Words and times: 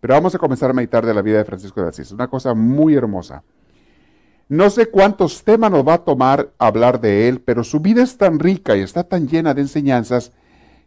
Pero 0.00 0.14
vamos 0.14 0.34
a 0.34 0.38
comenzar 0.38 0.70
a 0.70 0.74
meditar 0.74 1.04
de 1.04 1.14
la 1.14 1.22
vida 1.22 1.38
de 1.38 1.44
Francisco 1.44 1.82
de 1.82 1.88
Asís. 1.88 2.12
Una 2.12 2.28
cosa 2.28 2.54
muy 2.54 2.94
hermosa. 2.94 3.42
No 4.48 4.70
sé 4.70 4.86
cuántos 4.86 5.44
temas 5.44 5.70
nos 5.70 5.86
va 5.86 5.94
a 5.94 6.04
tomar 6.04 6.50
hablar 6.58 7.00
de 7.00 7.28
él, 7.28 7.40
pero 7.40 7.64
su 7.64 7.80
vida 7.80 8.02
es 8.02 8.16
tan 8.16 8.38
rica 8.38 8.76
y 8.76 8.80
está 8.80 9.04
tan 9.04 9.28
llena 9.28 9.52
de 9.52 9.60
enseñanzas 9.60 10.32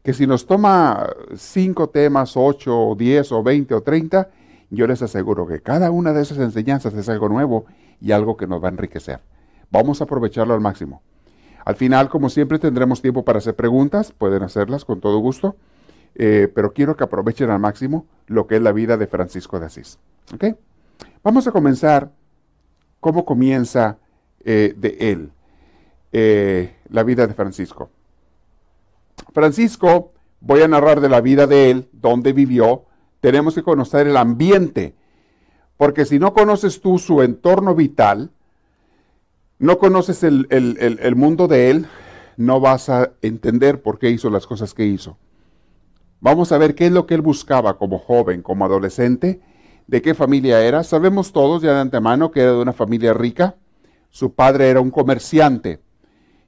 que 0.01 0.13
si 0.13 0.25
nos 0.25 0.47
toma 0.47 1.07
cinco 1.35 1.89
temas, 1.89 2.35
ocho, 2.35 2.75
o 2.75 2.95
diez, 2.95 3.31
o 3.31 3.43
veinte, 3.43 3.75
o 3.75 3.81
treinta, 3.81 4.29
yo 4.71 4.87
les 4.87 5.01
aseguro 5.03 5.45
que 5.45 5.61
cada 5.61 5.91
una 5.91 6.11
de 6.11 6.23
esas 6.23 6.39
enseñanzas 6.39 6.93
es 6.95 7.07
algo 7.09 7.29
nuevo 7.29 7.65
y 7.99 8.13
algo 8.13 8.35
que 8.35 8.47
nos 8.47 8.63
va 8.63 8.69
a 8.69 8.71
enriquecer. 8.71 9.19
Vamos 9.69 10.01
a 10.01 10.05
aprovecharlo 10.05 10.55
al 10.55 10.61
máximo. 10.61 11.03
Al 11.63 11.75
final, 11.75 12.09
como 12.09 12.29
siempre, 12.29 12.57
tendremos 12.57 13.01
tiempo 13.01 13.23
para 13.23 13.37
hacer 13.37 13.55
preguntas, 13.55 14.11
pueden 14.11 14.41
hacerlas 14.41 14.85
con 14.85 15.01
todo 15.01 15.19
gusto. 15.19 15.55
Eh, 16.15 16.51
pero 16.53 16.73
quiero 16.73 16.95
que 16.95 17.03
aprovechen 17.03 17.49
al 17.49 17.59
máximo 17.59 18.05
lo 18.27 18.47
que 18.47 18.57
es 18.57 18.61
la 18.61 18.71
vida 18.71 18.97
de 18.97 19.07
Francisco 19.07 19.59
de 19.59 19.65
Asís. 19.67 19.97
Vamos 21.23 21.47
a 21.47 21.51
comenzar 21.51 22.11
cómo 22.99 23.25
comienza 23.25 23.97
eh, 24.43 24.73
de 24.77 24.97
él, 24.99 25.31
eh, 26.11 26.75
la 26.89 27.03
vida 27.03 27.27
de 27.27 27.33
Francisco. 27.33 27.89
Francisco, 29.33 30.13
voy 30.39 30.61
a 30.61 30.67
narrar 30.67 30.99
de 30.99 31.09
la 31.09 31.21
vida 31.21 31.47
de 31.47 31.71
él, 31.71 31.89
dónde 31.91 32.33
vivió, 32.33 32.85
tenemos 33.19 33.55
que 33.55 33.63
conocer 33.63 34.07
el 34.07 34.17
ambiente, 34.17 34.95
porque 35.77 36.05
si 36.05 36.19
no 36.19 36.33
conoces 36.33 36.81
tú 36.81 36.97
su 36.97 37.21
entorno 37.21 37.75
vital, 37.75 38.31
no 39.59 39.77
conoces 39.77 40.23
el 40.23 41.13
mundo 41.15 41.47
de 41.47 41.69
él, 41.69 41.87
no 42.37 42.59
vas 42.59 42.89
a 42.89 43.11
entender 43.21 43.81
por 43.81 43.99
qué 43.99 44.09
hizo 44.09 44.29
las 44.29 44.47
cosas 44.47 44.73
que 44.73 44.85
hizo. 44.85 45.17
Vamos 46.21 46.51
a 46.51 46.59
ver 46.59 46.75
qué 46.75 46.85
es 46.85 46.91
lo 46.91 47.07
que 47.07 47.15
él 47.15 47.21
buscaba 47.21 47.79
como 47.79 47.97
joven, 47.97 48.43
como 48.43 48.63
adolescente, 48.63 49.41
de 49.87 50.01
qué 50.03 50.13
familia 50.13 50.61
era. 50.61 50.83
Sabemos 50.83 51.33
todos 51.33 51.63
ya 51.63 51.73
de 51.73 51.79
antemano 51.79 52.29
que 52.29 52.41
era 52.41 52.51
de 52.51 52.61
una 52.61 52.73
familia 52.73 53.11
rica. 53.11 53.55
Su 54.11 54.35
padre 54.35 54.69
era 54.69 54.81
un 54.81 54.91
comerciante 54.91 55.81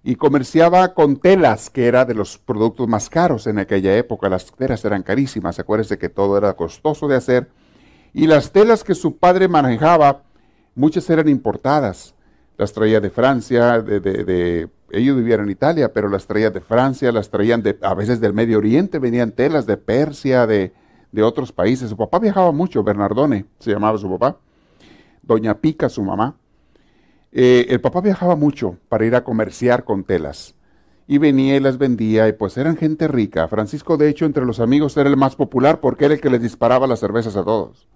y 0.04 0.16
comerciaba 0.16 0.94
con 0.94 1.18
telas, 1.18 1.72
que 1.72 1.88
era 1.88 2.06
de 2.06 2.14
los 2.14 2.38
productos 2.38 2.88
más 2.88 3.10
caros 3.10 3.48
en 3.48 3.58
aquella 3.58 3.98
época. 3.98 4.30
Las 4.30 4.46
telas 4.52 4.86
eran 4.86 5.02
carísimas, 5.02 5.58
acuérdense 5.58 5.98
que 5.98 6.10
todo 6.10 6.38
era 6.38 6.54
costoso 6.54 7.08
de 7.08 7.16
hacer. 7.16 7.50
Y 8.14 8.28
las 8.28 8.52
telas 8.52 8.84
que 8.84 8.94
su 8.94 9.18
padre 9.18 9.48
manejaba, 9.48 10.22
muchas 10.76 11.10
eran 11.10 11.30
importadas. 11.30 12.14
Las 12.64 12.72
traía 12.74 13.02
de 13.02 13.10
Francia, 13.10 13.82
de, 13.82 14.00
de 14.00 14.70
ellos 14.94 15.18
vivían 15.18 15.42
en 15.42 15.50
Italia, 15.50 15.92
pero 15.92 16.08
las 16.08 16.28
traían 16.28 16.54
de 16.54 16.62
Francia, 16.62 17.12
las 17.12 17.30
traían 17.30 17.64
de, 17.64 17.78
a 17.82 17.94
veces 17.96 18.22
del 18.22 18.34
Medio 18.34 18.60
Oriente, 18.60 19.00
venían 19.00 19.32
telas 19.32 19.66
de 19.66 19.76
Persia, 19.76 20.46
de, 20.48 20.72
otros 21.22 21.52
países. 21.52 21.90
Su 21.90 21.98
papá 21.98 22.20
viajaba 22.20 22.52
mucho, 22.52 22.84
Bernardone 22.84 23.46
se 23.60 23.72
llamaba 23.72 23.98
su 23.98 24.10
papá, 24.10 24.38
Doña 25.24 25.56
Pica, 25.56 25.90
su 25.90 26.04
mamá. 26.04 26.38
Eh, 27.32 27.66
el 27.70 27.82
papá 27.82 28.02
viajaba 28.02 28.36
mucho 28.36 28.78
para 28.88 29.06
ir 29.06 29.16
a 29.16 29.24
comerciar 29.24 29.84
con 29.84 30.04
telas. 30.04 30.56
Y 31.08 31.18
venía 31.18 31.56
y 31.56 31.60
las 31.60 31.78
vendía, 31.78 32.28
y 32.28 32.34
pues 32.34 32.56
eran 32.58 32.78
gente 32.78 33.08
rica. 33.08 33.48
Francisco, 33.48 33.98
de 33.98 34.10
hecho, 34.10 34.26
entre 34.26 34.46
los 34.46 34.60
amigos 34.60 34.96
era 34.96 35.10
el 35.10 35.18
más 35.18 35.36
popular 35.36 35.82
porque 35.82 36.06
era 36.06 36.14
el 36.14 36.22
que 36.22 36.30
les 36.30 36.42
disparaba 36.42 36.88
las 36.88 37.00
cervezas 37.00 37.36
a 37.36 37.44
todos. 37.44 37.88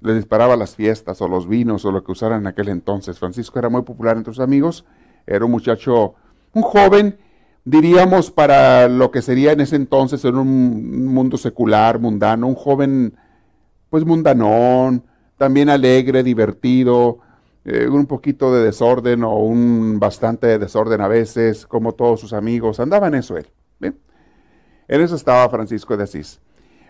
Les 0.00 0.16
disparaba 0.16 0.56
las 0.56 0.76
fiestas 0.76 1.20
o 1.22 1.28
los 1.28 1.48
vinos 1.48 1.84
o 1.84 1.92
lo 1.92 2.04
que 2.04 2.12
usaran 2.12 2.42
en 2.42 2.46
aquel 2.46 2.68
entonces. 2.68 3.18
Francisco 3.18 3.58
era 3.58 3.68
muy 3.68 3.82
popular 3.82 4.16
entre 4.16 4.32
sus 4.32 4.42
amigos, 4.42 4.84
era 5.26 5.44
un 5.44 5.50
muchacho 5.50 6.14
un 6.52 6.62
joven, 6.62 7.18
diríamos, 7.64 8.30
para 8.30 8.88
lo 8.88 9.10
que 9.10 9.22
sería 9.22 9.52
en 9.52 9.60
ese 9.60 9.76
entonces 9.76 10.24
en 10.24 10.36
un 10.36 11.06
mundo 11.06 11.36
secular, 11.36 11.98
mundano, 11.98 12.46
un 12.46 12.54
joven 12.54 13.14
pues 13.90 14.04
mundanón, 14.04 15.04
también 15.36 15.68
alegre, 15.68 16.22
divertido, 16.22 17.18
eh, 17.64 17.88
un 17.88 18.06
poquito 18.06 18.54
de 18.54 18.64
desorden 18.64 19.24
o 19.24 19.36
un 19.38 19.98
bastante 19.98 20.46
de 20.46 20.58
desorden 20.58 21.00
a 21.00 21.08
veces, 21.08 21.66
como 21.66 21.92
todos 21.92 22.20
sus 22.20 22.32
amigos, 22.32 22.80
andaba 22.80 23.08
en 23.08 23.16
eso 23.16 23.36
él. 23.36 23.46
En 24.88 25.00
eso 25.00 25.16
estaba 25.16 25.48
Francisco 25.48 25.96
de 25.96 26.04
Asís. 26.04 26.40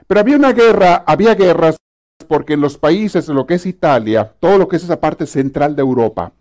Pero 0.06 0.21
había 0.21 0.37
una 0.37 0.53
guerra, 0.53 1.03
había 1.06 1.34
guerras 1.34 1.77
porque 2.27 2.54
en 2.54 2.60
los 2.60 2.78
países, 2.78 3.28
lo 3.28 3.47
que 3.47 3.54
es 3.54 3.66
Italia, 3.66 4.32
todo 4.41 4.59
lo 4.59 4.69
que 4.69 4.77
es 4.77 4.84
esa 4.84 5.00
parte 5.00 5.27
central 5.27 5.77
de 5.77 5.82
Europa, 5.82 6.32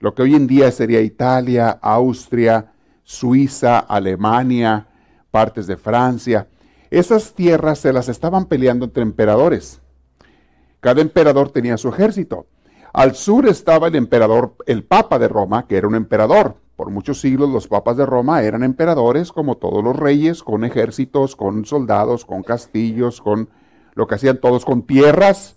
lo 0.00 0.14
que 0.14 0.22
hoy 0.22 0.34
en 0.34 0.46
día 0.46 0.70
sería 0.70 1.00
Italia, 1.00 1.78
Austria, 1.82 2.72
Suiza, 3.02 3.78
Alemania, 3.78 4.86
partes 5.30 5.66
de 5.66 5.76
Francia. 5.76 6.46
Esas 6.90 7.34
tierras 7.34 7.80
se 7.80 7.92
las 7.92 8.08
estaban 8.08 8.46
peleando 8.46 8.86
entre 8.86 9.02
emperadores. 9.02 9.80
Cada 10.80 11.00
emperador 11.00 11.50
tenía 11.50 11.76
su 11.76 11.88
ejército. 11.88 12.46
Al 12.92 13.14
sur 13.14 13.46
estaba 13.48 13.88
el 13.88 13.96
emperador, 13.96 14.54
el 14.66 14.84
Papa 14.84 15.18
de 15.18 15.28
Roma, 15.28 15.66
que 15.66 15.76
era 15.76 15.88
un 15.88 15.94
emperador. 15.94 16.56
Por 16.76 16.90
muchos 16.90 17.20
siglos 17.20 17.50
los 17.50 17.66
papas 17.66 17.96
de 17.96 18.06
Roma 18.06 18.42
eran 18.42 18.62
emperadores, 18.62 19.32
como 19.32 19.56
todos 19.56 19.82
los 19.82 19.96
reyes, 19.96 20.44
con 20.44 20.64
ejércitos, 20.64 21.34
con 21.34 21.64
soldados, 21.64 22.24
con 22.24 22.44
castillos, 22.44 23.20
con 23.20 23.50
lo 23.98 24.06
que 24.06 24.14
hacían 24.14 24.38
todos 24.38 24.64
con 24.64 24.86
tierras, 24.86 25.56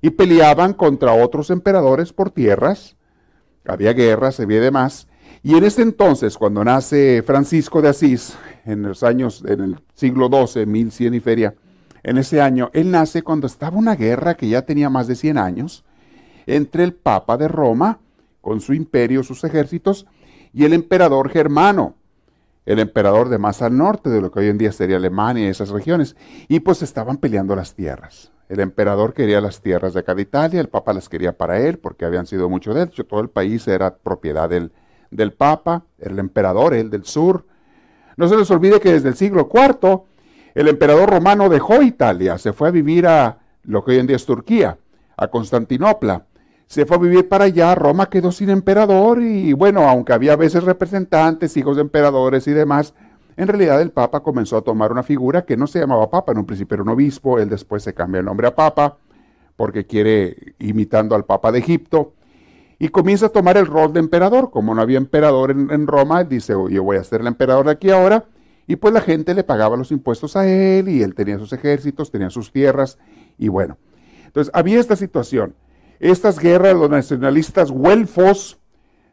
y 0.00 0.10
peleaban 0.10 0.72
contra 0.72 1.12
otros 1.12 1.50
emperadores 1.50 2.12
por 2.12 2.30
tierras 2.30 2.96
había 3.66 3.92
guerras, 3.92 4.40
había 4.40 4.60
demás. 4.60 5.08
Y 5.42 5.56
en 5.56 5.64
ese 5.64 5.82
entonces, 5.82 6.36
cuando 6.36 6.64
nace 6.64 7.22
Francisco 7.22 7.82
de 7.82 7.88
Asís, 7.88 8.36
en 8.64 8.82
los 8.82 9.02
años, 9.02 9.42
en 9.46 9.60
el 9.60 9.80
siglo 9.94 10.28
XII, 10.28 10.66
1100 10.66 11.14
y 11.14 11.20
feria, 11.20 11.54
en 12.02 12.18
ese 12.18 12.40
año, 12.40 12.70
él 12.72 12.90
nace 12.90 13.22
cuando 13.22 13.46
estaba 13.46 13.76
una 13.76 13.94
guerra 13.94 14.34
que 14.34 14.48
ya 14.48 14.62
tenía 14.62 14.90
más 14.90 15.06
de 15.06 15.14
100 15.14 15.38
años, 15.38 15.84
entre 16.46 16.84
el 16.84 16.94
Papa 16.94 17.36
de 17.36 17.48
Roma, 17.48 18.00
con 18.40 18.60
su 18.60 18.74
imperio, 18.74 19.22
sus 19.22 19.44
ejércitos, 19.44 20.06
y 20.52 20.64
el 20.64 20.72
emperador 20.72 21.30
germano, 21.30 21.94
el 22.64 22.78
emperador 22.78 23.28
de 23.28 23.38
más 23.38 23.62
al 23.62 23.76
norte, 23.76 24.10
de 24.10 24.20
lo 24.20 24.30
que 24.30 24.40
hoy 24.40 24.48
en 24.48 24.58
día 24.58 24.72
sería 24.72 24.96
Alemania 24.96 25.46
y 25.46 25.48
esas 25.48 25.70
regiones, 25.70 26.16
y 26.48 26.60
pues 26.60 26.82
estaban 26.82 27.16
peleando 27.16 27.56
las 27.56 27.74
tierras. 27.74 28.32
El 28.48 28.60
emperador 28.60 29.14
quería 29.14 29.40
las 29.40 29.62
tierras 29.62 29.94
de 29.94 30.00
acá 30.00 30.14
de 30.14 30.22
Italia, 30.22 30.60
el 30.60 30.68
Papa 30.68 30.92
las 30.92 31.08
quería 31.08 31.36
para 31.36 31.58
él 31.58 31.78
porque 31.78 32.04
habían 32.04 32.26
sido 32.26 32.48
mucho 32.48 32.74
de 32.74 32.82
él. 32.82 32.90
Todo 32.90 33.20
el 33.20 33.30
país 33.30 33.66
era 33.66 33.96
propiedad 33.96 34.48
del, 34.50 34.72
del 35.10 35.32
Papa, 35.32 35.84
el 35.98 36.18
emperador, 36.18 36.74
el 36.74 36.90
del 36.90 37.04
sur. 37.04 37.46
No 38.16 38.28
se 38.28 38.36
les 38.36 38.50
olvide 38.50 38.78
que 38.78 38.92
desde 38.92 39.08
el 39.08 39.14
siglo 39.14 39.48
IV 39.50 40.02
el 40.54 40.68
emperador 40.68 41.08
romano 41.08 41.48
dejó 41.48 41.80
Italia, 41.82 42.36
se 42.36 42.52
fue 42.52 42.68
a 42.68 42.70
vivir 42.70 43.06
a 43.06 43.38
lo 43.62 43.84
que 43.84 43.92
hoy 43.92 43.98
en 43.98 44.06
día 44.06 44.16
es 44.16 44.26
Turquía, 44.26 44.76
a 45.16 45.28
Constantinopla. 45.28 46.26
Se 46.72 46.86
fue 46.86 46.96
a 46.96 47.00
vivir 47.00 47.28
para 47.28 47.44
allá, 47.44 47.74
Roma 47.74 48.08
quedó 48.08 48.32
sin 48.32 48.48
emperador 48.48 49.20
y 49.20 49.52
bueno, 49.52 49.86
aunque 49.86 50.14
había 50.14 50.32
a 50.32 50.36
veces 50.36 50.64
representantes, 50.64 51.54
hijos 51.58 51.76
de 51.76 51.82
emperadores 51.82 52.48
y 52.48 52.52
demás, 52.52 52.94
en 53.36 53.46
realidad 53.46 53.82
el 53.82 53.90
Papa 53.90 54.20
comenzó 54.20 54.56
a 54.56 54.62
tomar 54.62 54.90
una 54.90 55.02
figura 55.02 55.44
que 55.44 55.58
no 55.58 55.66
se 55.66 55.80
llamaba 55.80 56.08
Papa, 56.08 56.32
en 56.32 56.38
un 56.38 56.46
principio 56.46 56.76
era 56.76 56.82
un 56.82 56.88
obispo, 56.88 57.38
él 57.38 57.50
después 57.50 57.82
se 57.82 57.92
cambia 57.92 58.20
el 58.20 58.24
nombre 58.24 58.46
a 58.46 58.54
Papa, 58.54 58.96
porque 59.54 59.84
quiere, 59.84 60.54
imitando 60.60 61.14
al 61.14 61.26
Papa 61.26 61.52
de 61.52 61.58
Egipto, 61.58 62.14
y 62.78 62.88
comienza 62.88 63.26
a 63.26 63.28
tomar 63.28 63.58
el 63.58 63.66
rol 63.66 63.92
de 63.92 64.00
emperador. 64.00 64.50
Como 64.50 64.74
no 64.74 64.80
había 64.80 64.96
emperador 64.96 65.50
en, 65.50 65.86
Roma, 65.86 66.22
él 66.22 66.30
dice, 66.30 66.54
yo 66.70 66.82
voy 66.82 66.96
a 66.96 67.04
ser 67.04 67.20
el 67.20 67.26
emperador 67.26 67.66
de 67.66 67.72
aquí 67.72 67.90
ahora, 67.90 68.24
y 68.66 68.76
pues 68.76 68.94
la 68.94 69.02
gente 69.02 69.34
le 69.34 69.44
pagaba 69.44 69.76
los 69.76 69.92
impuestos 69.92 70.36
a 70.36 70.48
él, 70.48 70.88
y 70.88 71.02
él 71.02 71.14
tenía 71.14 71.38
sus 71.38 71.52
ejércitos, 71.52 72.10
tenía 72.10 72.30
sus 72.30 72.50
tierras, 72.50 72.96
y 73.36 73.48
bueno. 73.48 73.76
Entonces 74.24 74.50
había 74.54 74.80
esta 74.80 74.96
situación, 74.96 75.54
estas 76.10 76.38
guerras, 76.38 76.74
los 76.74 76.90
nacionalistas 76.90 77.70
güelfos 77.70 78.58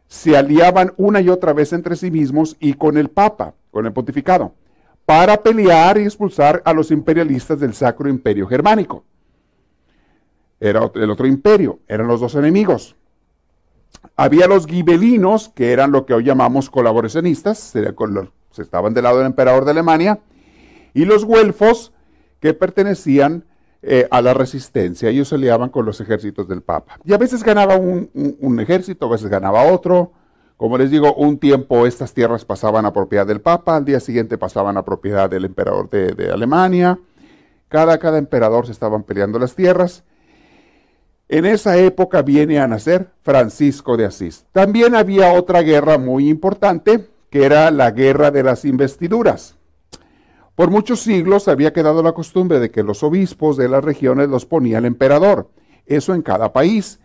se 0.07 0.35
aliaban 0.35 0.93
una 0.97 1.21
y 1.21 1.29
otra 1.29 1.53
vez 1.53 1.71
entre 1.71 1.95
sí 1.95 2.09
mismos 2.09 2.57
y 2.59 2.73
con 2.73 2.97
el 2.97 3.09
Papa 3.09 3.53
con 3.71 3.85
el 3.85 3.93
pontificado, 3.93 4.53
para 5.05 5.37
pelear 5.37 5.97
y 5.97 6.03
expulsar 6.03 6.61
a 6.65 6.73
los 6.73 6.91
imperialistas 6.91 7.59
del 7.59 7.73
Sacro 7.73 8.09
Imperio 8.09 8.47
Germánico. 8.47 9.03
Era 10.59 10.91
el 10.95 11.09
otro 11.09 11.27
imperio, 11.27 11.79
eran 11.87 12.07
los 12.07 12.19
dos 12.19 12.35
enemigos. 12.35 12.95
Había 14.15 14.47
los 14.47 14.65
gibelinos, 14.65 15.49
que 15.49 15.71
eran 15.71 15.91
lo 15.91 16.05
que 16.05 16.13
hoy 16.13 16.23
llamamos 16.23 16.69
colaboracionistas, 16.69 17.73
estaban 18.57 18.93
del 18.93 19.03
lado 19.03 19.19
del 19.19 19.27
emperador 19.27 19.65
de 19.65 19.71
Alemania, 19.71 20.19
y 20.93 21.05
los 21.05 21.23
güelfos, 21.23 21.93
que 22.39 22.53
pertenecían 22.53 23.45
eh, 23.81 24.07
a 24.11 24.21
la 24.21 24.33
resistencia. 24.33 25.09
Ellos 25.09 25.29
se 25.29 25.37
liaban 25.37 25.69
con 25.69 25.85
los 25.85 26.01
ejércitos 26.01 26.49
del 26.49 26.61
Papa. 26.61 26.99
Y 27.05 27.13
a 27.13 27.17
veces 27.17 27.43
ganaba 27.43 27.77
un, 27.77 28.59
ejército, 28.59 29.05
a 29.05 29.11
veces 29.11 29.29
ganaba 29.29 29.63
otro. 29.71 30.11
Como 30.57 30.77
les 30.77 30.91
digo, 30.91 31.13
un 31.13 31.37
tiempo 31.37 31.87
estas 31.87 32.13
tierras 32.13 32.43
pasaban 32.43 32.85
a 32.85 32.91
propiedad 32.91 33.25
del 33.25 33.39
Papa, 33.39 33.77
al 33.77 33.85
día 33.85 34.01
siguiente 34.01 34.37
pasaban 34.37 34.75
a 34.75 34.83
propiedad 34.83 35.29
del 35.29 35.45
emperador 35.45 35.89
de, 35.89 36.29
Alemania. 36.29 36.99
Cada, 37.69 37.97
cada 37.99 38.17
emperador 38.17 38.65
se 38.65 38.73
estaban 38.73 39.03
peleando 39.03 39.39
las 39.39 39.55
tierras. 39.55 40.03
En 41.29 41.45
esa 41.45 41.77
época 41.77 42.21
viene 42.21 42.59
a 42.59 42.67
nacer 42.67 43.11
Francisco 43.21 43.95
de 43.95 44.05
Asís. 44.05 44.45
También 44.51 44.93
había 44.93 45.31
otra 45.31 45.61
guerra 45.61 45.97
muy 45.97 46.27
importante, 46.27 47.07
que 47.29 47.45
era 47.45 47.71
la 47.71 47.91
guerra 47.91 48.31
de 48.31 48.43
las 48.43 48.65
investiduras. 48.65 49.58
Por 50.59 50.71
muchos 50.71 50.99
siglos 50.99 51.47
había 51.47 51.71
quedado 51.71 52.03
la 52.03 52.11
costumbre 52.11 52.59
de 52.59 52.69
que 52.69 52.83
los 52.83 53.01
obispos 53.01 53.55
de 53.55 53.69
las 53.69 53.81
regiones 53.81 54.27
los 54.27 54.45
ponía 54.45 54.79
el 54.79 54.83
emperador, 54.83 55.49
eso 55.85 56.13
en 56.13 56.21
cada 56.21 56.51
país. 56.51 56.99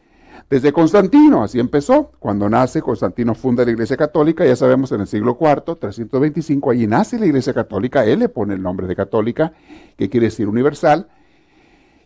Desde 0.51 0.73
Constantino, 0.73 1.45
así 1.45 1.61
empezó. 1.61 2.11
Cuando 2.19 2.51
nace, 2.51 2.83
Constantino 2.83 3.37
funda 3.37 3.65
la 3.65 3.71
Iglesia 3.71 3.97
Católica, 3.97 4.45
ya 4.45 4.57
sabemos 4.57 4.91
en 4.91 5.03
el 5.03 5.07
siglo 5.07 5.39
IV, 5.41 5.77
325, 5.77 6.73
allí 6.73 6.89
nace 6.89 7.17
la 7.17 7.27
Iglesia 7.27 7.55
Católica, 7.55 8.05
él 8.05 8.19
le 8.19 8.29
pone 8.29 8.55
el 8.55 8.61
nombre 8.61 8.89
de 8.89 8.97
católica, 8.97 9.53
que 9.97 10.11
quiere 10.11 10.27
decir 10.27 10.49
universal, 10.49 11.07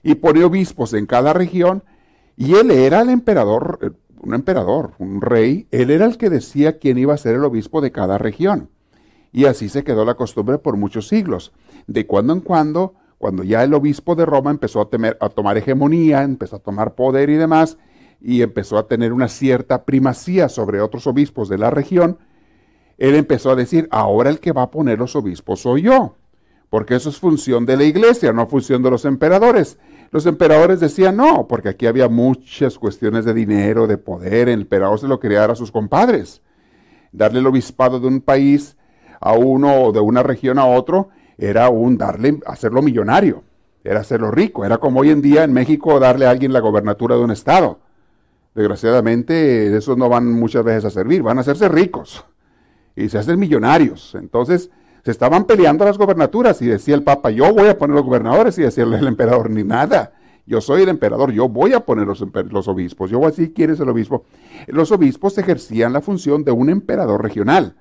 y 0.02 0.16
pone 0.16 0.44
obispos 0.44 0.92
en 0.92 1.06
cada 1.06 1.32
región, 1.32 1.82
y 2.36 2.56
él 2.56 2.70
era 2.70 3.00
el 3.00 3.08
emperador, 3.08 3.78
eh, 3.80 3.90
un 4.20 4.34
emperador, 4.34 4.92
un 4.98 5.22
rey, 5.22 5.66
él 5.70 5.90
era 5.90 6.04
el 6.04 6.18
que 6.18 6.28
decía 6.28 6.76
quién 6.78 6.98
iba 6.98 7.14
a 7.14 7.16
ser 7.16 7.36
el 7.36 7.44
obispo 7.44 7.80
de 7.80 7.90
cada 7.90 8.18
región. 8.18 8.68
Y 9.32 9.44
así 9.44 9.68
se 9.68 9.84
quedó 9.84 10.04
la 10.04 10.14
costumbre 10.14 10.58
por 10.58 10.76
muchos 10.76 11.08
siglos. 11.08 11.52
De 11.86 12.06
cuando 12.06 12.32
en 12.32 12.40
cuando, 12.40 12.94
cuando 13.18 13.42
ya 13.42 13.62
el 13.62 13.74
obispo 13.74 14.14
de 14.14 14.26
Roma 14.26 14.50
empezó 14.50 14.80
a, 14.80 14.88
a 15.20 15.28
tomar 15.28 15.58
hegemonía, 15.58 16.22
empezó 16.22 16.56
a 16.56 16.60
tomar 16.60 16.94
poder 16.94 17.30
y 17.30 17.34
demás, 17.34 17.78
y 18.20 18.42
empezó 18.42 18.78
a 18.78 18.86
tener 18.86 19.12
una 19.12 19.28
cierta 19.28 19.84
primacía 19.84 20.48
sobre 20.48 20.80
otros 20.80 21.06
obispos 21.06 21.48
de 21.48 21.58
la 21.58 21.70
región, 21.70 22.18
él 22.96 23.14
empezó 23.14 23.50
a 23.50 23.56
decir, 23.56 23.88
ahora 23.92 24.30
el 24.30 24.40
que 24.40 24.52
va 24.52 24.62
a 24.62 24.70
poner 24.70 24.98
los 24.98 25.14
obispos 25.14 25.60
soy 25.60 25.82
yo, 25.82 26.16
porque 26.68 26.96
eso 26.96 27.10
es 27.10 27.18
función 27.18 27.64
de 27.64 27.76
la 27.76 27.84
iglesia, 27.84 28.32
no 28.32 28.46
función 28.46 28.82
de 28.82 28.90
los 28.90 29.04
emperadores. 29.04 29.78
Los 30.10 30.26
emperadores 30.26 30.80
decían 30.80 31.16
no, 31.16 31.46
porque 31.46 31.68
aquí 31.68 31.86
había 31.86 32.08
muchas 32.08 32.78
cuestiones 32.78 33.24
de 33.24 33.34
dinero, 33.34 33.86
de 33.86 33.98
poder, 33.98 34.48
el 34.48 34.62
emperador 34.62 34.98
se 34.98 35.06
lo 35.06 35.20
quería 35.20 35.40
dar 35.40 35.52
a 35.52 35.54
sus 35.54 35.70
compadres. 35.70 36.42
Darle 37.12 37.38
el 37.38 37.46
obispado 37.46 38.00
de 38.00 38.08
un 38.08 38.20
país 38.20 38.76
a 39.20 39.32
uno 39.32 39.92
de 39.92 40.00
una 40.00 40.22
región 40.22 40.58
a 40.58 40.66
otro 40.66 41.08
era 41.36 41.68
un 41.68 41.96
darle, 41.96 42.40
hacerlo 42.46 42.82
millonario, 42.82 43.44
era 43.84 44.00
hacerlo 44.00 44.30
rico. 44.30 44.64
Era 44.64 44.78
como 44.78 45.00
hoy 45.00 45.10
en 45.10 45.22
día 45.22 45.44
en 45.44 45.52
México 45.52 46.00
darle 46.00 46.26
a 46.26 46.30
alguien 46.30 46.52
la 46.52 46.60
gobernatura 46.60 47.16
de 47.16 47.22
un 47.22 47.30
estado. 47.30 47.78
Desgraciadamente, 48.54 49.76
esos 49.76 49.96
no 49.96 50.08
van 50.08 50.32
muchas 50.32 50.64
veces 50.64 50.84
a 50.86 50.90
servir, 50.90 51.22
van 51.22 51.38
a 51.38 51.42
hacerse 51.42 51.68
ricos 51.68 52.24
y 52.96 53.08
se 53.08 53.18
hacen 53.18 53.38
millonarios. 53.38 54.16
Entonces, 54.16 54.70
se 55.04 55.12
estaban 55.12 55.44
peleando 55.44 55.84
las 55.84 55.96
gobernaturas 55.96 56.60
y 56.60 56.66
decía 56.66 56.94
el 56.94 57.04
Papa, 57.04 57.30
yo 57.30 57.52
voy 57.54 57.68
a 57.68 57.78
poner 57.78 57.94
los 57.94 58.04
gobernadores 58.04 58.58
y 58.58 58.62
decía 58.62 58.84
el 58.84 59.06
emperador, 59.06 59.48
ni 59.48 59.62
nada. 59.62 60.12
Yo 60.44 60.60
soy 60.60 60.82
el 60.82 60.88
emperador, 60.88 61.30
yo 61.30 61.48
voy 61.48 61.74
a 61.74 61.80
poner 61.80 62.06
los, 62.06 62.24
los 62.50 62.68
obispos. 62.68 63.10
Yo 63.10 63.18
voy 63.18 63.26
a 63.26 63.30
decir 63.30 63.52
quién 63.52 63.70
es 63.70 63.80
el 63.80 63.88
obispo. 63.90 64.24
Los 64.66 64.90
obispos 64.90 65.38
ejercían 65.38 65.92
la 65.92 66.00
función 66.00 66.42
de 66.42 66.52
un 66.52 66.70
emperador 66.70 67.22
regional. 67.22 67.76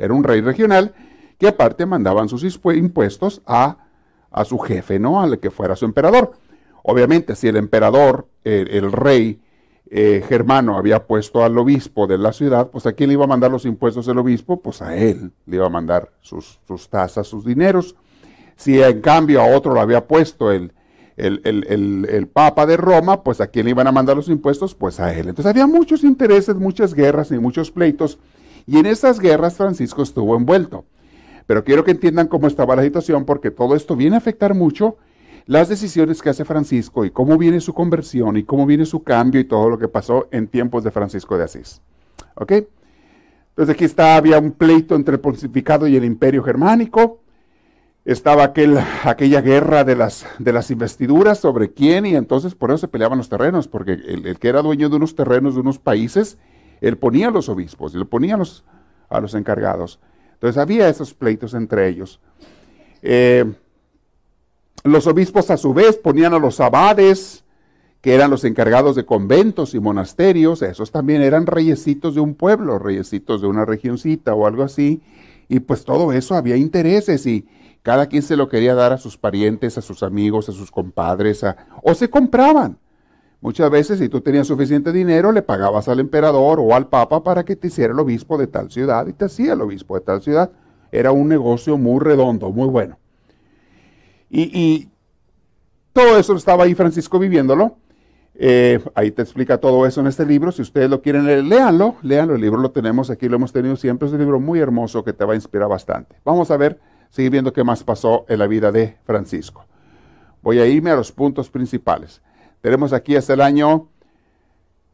Era 0.00 0.14
un 0.14 0.24
rey 0.24 0.40
regional 0.40 0.94
que 1.38 1.48
aparte 1.48 1.86
mandaban 1.86 2.28
sus 2.28 2.44
impuestos 2.44 3.42
a, 3.46 3.78
a 4.30 4.44
su 4.44 4.58
jefe, 4.58 4.98
¿no? 4.98 5.20
Al 5.20 5.38
que 5.38 5.50
fuera 5.50 5.76
su 5.76 5.84
emperador. 5.84 6.32
Obviamente, 6.82 7.36
si 7.36 7.48
el 7.48 7.56
emperador, 7.56 8.26
el, 8.44 8.92
rey 8.92 9.40
eh, 9.90 10.24
germano 10.26 10.76
había 10.76 11.06
puesto 11.06 11.44
al 11.44 11.56
obispo 11.58 12.06
de 12.06 12.18
la 12.18 12.32
ciudad, 12.32 12.68
pues 12.70 12.86
a 12.86 12.92
quién 12.92 13.08
le 13.08 13.14
iba 13.14 13.24
a 13.24 13.28
mandar 13.28 13.50
los 13.50 13.66
impuestos 13.66 14.08
el 14.08 14.18
obispo, 14.18 14.60
pues 14.60 14.80
a 14.80 14.96
él 14.96 15.32
le 15.46 15.56
iba 15.56 15.66
a 15.66 15.70
mandar 15.70 16.10
sus, 16.20 16.58
sus 16.66 16.88
tasas, 16.88 17.26
sus 17.26 17.44
dineros. 17.44 17.96
Si 18.56 18.80
en 18.82 19.00
cambio 19.00 19.40
a 19.40 19.56
otro 19.56 19.74
lo 19.74 19.80
había 19.80 20.06
puesto 20.06 20.50
el, 20.50 20.72
el, 21.16 21.40
el, 21.44 22.06
el, 22.08 22.28
Papa 22.28 22.66
de 22.66 22.76
Roma, 22.76 23.22
pues 23.22 23.40
a 23.40 23.48
quién 23.48 23.66
le 23.66 23.70
iban 23.70 23.86
a 23.86 23.92
mandar 23.92 24.16
los 24.16 24.28
impuestos, 24.28 24.74
pues 24.74 25.00
a 25.00 25.12
él. 25.12 25.28
Entonces 25.28 25.46
había 25.46 25.66
muchos 25.66 26.04
intereses, 26.04 26.56
muchas 26.56 26.94
guerras 26.94 27.30
y 27.30 27.38
muchos 27.38 27.70
pleitos 27.70 28.18
y 28.66 28.78
en 28.78 28.86
esas 28.86 29.20
guerras 29.20 29.56
Francisco 29.56 30.02
estuvo 30.02 30.36
envuelto. 30.36 30.84
Pero 31.46 31.64
quiero 31.64 31.82
que 31.84 31.90
entiendan 31.90 32.28
cómo 32.28 32.46
estaba 32.46 32.76
la 32.76 32.82
situación 32.82 33.24
porque 33.24 33.50
todo 33.50 33.74
esto 33.74 33.96
viene 33.96 34.14
a 34.14 34.18
afectar 34.18 34.54
mucho 34.54 34.96
las 35.46 35.68
decisiones 35.68 36.22
que 36.22 36.30
hace 36.30 36.44
Francisco 36.44 37.04
y 37.04 37.10
cómo 37.10 37.36
viene 37.36 37.60
su 37.60 37.74
conversión 37.74 38.36
y 38.36 38.44
cómo 38.44 38.66
viene 38.66 38.86
su 38.86 39.02
cambio 39.02 39.40
y 39.40 39.44
todo 39.44 39.68
lo 39.68 39.78
que 39.78 39.88
pasó 39.88 40.28
en 40.30 40.46
tiempos 40.46 40.84
de 40.84 40.92
Francisco 40.92 41.36
de 41.36 41.44
Asís. 41.44 41.82
¿Ok? 42.36 42.52
Entonces 43.48 43.74
aquí 43.74 43.84
está, 43.84 44.16
había 44.16 44.38
un 44.38 44.52
pleito 44.52 44.94
entre 44.94 45.14
el 45.14 45.20
pontificado 45.20 45.88
y 45.88 45.96
el 45.96 46.04
imperio 46.04 46.42
germánico. 46.44 47.20
Estaba 48.04 48.44
aquel, 48.44 48.78
aquella 49.04 49.40
guerra 49.40 49.82
de 49.82 49.96
las, 49.96 50.24
de 50.38 50.52
las 50.52 50.70
investiduras 50.70 51.40
sobre 51.40 51.72
quién 51.72 52.06
y 52.06 52.14
entonces 52.14 52.54
por 52.54 52.70
eso 52.70 52.78
se 52.78 52.88
peleaban 52.88 53.18
los 53.18 53.28
terrenos, 53.28 53.66
porque 53.66 53.92
el 53.92 54.38
que 54.38 54.48
era 54.48 54.62
dueño 54.62 54.88
de 54.88 54.96
unos 54.96 55.16
terrenos 55.16 55.54
de 55.54 55.60
unos 55.62 55.78
países 55.78 56.38
él 56.80 56.98
ponía 56.98 57.28
a 57.28 57.30
los 57.30 57.48
obispos, 57.48 57.94
él 57.94 58.06
ponía 58.06 58.34
a 58.34 58.38
los, 58.38 58.64
a 59.08 59.20
los 59.20 59.34
encargados. 59.34 60.00
Entonces 60.34 60.58
había 60.58 60.88
esos 60.88 61.14
pleitos 61.14 61.54
entre 61.54 61.88
ellos. 61.88 62.20
Eh, 63.02 63.44
los 64.84 65.06
obispos 65.06 65.50
a 65.50 65.56
su 65.56 65.74
vez 65.74 65.96
ponían 65.96 66.32
a 66.32 66.38
los 66.38 66.60
abades, 66.60 67.44
que 68.00 68.14
eran 68.14 68.30
los 68.30 68.44
encargados 68.44 68.96
de 68.96 69.04
conventos 69.04 69.74
y 69.74 69.80
monasterios, 69.80 70.62
esos 70.62 70.90
también 70.90 71.20
eran 71.20 71.46
reyesitos 71.46 72.14
de 72.14 72.20
un 72.20 72.34
pueblo, 72.34 72.78
reyesitos 72.78 73.42
de 73.42 73.46
una 73.46 73.66
regioncita 73.66 74.32
o 74.34 74.46
algo 74.46 74.62
así, 74.62 75.02
y 75.48 75.60
pues 75.60 75.84
todo 75.84 76.12
eso 76.12 76.34
había 76.34 76.56
intereses 76.56 77.26
y 77.26 77.46
cada 77.82 78.06
quien 78.06 78.22
se 78.22 78.36
lo 78.36 78.48
quería 78.48 78.74
dar 78.74 78.92
a 78.92 78.98
sus 78.98 79.18
parientes, 79.18 79.76
a 79.76 79.82
sus 79.82 80.02
amigos, 80.02 80.48
a 80.48 80.52
sus 80.52 80.70
compadres, 80.70 81.44
o 81.82 81.94
se 81.94 82.08
compraban. 82.08 82.78
Muchas 83.40 83.70
veces, 83.70 83.98
si 83.98 84.08
tú 84.10 84.20
tenías 84.20 84.46
suficiente 84.46 84.92
dinero, 84.92 85.32
le 85.32 85.40
pagabas 85.40 85.88
al 85.88 85.98
emperador 85.98 86.60
o 86.60 86.74
al 86.74 86.88
papa 86.88 87.22
para 87.22 87.44
que 87.44 87.56
te 87.56 87.68
hiciera 87.68 87.94
el 87.94 87.98
obispo 87.98 88.36
de 88.36 88.46
tal 88.46 88.70
ciudad 88.70 89.06
y 89.06 89.14
te 89.14 89.24
hacía 89.24 89.54
el 89.54 89.62
obispo 89.62 89.94
de 89.94 90.02
tal 90.02 90.20
ciudad. 90.20 90.50
Era 90.92 91.12
un 91.12 91.28
negocio 91.28 91.78
muy 91.78 92.00
redondo, 92.00 92.50
muy 92.50 92.68
bueno. 92.68 92.98
Y, 94.28 94.88
todo 95.92 96.18
eso 96.18 96.36
estaba 96.36 96.64
ahí 96.64 96.74
Francisco 96.74 97.18
viviéndolo. 97.18 97.76
Eh, 98.34 98.78
ahí 98.94 99.10
te 99.10 99.22
explica 99.22 99.58
todo 99.58 99.86
eso 99.86 100.00
en 100.00 100.06
este 100.06 100.24
libro. 100.24 100.52
Si 100.52 100.62
ustedes 100.62 100.88
lo 100.88 101.02
quieren 101.02 101.26
leer, 101.26 101.42
léanlo, 101.42 101.96
léanlo. 102.02 102.36
El 102.36 102.40
libro 102.40 102.60
lo 102.60 102.70
tenemos 102.70 103.10
aquí, 103.10 103.28
lo 103.28 103.36
hemos 103.36 103.52
tenido 103.52 103.74
siempre. 103.74 104.06
Es 104.06 104.14
un 104.14 104.20
libro 104.20 104.38
muy 104.38 104.60
hermoso 104.60 105.02
que 105.02 105.12
te 105.12 105.24
va 105.24 105.32
a 105.32 105.36
inspirar 105.36 105.68
bastante. 105.68 106.14
Vamos 106.24 106.50
a 106.52 106.56
ver, 106.56 106.78
seguir 107.10 107.32
viendo 107.32 107.52
qué 107.52 107.64
más 107.64 107.82
pasó 107.82 108.24
en 108.28 108.38
la 108.38 108.46
vida 108.46 108.70
de 108.70 108.98
Francisco. 109.04 109.66
Voy 110.42 110.60
a 110.60 110.66
irme 110.66 110.90
a 110.90 110.96
los 110.96 111.10
puntos 111.10 111.50
principales. 111.50 112.22
Tenemos 112.60 112.92
aquí 112.92 113.16
hasta 113.16 113.32
el 113.32 113.40
año 113.40 113.88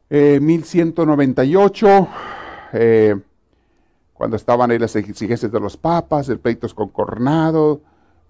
1198, 0.09 1.89
eh, 1.89 2.07
eh, 2.73 3.17
cuando 4.13 4.37
estaban 4.37 4.71
ahí 4.71 4.79
las 4.79 4.95
exigencias 4.95 5.51
de 5.51 5.61
los 5.61 5.77
papas, 5.77 6.29
el 6.29 6.39
pleito 6.39 6.69
con 6.75 6.89
Cornado, 6.91 7.81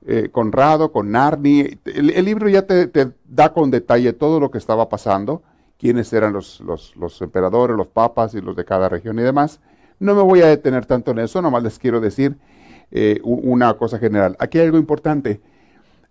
eh, 0.06 0.30
Conrado, 0.32 0.90
con 0.90 1.10
Narni. 1.10 1.78
El, 1.84 2.24
libro 2.24 2.48
ya 2.48 2.62
te, 2.62 2.90
da 3.26 3.52
con 3.52 3.70
detalle 3.70 4.14
todo 4.14 4.40
lo 4.40 4.50
que 4.50 4.56
estaba 4.56 4.88
pasando, 4.88 5.42
quiénes 5.78 6.10
eran 6.14 6.32
los, 6.32 6.60
los, 6.60 7.20
emperadores, 7.20 7.76
los 7.76 7.88
papas 7.88 8.34
y 8.34 8.40
los 8.40 8.56
de 8.56 8.64
cada 8.64 8.88
región 8.88 9.18
y 9.18 9.22
demás. 9.22 9.60
No 10.00 10.14
me 10.14 10.22
voy 10.22 10.40
a 10.40 10.46
detener 10.46 10.86
tanto 10.86 11.10
en 11.10 11.18
eso, 11.18 11.42
nomás 11.42 11.62
les 11.62 11.78
quiero 11.78 12.00
decir 12.00 12.36
una 13.22 13.74
cosa 13.74 13.98
general. 13.98 14.36
Aquí 14.38 14.58
hay 14.58 14.66
algo 14.66 14.78
importante 14.78 15.40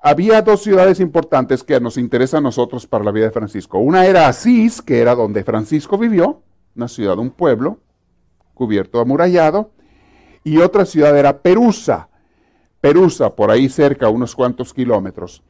había 0.06 0.44
dos 0.44 0.62
ciudades 0.62 1.00
importantes 1.00 1.64
que 1.64 1.80
nos 1.80 1.98
interesan 1.98 2.38
a 2.38 2.50
nosotros 2.50 2.86
para 2.86 3.04
la 3.04 3.10
vida 3.10 3.26
de 3.26 3.32
Francisco. 3.32 3.80
Una 3.80 4.06
era 4.06 4.28
Asís, 4.28 4.80
que 4.80 5.00
era 5.00 5.16
donde 5.16 5.44
Francisco 5.44 5.98
vivió, 5.98 6.44
una 6.76 6.88
ciudad, 6.88 7.18
un 7.18 7.32
pueblo, 7.32 7.80
cubierto, 8.54 9.00
amurallado, 9.00 9.72
y 10.44 10.60
otra 10.60 10.86
ciudad 10.86 11.18
era 11.18 11.40
Perusa, 11.42 12.10
Perusa, 12.82 13.36
por 13.36 13.50
ahí 13.50 13.68
cerca, 13.68 14.08
unos 14.10 14.36
cuantos 14.36 14.76
kilómetros. 14.76 15.42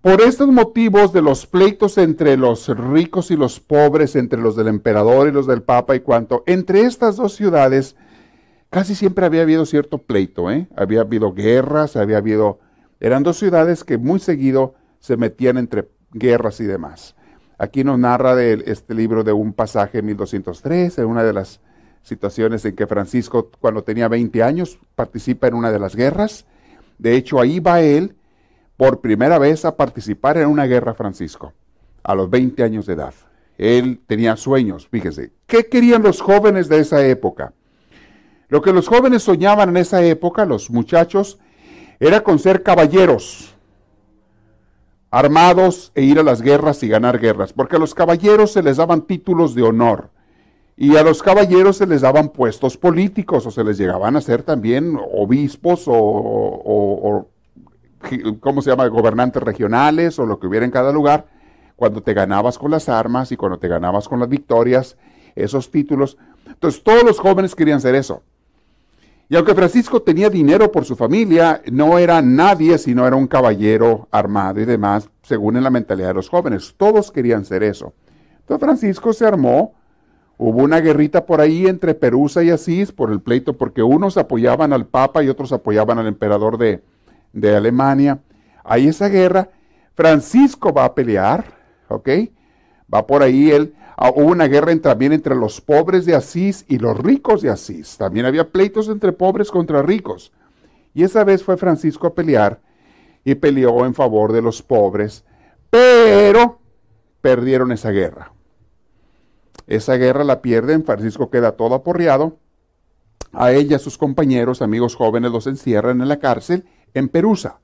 Por 0.00 0.22
estos 0.22 0.48
motivos 0.48 1.12
de 1.12 1.20
los 1.20 1.44
pleitos 1.44 1.98
entre 1.98 2.38
los 2.38 2.68
ricos 2.68 3.30
y 3.30 3.36
los 3.36 3.60
pobres, 3.60 4.16
entre 4.16 4.40
los 4.40 4.56
del 4.56 4.68
emperador 4.68 5.28
y 5.28 5.32
los 5.32 5.46
del 5.46 5.60
papa 5.60 5.94
y 5.94 6.00
cuanto, 6.00 6.44
entre 6.46 6.80
estas 6.80 7.16
dos 7.16 7.34
ciudades 7.34 7.94
casi 8.70 8.94
siempre 8.94 9.26
había 9.26 9.42
habido 9.42 9.66
cierto 9.66 9.98
pleito, 9.98 10.50
¿eh? 10.50 10.66
había 10.74 11.02
habido 11.02 11.34
guerras, 11.34 11.96
había 11.96 12.16
habido 12.16 12.60
eran 13.00 13.22
dos 13.22 13.38
ciudades 13.38 13.84
que 13.84 13.98
muy 13.98 14.20
seguido 14.20 14.74
se 15.00 15.16
metían 15.16 15.58
entre 15.58 15.88
guerras 16.12 16.60
y 16.60 16.64
demás. 16.64 17.14
Aquí 17.58 17.84
nos 17.84 17.98
narra 17.98 18.34
de 18.34 18.64
este 18.66 18.94
libro 18.94 19.24
de 19.24 19.32
un 19.32 19.52
pasaje 19.52 19.98
en 19.98 20.06
1203, 20.06 20.98
en 20.98 21.06
una 21.06 21.22
de 21.22 21.32
las 21.32 21.60
situaciones 22.02 22.64
en 22.64 22.76
que 22.76 22.86
Francisco, 22.86 23.50
cuando 23.60 23.82
tenía 23.82 24.08
20 24.08 24.42
años, 24.42 24.78
participa 24.94 25.48
en 25.48 25.54
una 25.54 25.72
de 25.72 25.78
las 25.78 25.96
guerras. 25.96 26.46
De 26.98 27.16
hecho, 27.16 27.40
ahí 27.40 27.60
va 27.60 27.80
él 27.80 28.16
por 28.76 29.00
primera 29.00 29.38
vez 29.38 29.64
a 29.64 29.76
participar 29.76 30.36
en 30.36 30.48
una 30.48 30.66
guerra, 30.66 30.94
Francisco, 30.94 31.52
a 32.02 32.14
los 32.14 32.30
20 32.30 32.62
años 32.62 32.86
de 32.86 32.94
edad. 32.94 33.14
Él 33.58 34.00
tenía 34.06 34.36
sueños, 34.36 34.86
fíjese. 34.88 35.32
¿Qué 35.46 35.66
querían 35.66 36.02
los 36.02 36.20
jóvenes 36.20 36.68
de 36.68 36.78
esa 36.78 37.04
época? 37.06 37.54
Lo 38.48 38.62
que 38.62 38.72
los 38.72 38.86
jóvenes 38.86 39.22
soñaban 39.22 39.70
en 39.70 39.78
esa 39.78 40.04
época, 40.04 40.44
los 40.44 40.70
muchachos, 40.70 41.38
era 42.00 42.22
con 42.22 42.38
ser 42.38 42.62
caballeros, 42.62 43.54
armados 45.10 45.92
e 45.94 46.02
ir 46.02 46.18
a 46.18 46.22
las 46.22 46.42
guerras 46.42 46.82
y 46.82 46.88
ganar 46.88 47.18
guerras, 47.18 47.52
porque 47.52 47.76
a 47.76 47.78
los 47.78 47.94
caballeros 47.94 48.52
se 48.52 48.62
les 48.62 48.76
daban 48.76 49.02
títulos 49.02 49.54
de 49.54 49.62
honor 49.62 50.10
y 50.76 50.96
a 50.96 51.02
los 51.02 51.22
caballeros 51.22 51.78
se 51.78 51.86
les 51.86 52.02
daban 52.02 52.28
puestos 52.28 52.76
políticos 52.76 53.46
o 53.46 53.50
se 53.50 53.64
les 53.64 53.78
llegaban 53.78 54.14
a 54.16 54.20
ser 54.20 54.42
también 54.42 54.98
obispos 55.14 55.84
o, 55.86 57.28
¿cómo 58.40 58.60
se 58.60 58.70
llama?, 58.70 58.86
gobernantes 58.88 59.42
regionales 59.42 60.18
o 60.18 60.26
lo 60.26 60.38
que 60.38 60.46
hubiera 60.46 60.66
en 60.66 60.70
cada 60.70 60.92
lugar, 60.92 61.28
cuando 61.76 62.02
te 62.02 62.12
ganabas 62.12 62.58
con 62.58 62.70
las 62.70 62.90
armas 62.90 63.32
y 63.32 63.36
cuando 63.36 63.58
te 63.58 63.68
ganabas 63.68 64.06
con 64.08 64.20
las 64.20 64.28
victorias, 64.28 64.98
esos 65.34 65.70
títulos. 65.70 66.18
Entonces 66.46 66.82
todos 66.82 67.04
los 67.04 67.18
jóvenes 67.18 67.54
querían 67.54 67.80
ser 67.80 67.94
eso. 67.94 68.22
Y 69.28 69.34
aunque 69.34 69.54
Francisco 69.54 70.02
tenía 70.02 70.30
dinero 70.30 70.70
por 70.70 70.84
su 70.84 70.94
familia, 70.94 71.60
no 71.72 71.98
era 71.98 72.22
nadie 72.22 72.78
sino 72.78 73.06
era 73.06 73.16
un 73.16 73.26
caballero 73.26 74.06
armado 74.12 74.60
y 74.60 74.64
demás, 74.64 75.08
según 75.22 75.56
en 75.56 75.64
la 75.64 75.70
mentalidad 75.70 76.08
de 76.08 76.14
los 76.14 76.28
jóvenes. 76.28 76.74
Todos 76.76 77.10
querían 77.10 77.44
ser 77.44 77.64
eso. 77.64 77.92
Entonces 78.38 78.64
Francisco 78.64 79.12
se 79.12 79.26
armó, 79.26 79.74
hubo 80.38 80.62
una 80.62 80.78
guerrita 80.80 81.26
por 81.26 81.40
ahí 81.40 81.66
entre 81.66 81.94
Perusa 81.94 82.44
y 82.44 82.50
Asís 82.50 82.92
por 82.92 83.10
el 83.10 83.20
pleito, 83.20 83.54
porque 83.54 83.82
unos 83.82 84.16
apoyaban 84.16 84.72
al 84.72 84.86
Papa 84.86 85.24
y 85.24 85.28
otros 85.28 85.52
apoyaban 85.52 85.98
al 85.98 86.06
emperador 86.06 86.56
de, 86.56 86.84
de 87.32 87.56
Alemania. 87.56 88.20
Hay 88.62 88.86
esa 88.86 89.08
guerra. 89.08 89.50
Francisco 89.94 90.72
va 90.72 90.84
a 90.84 90.94
pelear, 90.94 91.44
¿ok? 91.88 92.08
Va 92.92 93.04
por 93.06 93.24
ahí 93.24 93.50
él 93.50 93.74
Ah, 93.96 94.10
hubo 94.14 94.26
una 94.26 94.46
guerra 94.46 94.76
también 94.80 95.12
entre 95.12 95.34
los 95.34 95.60
pobres 95.60 96.04
de 96.04 96.14
Asís 96.14 96.64
y 96.68 96.78
los 96.78 96.98
ricos 96.98 97.40
de 97.40 97.50
Asís. 97.50 97.96
También 97.96 98.26
había 98.26 98.50
pleitos 98.50 98.88
entre 98.88 99.12
pobres 99.12 99.50
contra 99.50 99.82
ricos. 99.82 100.32
Y 100.92 101.02
esa 101.02 101.24
vez 101.24 101.42
fue 101.42 101.56
Francisco 101.56 102.06
a 102.06 102.14
pelear 102.14 102.60
y 103.24 103.34
peleó 103.34 103.86
en 103.86 103.94
favor 103.94 104.32
de 104.32 104.42
los 104.42 104.62
pobres, 104.62 105.24
pero 105.70 106.60
perdieron 107.20 107.72
esa 107.72 107.90
guerra. 107.90 108.32
Esa 109.66 109.94
guerra 109.94 110.24
la 110.24 110.42
pierden, 110.42 110.84
Francisco 110.84 111.30
queda 111.30 111.52
todo 111.52 111.74
aporreado. 111.74 112.38
A 113.32 113.52
ella, 113.52 113.78
sus 113.78 113.98
compañeros, 113.98 114.62
amigos 114.62 114.94
jóvenes, 114.94 115.32
los 115.32 115.46
encierran 115.46 116.00
en 116.00 116.08
la 116.08 116.18
cárcel 116.18 116.64
en 116.94 117.08
Perusa 117.08 117.60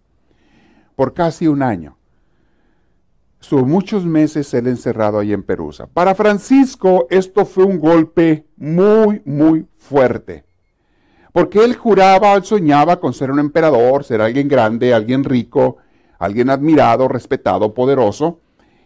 por 0.97 1.15
casi 1.15 1.49
un 1.49 1.63
año. 1.63 1.97
Estuvo 3.43 3.67
muchos 3.67 4.05
meses 4.05 4.55
él 4.55 4.69
encerrado 4.69 5.19
ahí 5.19 5.33
en 5.33 5.43
Perusa. 5.43 5.89
Para 5.89 6.15
Francisco 6.15 7.09
esto 7.11 7.45
fue 7.45 7.65
un 7.65 7.81
golpe 7.81 8.47
muy, 8.57 9.21
muy 9.25 9.67
fuerte. 9.77 10.45
Porque 11.33 11.65
él 11.65 11.75
juraba, 11.75 12.35
él 12.35 12.45
soñaba 12.45 13.01
con 13.01 13.13
ser 13.13 13.33
un 13.33 13.41
emperador, 13.41 14.05
ser 14.05 14.21
alguien 14.21 14.47
grande, 14.47 14.95
alguien 14.95 15.25
rico, 15.25 15.79
alguien 16.21 16.51
admirado, 16.51 17.09
respetado, 17.09 17.75
poderoso. 17.75 18.39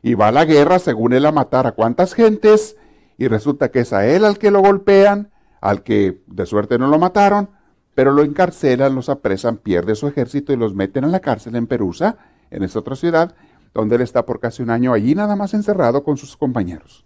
Y 0.03 0.15
va 0.15 0.29
a 0.29 0.33
la 0.33 0.47
guerra, 0.47 0.79
según 0.79 1.13
él, 1.13 1.27
a 1.27 1.33
matar 1.33 1.67
a 1.67 1.73
cuantas 1.73 2.15
gentes. 2.15 2.79
Y 3.19 3.29
resulta 3.29 3.71
que 3.71 3.81
es 3.81 3.93
a 3.93 4.07
él 4.07 4.25
al 4.25 4.39
que 4.39 4.51
lo 4.51 4.61
golpean, 4.61 5.33
al 5.61 5.83
que 5.83 6.23
de 6.27 6.47
suerte 6.47 6.79
no 6.79 6.87
lo 6.87 6.99
mataron, 6.99 7.51
pero 7.95 8.11
lo 8.11 8.23
encarcelan, 8.23 8.95
los 8.95 9.11
apresan, 9.11 9.59
pierde 9.59 9.95
su 9.97 10.09
ejército 10.09 10.55
y 10.55 10.57
los 10.57 10.75
meten 10.75 11.05
en 11.05 11.13
la 11.13 11.21
cárcel 11.21 11.57
en 11.57 11.67
Perusa, 11.67 12.17
en 12.51 12.63
esa 12.63 12.79
otra 12.79 12.97
ciudad, 12.97 13.35
donde 13.75 13.97
él 13.97 14.03
está 14.03 14.25
por 14.25 14.41
casi 14.41 14.63
un 14.63 14.71
año 14.71 14.93
allí 14.93 15.15
nada 15.15 15.37
más 15.37 15.55
encerrado 15.55 16.03
con 16.03 16.17
sus 16.17 16.37
compañeros. 16.37 17.05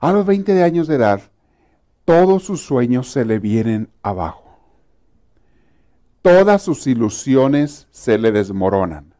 A 0.00 0.12
los 0.12 0.26
20 0.26 0.62
años 0.62 0.88
de 0.88 0.96
edad, 0.96 1.20
todos 2.04 2.42
sus 2.42 2.60
sueños 2.60 3.10
se 3.10 3.24
le 3.24 3.38
vienen 3.38 3.88
abajo. 4.02 4.58
Todas 6.22 6.62
sus 6.62 6.86
ilusiones 6.86 7.88
se 7.90 8.18
le 8.18 8.32
desmoronan. 8.32 9.14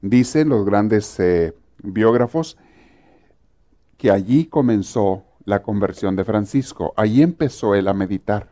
Dicen 0.00 0.48
los 0.48 0.64
grandes 0.64 1.18
eh, 1.20 1.54
biógrafos 1.82 2.58
que 3.96 4.10
allí 4.10 4.46
comenzó 4.46 5.24
la 5.44 5.62
conversión 5.62 6.16
de 6.16 6.24
Francisco. 6.24 6.92
Allí 6.96 7.22
empezó 7.22 7.74
él 7.74 7.88
a 7.88 7.94
meditar. 7.94 8.50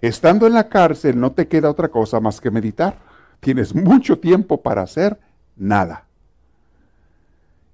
Estando 0.00 0.46
en 0.46 0.54
la 0.54 0.68
cárcel 0.68 1.18
no 1.18 1.32
te 1.32 1.48
queda 1.48 1.70
otra 1.70 1.88
cosa 1.88 2.20
más 2.20 2.40
que 2.40 2.50
meditar. 2.50 2.98
Tienes 3.40 3.74
mucho 3.74 4.18
tiempo 4.18 4.62
para 4.62 4.82
hacer 4.82 5.18
nada. 5.60 6.06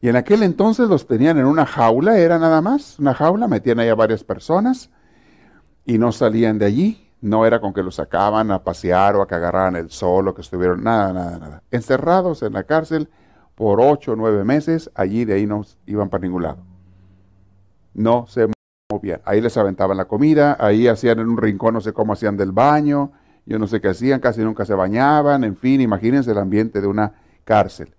Y 0.00 0.08
en 0.08 0.16
aquel 0.16 0.42
entonces 0.42 0.88
los 0.88 1.06
tenían 1.06 1.38
en 1.38 1.46
una 1.46 1.64
jaula, 1.64 2.18
era 2.18 2.38
nada 2.38 2.60
más, 2.60 2.98
una 2.98 3.14
jaula, 3.14 3.48
metían 3.48 3.78
ahí 3.78 3.88
a 3.88 3.94
varias 3.94 4.24
personas 4.24 4.90
y 5.86 5.96
no 5.96 6.12
salían 6.12 6.58
de 6.58 6.66
allí. 6.66 7.02
No 7.22 7.46
era 7.46 7.60
con 7.60 7.72
que 7.72 7.82
los 7.82 7.94
sacaban 7.94 8.50
a 8.50 8.62
pasear 8.62 9.16
o 9.16 9.22
a 9.22 9.26
que 9.26 9.34
agarraran 9.34 9.74
el 9.74 9.90
sol 9.90 10.28
o 10.28 10.34
que 10.34 10.42
estuvieron, 10.42 10.84
nada, 10.84 11.12
nada, 11.14 11.38
nada. 11.38 11.62
Encerrados 11.70 12.42
en 12.42 12.52
la 12.52 12.64
cárcel 12.64 13.08
por 13.54 13.80
ocho 13.80 14.12
o 14.12 14.16
nueve 14.16 14.44
meses, 14.44 14.90
allí 14.94 15.24
de 15.24 15.34
ahí 15.34 15.46
no 15.46 15.64
iban 15.86 16.10
para 16.10 16.22
ningún 16.22 16.42
lado. 16.42 16.58
No 17.94 18.26
se 18.28 18.48
movían. 18.92 19.22
Ahí 19.24 19.40
les 19.40 19.56
aventaban 19.56 19.96
la 19.96 20.04
comida, 20.04 20.58
ahí 20.60 20.88
hacían 20.88 21.20
en 21.20 21.28
un 21.28 21.38
rincón, 21.38 21.72
no 21.72 21.80
sé 21.80 21.94
cómo 21.94 22.12
hacían 22.12 22.36
del 22.36 22.52
baño, 22.52 23.12
yo 23.46 23.58
no 23.58 23.66
sé 23.66 23.80
qué 23.80 23.88
hacían, 23.88 24.20
casi 24.20 24.42
nunca 24.42 24.66
se 24.66 24.74
bañaban, 24.74 25.42
en 25.42 25.56
fin, 25.56 25.80
imagínense 25.80 26.32
el 26.32 26.38
ambiente 26.38 26.82
de 26.82 26.86
una 26.86 27.14
cárcel. 27.46 27.94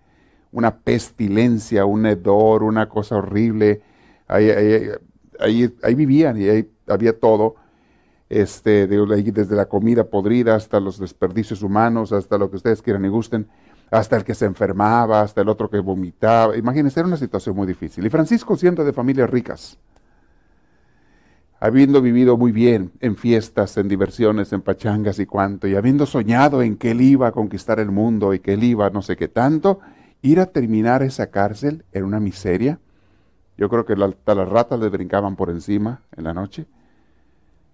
Una 0.52 0.78
pestilencia, 0.78 1.86
un 1.86 2.06
hedor, 2.06 2.62
una 2.62 2.88
cosa 2.88 3.16
horrible. 3.16 3.82
Ahí, 4.28 4.52
ahí, 5.40 5.96
vivían 5.96 6.40
y 6.40 6.48
ahí 6.48 6.70
había 6.86 7.18
todo. 7.18 7.56
Este, 8.30 8.88
desde 8.88 9.56
la 9.56 9.66
comida 9.66 10.04
podrida 10.04 10.54
hasta 10.54 10.80
los 10.80 11.00
desperdicios 11.00 11.64
humanos, 11.64 12.12
hasta 12.12 12.38
lo 12.38 12.50
que 12.50 12.58
ustedes 12.58 12.82
quieran 12.82 13.06
y 13.06 13.08
gusten, 13.08 13.48
hasta 13.90 14.18
el 14.18 14.26
que 14.26 14.36
se 14.36 14.46
enfermaba, 14.46 15.22
hasta 15.22 15.42
el 15.42 15.50
otro 15.50 15.70
que 15.70 15.80
vomitaba. 15.80 16.58
Imagínense, 16.58 17.00
era 17.00 17.08
una 17.08 17.18
situación 17.18 17.56
muy 17.56 17.66
difícil. 17.66 18.06
Y 18.06 18.10
Francisco 18.10 18.58
siendo 18.58 18.84
de 18.84 18.92
familias 18.92 19.30
ricas, 19.30 19.78
habiendo 21.60 22.02
vivido 22.02 22.38
muy 22.38 22.52
bien 22.52 22.92
en 23.00 23.16
fiestas, 23.16 23.78
en 23.78 23.88
diversiones, 23.88 24.54
en 24.54 24.62
pachangas 24.62 25.20
y 25.20 25.26
cuanto, 25.26 25.68
y 25.68 25.76
habiendo 25.76 26.06
soñado 26.06 26.62
en 26.62 26.78
que 26.78 26.92
él 26.92 27.02
iba 27.02 27.28
a 27.28 27.32
conquistar 27.32 27.80
el 27.80 27.92
mundo 27.92 28.34
y 28.34 28.40
que 28.40 28.54
él 28.54 28.64
iba 28.64 28.90
no 28.90 29.02
sé 29.02 29.16
qué 29.16 29.28
tanto, 29.28 29.80
ir 30.22 30.40
a 30.40 30.48
terminar 30.48 31.04
esa 31.04 31.28
cárcel 31.28 31.84
en 31.92 32.04
una 32.04 32.20
miseria. 32.20 32.80
Yo 33.58 33.70
creo 33.70 33.86
que 33.86 33.94
hasta 33.94 34.36
las 34.36 34.48
ratas 34.48 34.80
le 34.80 34.90
brincaban 34.90 35.36
por 35.36 35.50
encima 35.50 36.02
en 36.16 36.26
la 36.26 36.34
noche, 36.34 36.68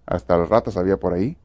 hasta 0.06 0.38
las 0.38 0.48
ratas 0.48 0.76
había 0.76 0.98
por 0.98 1.12
ahí. 1.12 1.36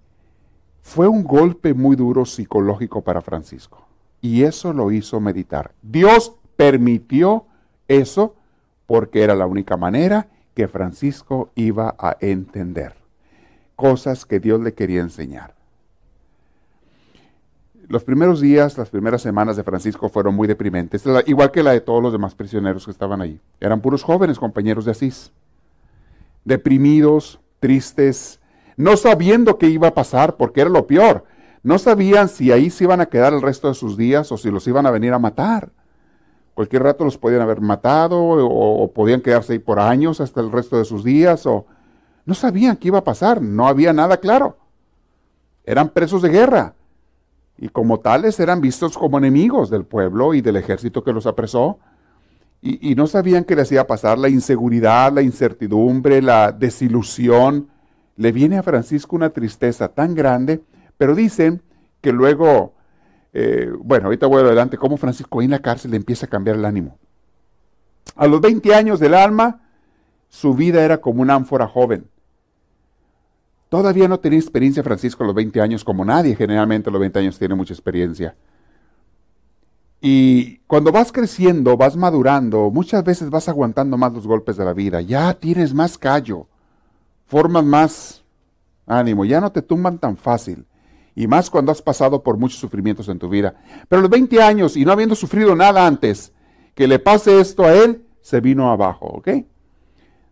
Fue 0.81 1.08
un 1.08 1.24
golpe 1.24 1.74
muy 1.74 1.98
duro 1.98 2.25
psicológico 2.25 3.01
para 3.03 3.22
Francisco 3.22 3.86
y 4.22 4.43
eso 4.43 4.72
lo 4.72 4.91
hizo 4.91 5.19
meditar. 5.19 5.74
Dios 5.81 6.36
permitió 6.55 7.46
eso 7.89 8.36
porque 8.86 9.24
era 9.24 9.36
la 9.36 9.46
única 9.46 9.75
manera 9.75 10.29
que 10.60 10.68
Francisco 10.68 11.51
iba 11.56 11.96
a 11.98 12.18
entender, 12.20 12.94
cosas 13.78 14.25
que 14.25 14.42
Dios 14.42 14.60
le 14.60 14.74
quería 14.74 15.00
enseñar. 15.00 15.56
Los 17.88 18.04
primeros 18.04 18.42
días, 18.42 18.78
las 18.78 18.89
primeras 18.89 19.22
semanas 19.22 19.56
de 19.56 19.63
Francisco 19.63 20.10
fueron 20.10 20.36
muy 20.36 20.50
deprimentes, 20.50 21.06
igual 21.28 21.51
que 21.51 21.63
la 21.63 21.72
de 21.72 21.80
todos 21.80 22.04
los 22.04 22.12
demás 22.12 22.36
prisioneros 22.36 22.84
que 22.84 22.92
estaban 22.92 23.22
ahí. 23.22 23.39
Eran 23.62 23.80
puros 23.80 24.04
jóvenes 24.04 24.38
compañeros 24.38 24.84
de 24.84 24.92
Asís, 24.92 25.32
deprimidos, 26.44 27.39
tristes, 27.62 28.42
no 28.75 28.98
sabiendo 28.98 29.58
qué 29.58 29.70
iba 29.70 29.88
a 29.88 29.94
pasar, 29.94 30.36
porque 30.36 30.60
era 30.60 30.70
lo 30.70 30.88
peor. 30.88 31.24
No 31.63 31.80
sabían 31.80 32.28
si 32.28 32.51
ahí 32.51 32.70
se 32.70 32.84
iban 32.84 33.00
a 33.00 33.06
quedar 33.06 33.32
el 33.32 33.42
resto 33.42 33.70
de 33.70 33.75
sus 33.75 33.96
días 33.96 34.30
o 34.34 34.38
si 34.38 34.51
los 34.51 34.68
iban 34.68 34.86
a 34.86 34.92
venir 34.92 35.13
a 35.13 35.20
matar. 35.20 35.70
Cualquier 36.60 36.84
rato 36.84 37.06
los 37.06 37.18
podían 37.18 37.39
haber 37.39 37.62
matado 37.62 38.22
o, 38.22 38.92
podían 38.92 39.22
quedarse 39.22 39.54
ahí 39.54 39.60
por 39.60 39.80
años 39.80 40.20
hasta 40.20 40.42
el 40.42 40.51
resto 40.51 40.78
de 40.78 40.84
sus 40.84 41.06
días 41.06 41.46
o 41.46 41.66
no 42.25 42.34
sabían 42.34 42.75
qué 42.75 42.89
iba 42.89 42.98
a 42.98 43.04
pasar, 43.06 43.42
no 43.42 43.66
había 43.66 43.94
nada 43.94 44.18
claro. 44.18 44.58
Eran 45.63 45.88
presos 45.88 46.22
de 46.22 46.28
guerra 46.28 46.74
y 47.58 47.70
como 47.70 48.01
tales 48.01 48.42
eran 48.42 48.60
vistos 48.60 48.98
como 48.98 49.18
enemigos 49.18 49.70
del 49.70 49.86
pueblo 49.86 50.34
y 50.34 50.42
del 50.42 50.58
ejército 50.58 51.01
que 51.01 51.13
los 51.13 51.28
apresó. 51.28 51.80
Y, 52.62 52.92
y, 52.92 52.96
no 52.96 53.08
sabían 53.08 53.46
qué 53.46 53.56
les 53.56 53.72
iba 53.72 53.84
a 53.84 53.88
pasar, 53.88 54.20
la 54.20 54.28
inseguridad, 54.28 55.13
la 55.13 55.22
incertidumbre, 55.22 56.22
la 56.22 56.51
desilusión. 56.51 57.70
Le 58.18 58.34
viene 58.34 58.58
a 58.58 58.63
Francisco 58.63 59.16
una 59.16 59.30
tristeza 59.30 59.88
tan 59.88 60.13
grande, 60.13 60.62
pero 60.98 61.16
dicen 61.16 61.62
que 62.01 62.12
luego 62.12 62.74
eh, 63.33 63.71
bueno, 63.79 64.05
ahorita 64.05 64.27
voy 64.27 64.41
adelante, 64.41 64.77
cómo 64.77 64.98
Francisco 64.98 65.41
en 65.41 65.51
la 65.51 65.59
cárcel 65.59 65.91
le 65.91 65.98
empieza 65.98 66.25
a 66.25 66.29
cambiar 66.29 66.55
el 66.55 66.65
ánimo. 66.65 66.98
A 68.15 68.27
los 68.27 68.41
20 68.41 68.74
años 68.74 69.00
del 69.00 69.13
alma, 69.13 69.62
su 70.29 70.53
vida 70.53 70.83
era 70.83 71.00
como 71.00 71.21
una 71.21 71.36
ánfora 71.36 71.67
joven. 71.67 72.07
Todavía 73.69 74.07
no 74.07 74.19
tenía 74.19 74.39
experiencia 74.39 74.83
Francisco 74.83 75.24
a 75.24 75.27
los 75.27 75.36
20 75.36 75.62
años 75.62 75.83
como 75.83 76.03
nadie, 76.03 76.36
generalmente 76.36 76.89
a 76.89 76.91
los 76.91 77.00
20 77.00 77.19
años 77.19 77.38
tiene 77.38 77.53
mucha 77.53 77.74
experiencia. 77.74 78.36
Y 80.01 80.57
cuando 80.59 80.91
vas 80.91 81.12
creciendo, 81.12 81.77
vas 81.77 81.95
madurando, 81.95 82.71
muchas 82.71 83.03
veces 83.03 83.29
vas 83.29 83.50
aguantando 83.50 83.98
más 83.98 84.13
los 84.13 84.25
golpes 84.25 84.57
de 84.57 84.65
la 84.65 84.74
vida. 84.74 85.01
Ya 85.01 85.33
tienes 85.33 85.74
más 85.74 85.98
callo, 85.98 86.48
formas 87.27 87.65
más 87.65 88.24
ánimo, 88.88 89.25
ya 89.25 89.39
no 89.39 89.51
te 89.51 89.62
tumban 89.62 90.00
tan 90.00 90.17
fácil. 90.17 90.65
Y 91.16 91.28
más 91.28 91.50
cuando 91.50 91.72
has 91.72 91.82
pasado 91.82 92.24
por 92.24 92.38
muchos 92.38 92.60
sufrimientos 92.60 93.10
en 93.10 93.20
tu 93.20 93.30
vida. 93.30 93.56
Pero 93.88 94.00
a 94.00 94.04
los 94.04 94.12
20 94.12 94.42
años 94.42 94.78
y 94.78 94.86
no 94.86 94.92
habiendo 94.92 95.16
sufrido 95.16 95.56
nada 95.56 95.86
antes, 95.86 96.34
que 96.75 96.88
le 96.88 97.00
pase 97.00 97.39
esto 97.39 97.63
a 97.63 97.74
él, 97.74 98.06
se 98.22 98.42
vino 98.42 98.72
abajo, 98.72 99.08
¿ok? 99.08 99.30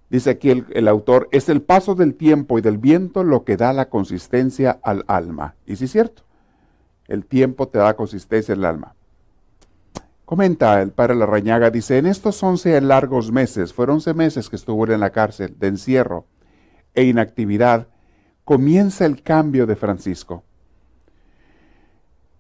Dice 0.10 0.30
aquí 0.30 0.50
el, 0.50 0.88
autor, 0.88 1.28
es 1.32 1.50
el 1.50 1.62
paso 1.62 1.94
del 1.94 2.16
tiempo 2.16 2.58
y 2.58 2.62
del 2.62 2.78
viento 2.78 3.24
lo 3.24 3.44
que 3.44 3.58
da 3.58 3.74
la 3.74 3.90
consistencia 3.90 4.80
al 4.82 5.04
alma. 5.08 5.56
Y 5.66 5.76
sí 5.76 5.86
es 5.86 5.92
cierto, 5.92 6.24
el 7.08 7.26
tiempo 7.26 7.68
te 7.68 7.80
da 7.80 7.96
consistencia 7.96 8.56
al 8.56 8.64
alma. 8.64 8.96
Comenta 10.24 10.82
el 10.82 10.92
padre 10.92 11.16
Larrañaga, 11.16 11.70
dice, 11.70 11.98
en 11.98 12.06
estos 12.06 12.42
once 12.44 12.80
largos 12.80 13.32
meses, 13.32 13.74
fueron 13.74 13.96
once 13.96 14.14
meses 14.14 14.50
que 14.50 14.56
estuvo 14.56 14.86
en 14.88 15.00
la 15.00 15.10
cárcel 15.10 15.58
de 15.58 15.68
encierro 15.68 16.26
e 16.94 17.04
inactividad, 17.04 17.88
comienza 18.44 19.06
el 19.06 19.24
cambio 19.24 19.66
de 19.66 19.76
Francisco. 19.76 20.44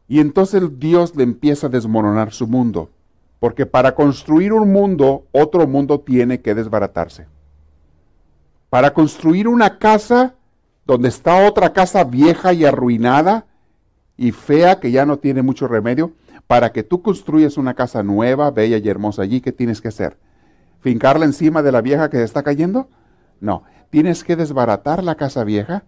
Y 0.07 0.19
entonces 0.19 0.63
Dios 0.79 1.15
le 1.15 1.23
empieza 1.23 1.67
a 1.67 1.69
desmoronar 1.69 2.31
su 2.31 2.47
mundo, 2.47 2.89
porque 3.39 3.65
para 3.65 3.93
construir 3.93 4.53
un 4.53 4.71
mundo, 4.71 5.25
otro 5.31 5.67
mundo 5.67 5.99
tiene 5.99 6.41
que 6.41 6.55
desbaratarse. 6.55 7.27
Para 8.69 8.93
construir 8.93 9.47
una 9.47 9.77
casa 9.77 10.35
donde 10.85 11.09
está 11.09 11.45
otra 11.47 11.73
casa 11.73 12.03
vieja 12.05 12.53
y 12.53 12.63
arruinada 12.63 13.45
y 14.15 14.31
fea 14.31 14.79
que 14.79 14.91
ya 14.91 15.05
no 15.05 15.17
tiene 15.19 15.41
mucho 15.41 15.67
remedio, 15.67 16.13
para 16.47 16.71
que 16.71 16.83
tú 16.83 17.01
construyas 17.01 17.57
una 17.57 17.73
casa 17.73 18.03
nueva, 18.03 18.51
bella 18.51 18.77
y 18.77 18.87
hermosa 18.87 19.23
allí, 19.23 19.41
¿qué 19.41 19.51
tienes 19.51 19.81
que 19.81 19.89
hacer? 19.89 20.17
¿Fincarla 20.79 21.25
encima 21.25 21.61
de 21.61 21.73
la 21.73 21.81
vieja 21.81 22.09
que 22.09 22.17
se 22.17 22.23
está 22.23 22.41
cayendo? 22.41 22.87
No, 23.41 23.63
tienes 23.89 24.23
que 24.23 24.37
desbaratar 24.37 25.03
la 25.03 25.15
casa 25.15 25.43
vieja, 25.43 25.83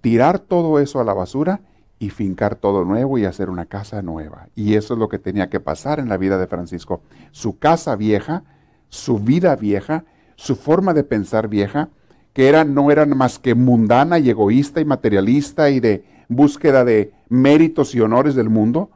tirar 0.00 0.40
todo 0.40 0.80
eso 0.80 1.00
a 1.00 1.04
la 1.04 1.14
basura 1.14 1.60
y 2.00 2.08
fincar 2.08 2.56
todo 2.56 2.84
nuevo 2.86 3.18
y 3.18 3.26
hacer 3.26 3.50
una 3.50 3.66
casa 3.66 4.00
nueva. 4.00 4.48
Y 4.56 4.74
eso 4.74 4.94
es 4.94 4.98
lo 4.98 5.10
que 5.10 5.18
tenía 5.18 5.50
que 5.50 5.60
pasar 5.60 6.00
en 6.00 6.08
la 6.08 6.16
vida 6.16 6.38
de 6.38 6.46
Francisco. 6.46 7.02
Su 7.30 7.58
casa 7.58 7.94
vieja, 7.94 8.42
su 8.88 9.18
vida 9.18 9.54
vieja, 9.54 10.04
su 10.34 10.56
forma 10.56 10.94
de 10.94 11.04
pensar 11.04 11.46
vieja, 11.46 11.90
que 12.32 12.48
era, 12.48 12.64
no 12.64 12.90
eran 12.90 13.16
más 13.16 13.38
que 13.38 13.54
mundana 13.54 14.18
y 14.18 14.30
egoísta 14.30 14.80
y 14.80 14.86
materialista 14.86 15.68
y 15.68 15.78
de 15.78 16.04
búsqueda 16.28 16.86
de 16.86 17.12
méritos 17.28 17.94
y 17.94 18.00
honores 18.00 18.34
del 18.34 18.48
mundo, 18.48 18.90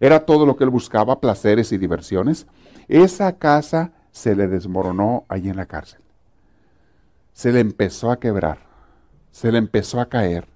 era 0.00 0.26
todo 0.26 0.44
lo 0.44 0.56
que 0.56 0.64
él 0.64 0.70
buscaba, 0.70 1.20
placeres 1.20 1.70
y 1.70 1.78
diversiones. 1.78 2.48
Esa 2.88 3.38
casa 3.38 3.92
se 4.10 4.34
le 4.34 4.48
desmoronó 4.48 5.26
allí 5.28 5.48
en 5.48 5.56
la 5.56 5.66
cárcel. 5.66 6.00
Se 7.34 7.52
le 7.52 7.60
empezó 7.60 8.10
a 8.10 8.18
quebrar, 8.18 8.58
se 9.30 9.52
le 9.52 9.58
empezó 9.58 10.00
a 10.00 10.08
caer 10.08 10.51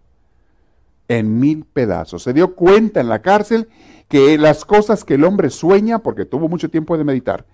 en 1.09 1.39
mil 1.39 1.65
pedazos. 1.65 2.23
Se 2.23 2.33
dio 2.33 2.55
cuenta 2.55 3.01
en 3.01 3.09
la 3.09 3.23
cárcel 3.23 3.69
que 4.09 4.39
las 4.39 4.65
cosas 4.65 5.05
que 5.05 5.15
el 5.15 5.25
hombre 5.25 5.51
sueña, 5.51 6.01
porque 6.01 6.25
tuvo 6.25 6.49
mucho 6.49 6.71
tiempo 6.71 6.97
de 6.97 7.05
meditar, 7.05 7.47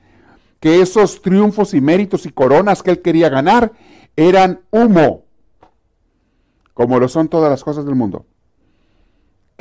que 0.60 0.80
esos 0.80 1.22
triunfos 1.22 1.74
y 1.74 1.80
méritos 1.80 2.26
y 2.26 2.30
coronas 2.30 2.82
que 2.82 2.90
él 2.90 3.02
quería 3.02 3.28
ganar 3.28 3.72
eran 4.16 4.60
humo, 4.70 5.24
como 6.74 6.98
lo 6.98 7.08
son 7.08 7.28
todas 7.28 7.50
las 7.50 7.64
cosas 7.64 7.84
del 7.84 7.94
mundo 7.94 8.26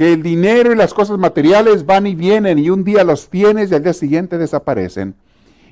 que 0.01 0.13
el 0.13 0.24
dinero 0.24 0.71
y 0.71 0.75
las 0.75 0.95
cosas 0.95 1.19
materiales 1.19 1.86
van 1.86 2.07
y 2.07 2.15
vienen 2.15 2.57
y 2.57 2.71
un 2.71 2.83
día 2.83 3.03
los 3.03 3.29
tienes 3.29 3.71
y 3.71 3.75
al 3.75 3.83
día 3.83 3.93
siguiente 3.93 4.39
desaparecen. 4.39 5.13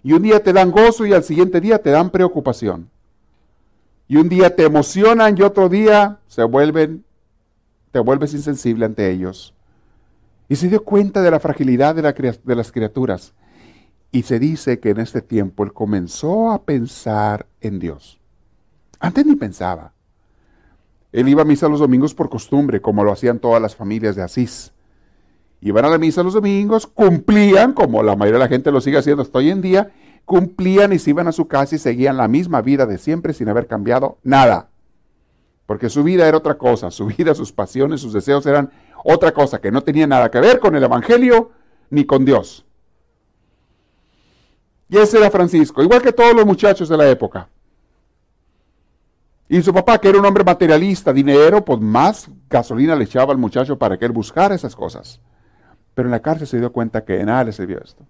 Y 0.03 0.13
un 0.13 0.21
día 0.21 0.43
te 0.43 0.53
dan 0.53 0.69
gozo 0.69 1.05
y 1.07 1.13
al 1.13 1.23
siguiente 1.23 1.59
día 1.59 1.79
te 1.81 1.89
dan 1.89 2.11
preocupación. 2.11 2.91
Y 4.07 4.17
un 4.17 4.29
día 4.29 4.55
te 4.55 4.65
emocionan 4.65 5.36
y 5.36 5.41
otro 5.41 5.67
día 5.67 6.19
se 6.27 6.43
vuelven, 6.43 7.03
te 7.91 7.99
vuelves 7.99 8.34
insensible 8.34 8.86
ante 8.86 9.10
ellos. 9.10 9.54
Y 10.47 10.56
se 10.56 10.67
dio 10.67 10.84
cuenta 10.84 11.21
de 11.21 11.32
la 11.32 11.39
fragilidad 11.39 11.95
de, 11.95 12.56
las 12.56 12.71
criaturas. 12.71 13.34
Y 14.12 14.23
se 14.23 14.39
dice 14.39 14.80
que 14.80 14.89
en 14.89 14.99
este 14.99 15.21
tiempo 15.21 15.63
él 15.63 15.73
comenzó 15.73 16.52
a 16.52 16.63
pensar 16.63 17.45
en 17.62 17.80
Dios. 17.80 18.19
Antes 18.99 19.25
ni 19.25 19.36
pensaba. 19.36 19.93
Él 21.12 21.28
iba 21.30 21.43
a 21.43 21.45
misa 21.45 21.69
los 21.69 21.80
domingos 21.80 22.13
por 22.13 22.30
costumbre, 22.30 22.82
como 22.82 23.04
lo 23.04 23.12
hacían 23.12 23.39
todas 23.39 23.62
las 23.62 23.75
familias 23.75 24.15
de 24.15 24.23
Asís. 24.23 24.73
Iban 25.62 25.86
a 25.86 25.89
la 25.89 25.97
misa 25.97 26.23
los 26.23 26.34
domingos, 26.34 26.88
cumplían, 26.88 27.73
como 27.73 28.02
la 28.02 28.15
mayoría 28.15 28.39
de 28.39 28.45
la 28.45 28.49
gente 28.49 28.71
lo 28.71 28.82
sigue 28.82 28.97
haciendo 28.97 29.23
hasta 29.23 29.39
hoy 29.39 29.49
en 29.49 29.62
día, 29.62 29.91
cumplían 30.25 30.93
y 30.93 30.99
se 30.99 31.10
iban 31.10 31.28
a 31.28 31.32
su 31.32 31.47
casa 31.47 31.75
y 31.75 31.80
seguían 31.80 32.17
la 32.17 32.28
misma 32.28 32.62
vida 32.62 32.86
de 32.86 32.97
siempre 32.97 33.34
sin 33.34 33.49
haber 33.49 33.67
cambiado 33.67 34.19
nada. 34.23 34.69
Porque 35.69 35.88
su 35.88 36.03
vida 36.03 36.27
era 36.27 36.36
otra 36.36 36.58
cosa, 36.58 36.89
su 36.89 37.05
vida, 37.05 37.36
sus 37.36 37.51
pasiones, 37.51 38.01
sus 38.01 38.12
deseos 38.12 38.43
eran 38.47 38.71
otra 39.03 39.32
cosa 39.32 39.62
que 39.62 39.69
no 39.69 39.82
tenía 39.82 40.08
nada 40.08 40.32
que 40.32 40.39
ver 40.39 40.60
con 40.60 40.75
el 40.75 40.84
Evangelio 40.84 41.51
ni 41.91 42.05
con 42.05 42.25
Dios. 42.25 42.65
Y 44.89 44.97
ese 44.97 45.19
era 45.19 45.29
Francisco, 45.29 45.84
igual 45.84 46.01
que 46.01 46.12
todos 46.12 46.34
los 46.34 46.43
muchachos 46.43 46.89
de 46.89 46.97
la 46.97 47.08
época. 47.08 47.49
Y 49.47 49.62
su 49.62 49.71
papá, 49.71 49.99
que 49.99 50.10
era 50.10 50.17
un 50.17 50.25
hombre 50.25 50.43
materialista, 50.43 51.13
dinero, 51.13 51.63
pues 51.63 51.79
más 51.79 52.27
gasolina 52.49 52.95
le 52.95 53.03
echaba 53.03 53.32
al 53.32 53.38
muchacho 53.38 53.77
para 53.77 53.95
que 53.95 54.05
él 54.05 54.12
buscara 54.12 54.55
esas 54.55 54.75
cosas. 54.75 55.21
Pero 55.93 56.08
en 56.08 56.12
la 56.13 56.19
cárcel 56.19 56.47
se 56.47 56.58
dio 56.58 56.71
cuenta 56.71 57.05
que 57.05 57.23
nada 57.23 57.43
le 57.43 57.51
sirvió 57.51 57.79
esto. 57.79 58.08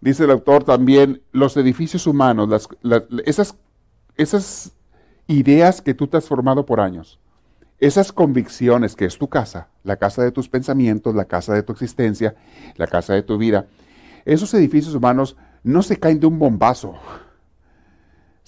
Dice 0.00 0.24
el 0.24 0.32
autor 0.32 0.64
también, 0.64 1.22
los 1.30 1.56
edificios 1.56 2.08
humanos, 2.08 2.68
esas, 3.24 3.54
esas 4.16 4.72
ideas 5.28 5.80
que 5.80 5.94
tú 5.94 6.08
te 6.08 6.16
has 6.16 6.26
formado 6.26 6.66
por 6.66 6.80
años, 6.80 7.20
esas 7.78 8.10
convicciones 8.10 8.96
que 8.96 9.04
es 9.04 9.16
tu 9.16 9.28
casa, 9.28 9.68
la 9.84 9.96
casa 9.96 10.24
de 10.24 10.32
tus 10.32 10.48
pensamientos, 10.48 11.14
la 11.14 11.26
casa 11.26 11.54
de 11.54 11.62
tu 11.62 11.72
existencia, 11.72 12.34
la 12.74 12.88
casa 12.88 13.14
de 13.14 13.22
tu 13.22 13.38
vida, 13.38 13.66
esos 14.24 14.52
edificios 14.54 14.96
humanos 14.96 15.36
no 15.62 15.82
se 15.84 15.96
caen 15.96 16.18
de 16.18 16.26
un 16.26 16.40
bombazo 16.40 16.96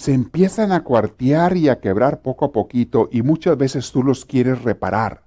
se 0.00 0.14
empiezan 0.14 0.72
a 0.72 0.82
cuartear 0.82 1.58
y 1.58 1.68
a 1.68 1.78
quebrar 1.78 2.22
poco 2.22 2.46
a 2.46 2.52
poquito 2.52 3.10
y 3.12 3.20
muchas 3.20 3.58
veces 3.58 3.92
tú 3.92 4.02
los 4.02 4.24
quieres 4.24 4.62
reparar. 4.62 5.24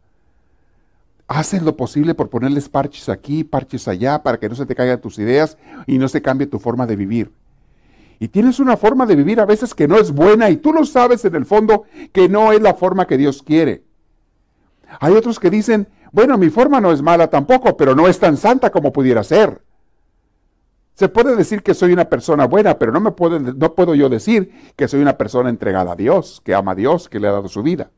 Haces 1.28 1.62
lo 1.62 1.78
posible 1.78 2.16
por 2.16 2.32
ponerles 2.32 2.70
parches 2.70 3.08
aquí, 3.08 3.44
parches 3.44 3.88
allá, 3.88 4.24
para 4.24 4.40
que 4.40 4.50
no 4.50 4.56
se 4.56 4.66
te 4.66 4.74
caigan 4.74 5.00
tus 5.00 5.20
ideas 5.20 5.60
y 5.86 6.00
no 6.00 6.08
se 6.08 6.24
cambie 6.24 6.48
tu 6.48 6.58
forma 6.58 6.88
de 6.88 6.96
vivir. 6.96 7.32
Y 8.24 8.30
tienes 8.30 8.62
una 8.62 8.78
forma 8.78 9.06
de 9.06 9.18
vivir 9.18 9.42
a 9.42 9.46
veces 9.46 9.76
que 9.76 9.86
no 9.86 9.98
es 9.98 10.14
buena 10.14 10.50
y 10.50 10.56
tú 10.56 10.72
lo 10.72 10.86
sabes 10.86 11.26
en 11.26 11.36
el 11.36 11.46
fondo 11.46 11.84
que 12.14 12.30
no 12.30 12.54
es 12.54 12.62
la 12.62 12.74
forma 12.74 13.06
que 13.06 13.18
Dios 13.18 13.44
quiere. 13.44 13.84
Hay 15.02 15.14
otros 15.14 15.42
que 15.42 15.50
dicen, 15.50 15.90
bueno, 16.14 16.38
mi 16.38 16.50
forma 16.50 16.80
no 16.80 16.94
es 16.94 17.02
mala 17.02 17.30
tampoco, 17.30 17.76
pero 17.76 17.96
no 17.96 18.08
es 18.08 18.20
tan 18.20 18.38
santa 18.38 18.70
como 18.70 18.94
pudiera 18.94 19.26
ser. 19.26 19.62
Se 20.94 21.10
puede 21.10 21.36
decir 21.36 21.64
que 21.64 21.74
soy 21.74 21.92
una 21.92 22.06
persona 22.06 22.48
buena, 22.48 22.80
pero 22.80 22.94
no, 22.94 23.02
me 23.02 23.12
puedo, 23.12 23.42
no 23.42 23.76
puedo 23.76 23.94
yo 23.94 24.08
decir 24.08 24.54
que 24.78 24.88
soy 24.88 25.02
una 25.02 25.18
persona 25.18 25.50
entregada 25.50 25.92
a 25.92 25.98
Dios, 25.98 26.42
que 26.46 26.56
ama 26.56 26.72
a 26.72 26.76
Dios, 26.76 27.10
que 27.10 27.20
le 27.20 27.28
ha 27.28 27.34
dado 27.34 27.50
su 27.50 27.62
vida. 27.62 27.92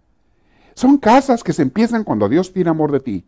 Son 0.73 0.97
casas 0.97 1.43
que 1.43 1.53
se 1.53 1.61
empiezan 1.61 2.03
cuando 2.03 2.27
Dios 2.29 2.51
tiene 2.51 2.71
amor 2.71 2.91
de 2.91 2.99
ti. 2.99 3.27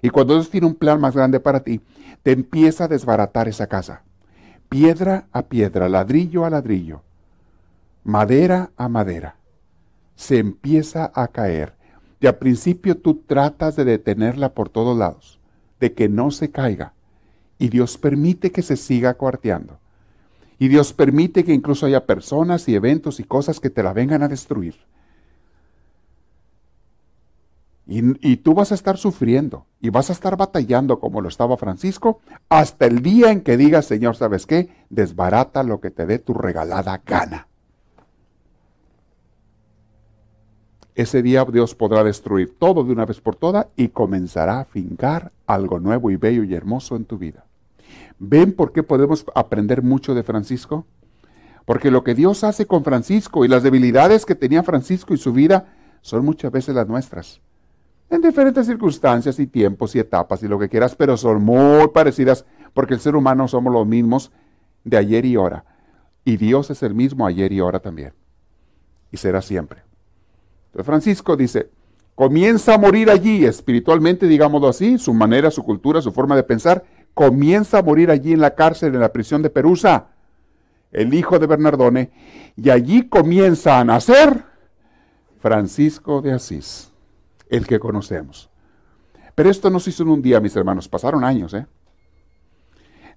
Y 0.00 0.08
cuando 0.08 0.32
Dios 0.32 0.48
tiene 0.48 0.68
un 0.68 0.74
plan 0.74 1.02
más 1.02 1.14
grande 1.14 1.38
para 1.38 1.60
ti, 1.60 1.82
te 2.22 2.32
empieza 2.32 2.84
a 2.84 2.88
desbaratar 2.88 3.46
esa 3.46 3.66
casa. 3.66 4.04
Piedra 4.70 5.26
a 5.32 5.42
piedra, 5.42 5.90
ladrillo 5.90 6.46
a 6.46 6.50
ladrillo, 6.50 7.02
madera 8.04 8.70
a 8.78 8.88
madera. 8.88 9.36
Se 10.16 10.38
empieza 10.38 11.12
a 11.14 11.28
caer. 11.28 11.74
Y 12.20 12.26
al 12.26 12.36
principio 12.36 12.96
tú 12.96 13.16
tratas 13.26 13.76
de 13.76 13.84
detenerla 13.84 14.54
por 14.54 14.70
todos 14.70 14.96
lados, 14.96 15.38
de 15.80 15.92
que 15.92 16.08
no 16.08 16.30
se 16.30 16.50
caiga 16.50 16.94
y 17.60 17.68
Dios 17.68 17.98
permite 17.98 18.50
que 18.50 18.62
se 18.62 18.74
siga 18.76 19.14
cuarteando. 19.14 19.78
Y 20.58 20.68
Dios 20.68 20.94
permite 20.94 21.44
que 21.44 21.52
incluso 21.52 21.84
haya 21.84 22.06
personas 22.06 22.66
y 22.68 22.74
eventos 22.74 23.20
y 23.20 23.24
cosas 23.24 23.60
que 23.60 23.68
te 23.68 23.82
la 23.82 23.92
vengan 23.92 24.22
a 24.22 24.28
destruir. 24.28 24.76
Y, 27.92 28.36
tú 28.36 28.54
vas 28.54 28.70
a 28.70 28.76
estar 28.76 28.98
sufriendo 28.98 29.66
y 29.80 29.90
vas 29.90 30.10
a 30.10 30.12
estar 30.12 30.36
batallando 30.36 31.00
como 31.00 31.20
lo 31.20 31.28
estaba 31.28 31.56
Francisco 31.56 32.20
hasta 32.48 32.86
el 32.86 33.02
día 33.02 33.32
en 33.32 33.40
que 33.40 33.56
digas, 33.56 33.84
Señor, 33.84 34.14
¿sabes 34.14 34.46
qué? 34.46 34.68
Desbarata 34.90 35.64
lo 35.64 35.80
que 35.80 35.90
te 35.90 36.06
dé 36.06 36.20
tu 36.20 36.32
regalada 36.32 37.02
gana. 37.04 37.48
Ese 40.94 41.20
día 41.20 41.44
Dios 41.44 41.74
podrá 41.74 42.04
destruir 42.04 42.56
todo 42.56 42.84
de 42.84 42.92
una 42.92 43.06
vez 43.06 43.20
por 43.20 43.34
todas 43.34 43.66
y 43.74 43.88
comenzará 43.88 44.60
a 44.60 44.64
fincar 44.66 45.32
algo 45.48 45.80
nuevo 45.80 46.12
y 46.12 46.16
bello 46.16 46.44
y 46.44 46.54
hermoso 46.54 46.94
en 46.94 47.06
tu 47.06 47.18
vida. 47.18 47.44
¿Ven 48.20 48.52
por 48.52 48.70
qué 48.72 48.84
podemos 48.84 49.26
aprender 49.34 49.82
mucho 49.82 50.14
de 50.14 50.22
Francisco? 50.22 50.86
Porque 51.64 51.90
lo 51.90 52.04
que 52.04 52.14
Dios 52.14 52.44
hace 52.44 52.66
con 52.66 52.84
Francisco 52.84 53.44
y 53.44 53.48
las 53.48 53.64
debilidades 53.64 54.26
que 54.26 54.36
tenía 54.36 54.62
Francisco 54.62 55.12
y 55.12 55.16
su 55.16 55.32
vida 55.32 55.74
son 56.02 56.24
muchas 56.24 56.52
veces 56.52 56.76
las 56.76 56.86
nuestras. 56.86 57.40
En 58.10 58.20
diferentes 58.20 58.66
circunstancias 58.66 59.38
y 59.38 59.46
tiempos 59.46 59.94
y 59.94 60.00
etapas 60.00 60.42
y 60.42 60.48
lo 60.48 60.58
que 60.58 60.68
quieras, 60.68 60.96
pero 60.96 61.16
son 61.16 61.42
muy 61.42 61.88
parecidas 61.94 62.44
porque 62.74 62.94
el 62.94 63.00
ser 63.00 63.14
humano 63.14 63.46
somos 63.46 63.72
los 63.72 63.86
mismos 63.86 64.32
de 64.82 64.96
ayer 64.96 65.24
y 65.24 65.36
ahora. 65.36 65.64
Y 66.24 66.36
Dios 66.36 66.70
es 66.70 66.82
el 66.82 66.92
mismo 66.92 67.24
ayer 67.24 67.52
y 67.52 67.60
ahora 67.60 67.78
también. 67.78 68.12
Y 69.12 69.16
será 69.16 69.40
siempre. 69.40 69.82
Entonces 70.66 70.86
Francisco 70.86 71.36
dice, 71.36 71.70
comienza 72.16 72.74
a 72.74 72.78
morir 72.78 73.10
allí, 73.10 73.44
espiritualmente, 73.44 74.26
digámoslo 74.26 74.68
así, 74.68 74.98
su 74.98 75.14
manera, 75.14 75.50
su 75.52 75.62
cultura, 75.62 76.02
su 76.02 76.10
forma 76.10 76.34
de 76.34 76.42
pensar, 76.42 76.84
comienza 77.14 77.78
a 77.78 77.82
morir 77.82 78.10
allí 78.10 78.32
en 78.32 78.40
la 78.40 78.56
cárcel, 78.56 78.94
en 78.94 79.00
la 79.00 79.12
prisión 79.12 79.40
de 79.40 79.50
Perusa, 79.50 80.08
el 80.90 81.14
hijo 81.14 81.38
de 81.38 81.46
Bernardone, 81.46 82.10
y 82.56 82.70
allí 82.70 83.08
comienza 83.08 83.78
a 83.78 83.84
nacer 83.84 84.44
Francisco 85.38 86.20
de 86.20 86.32
Asís 86.32 86.89
el 87.50 87.66
que 87.66 87.78
conocemos. 87.78 88.48
Pero 89.34 89.50
esto 89.50 89.70
no 89.70 89.80
se 89.80 89.90
hizo 89.90 90.02
en 90.02 90.10
un 90.10 90.22
día, 90.22 90.40
mis 90.40 90.56
hermanos, 90.56 90.88
pasaron 90.88 91.24
años, 91.24 91.54
¿eh? 91.54 91.66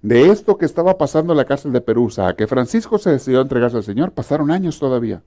De 0.02 0.28
esto 0.30 0.58
que 0.58 0.66
estaba 0.66 0.98
pasando 0.98 1.32
en 1.32 1.38
la 1.38 1.46
cárcel 1.46 1.72
de 1.72 1.80
Perusa, 1.80 2.28
a 2.28 2.36
que 2.36 2.46
Francisco 2.46 2.98
se 2.98 3.10
decidió 3.10 3.40
entregarse 3.40 3.78
al 3.78 3.84
Señor, 3.84 4.12
pasaron 4.12 4.50
años 4.50 4.78
todavía. 4.78 5.22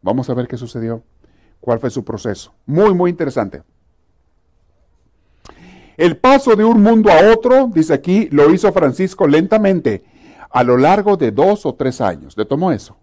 Vamos 0.00 0.28
a 0.28 0.34
ver 0.34 0.48
qué 0.48 0.56
sucedió, 0.56 1.04
cuál 1.60 1.78
fue 1.78 1.90
su 1.90 2.04
proceso. 2.04 2.52
Muy, 2.66 2.94
muy 2.94 3.10
interesante. 3.10 3.62
El 5.96 6.16
paso 6.16 6.56
de 6.56 6.64
un 6.64 6.82
mundo 6.82 7.12
a 7.12 7.32
otro, 7.32 7.70
dice 7.72 7.94
aquí, 7.94 8.28
lo 8.32 8.52
hizo 8.52 8.72
Francisco 8.72 9.28
lentamente, 9.28 10.04
a 10.50 10.64
lo 10.64 10.76
largo 10.76 11.16
de 11.16 11.30
dos 11.30 11.64
o 11.64 11.74
tres 11.74 12.00
años. 12.00 12.36
Le 12.36 12.44
tomó 12.44 12.72
eso 12.72 12.96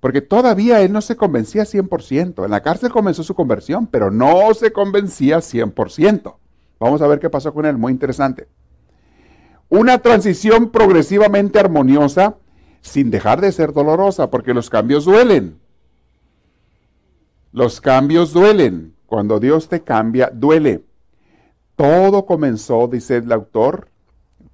porque 0.00 0.22
todavía 0.22 0.80
él 0.80 0.92
no 0.92 1.02
se 1.02 1.16
convencía 1.16 1.64
100%. 1.64 2.44
En 2.44 2.50
la 2.50 2.62
cárcel 2.62 2.90
comenzó 2.90 3.22
su 3.22 3.34
conversión, 3.34 3.86
pero 3.86 4.10
no 4.10 4.52
se 4.54 4.72
convencía 4.72 5.38
100%. 5.38 6.36
Vamos 6.80 7.02
a 7.02 7.06
ver 7.06 7.20
qué 7.20 7.28
pasó 7.28 7.52
con 7.52 7.66
él, 7.66 7.76
muy 7.76 7.92
interesante. 7.92 8.48
Una 9.68 9.98
transición 9.98 10.70
progresivamente 10.70 11.60
armoniosa 11.60 12.36
sin 12.80 13.10
dejar 13.10 13.42
de 13.42 13.52
ser 13.52 13.74
dolorosa, 13.74 14.30
porque 14.30 14.54
los 14.54 14.70
cambios 14.70 15.04
duelen. 15.04 15.60
Los 17.52 17.80
cambios 17.80 18.32
duelen. 18.32 18.94
Cuando 19.06 19.38
Dios 19.38 19.68
te 19.68 19.82
cambia, 19.82 20.30
duele. 20.32 20.84
Todo 21.76 22.24
comenzó, 22.24 22.88
dice 22.88 23.16
el 23.16 23.30
autor, 23.32 23.88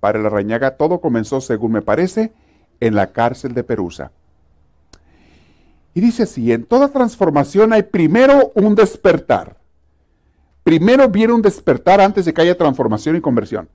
para 0.01 0.19
la 0.19 0.29
rañaga, 0.29 0.77
todo 0.77 1.01
comenzó, 1.01 1.41
según 1.41 1.73
me 1.73 1.83
parece, 1.83 2.33
en 2.81 2.95
la 2.95 3.13
cárcel 3.13 3.55
de 3.55 3.65
Perusa. 3.65 4.13
Y 5.97 6.03
dice 6.03 6.25
así, 6.25 6.53
en 6.53 6.67
toda 6.67 6.89
transformación 6.89 7.73
hay 7.73 7.83
primero 7.85 8.53
un 8.55 8.75
despertar. 8.75 9.57
Primero 10.63 11.09
viene 11.09 11.33
un 11.33 11.41
despertar 11.41 12.03
antes 12.03 12.27
de 12.27 12.35
que 12.35 12.43
haya 12.43 12.59
transformación 12.59 13.17
y 13.17 13.23
conversión. 13.23 13.71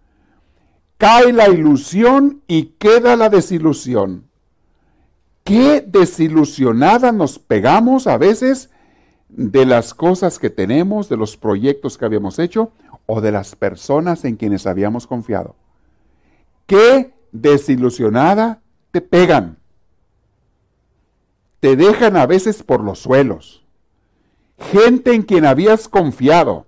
Cae 0.99 1.33
la 1.33 1.49
ilusión 1.49 2.43
y 2.45 2.75
queda 2.77 3.15
la 3.15 3.31
desilusión. 3.31 4.29
Qué 5.43 5.81
desilusionada 5.81 7.11
nos 7.11 7.39
pegamos 7.39 8.05
a 8.05 8.19
veces 8.19 8.69
de 9.27 9.65
las 9.65 9.95
cosas 9.95 10.37
que 10.37 10.51
tenemos, 10.51 11.09
de 11.09 11.17
los 11.17 11.35
proyectos 11.37 11.97
que 11.97 12.05
habíamos 12.05 12.37
hecho 12.37 12.71
o 13.07 13.19
de 13.19 13.31
las 13.31 13.55
personas 13.55 14.25
en 14.25 14.35
quienes 14.35 14.67
habíamos 14.67 15.07
confiado. 15.07 15.55
Qué 16.67 17.15
desilusionada 17.31 18.61
te 18.91 19.01
pegan 19.01 19.57
te 21.61 21.75
dejan 21.75 22.17
a 22.17 22.25
veces 22.25 22.63
por 22.63 22.83
los 22.83 22.99
suelos. 22.99 23.63
Gente 24.57 25.13
en 25.13 25.21
quien 25.21 25.45
habías 25.45 25.87
confiado. 25.87 26.65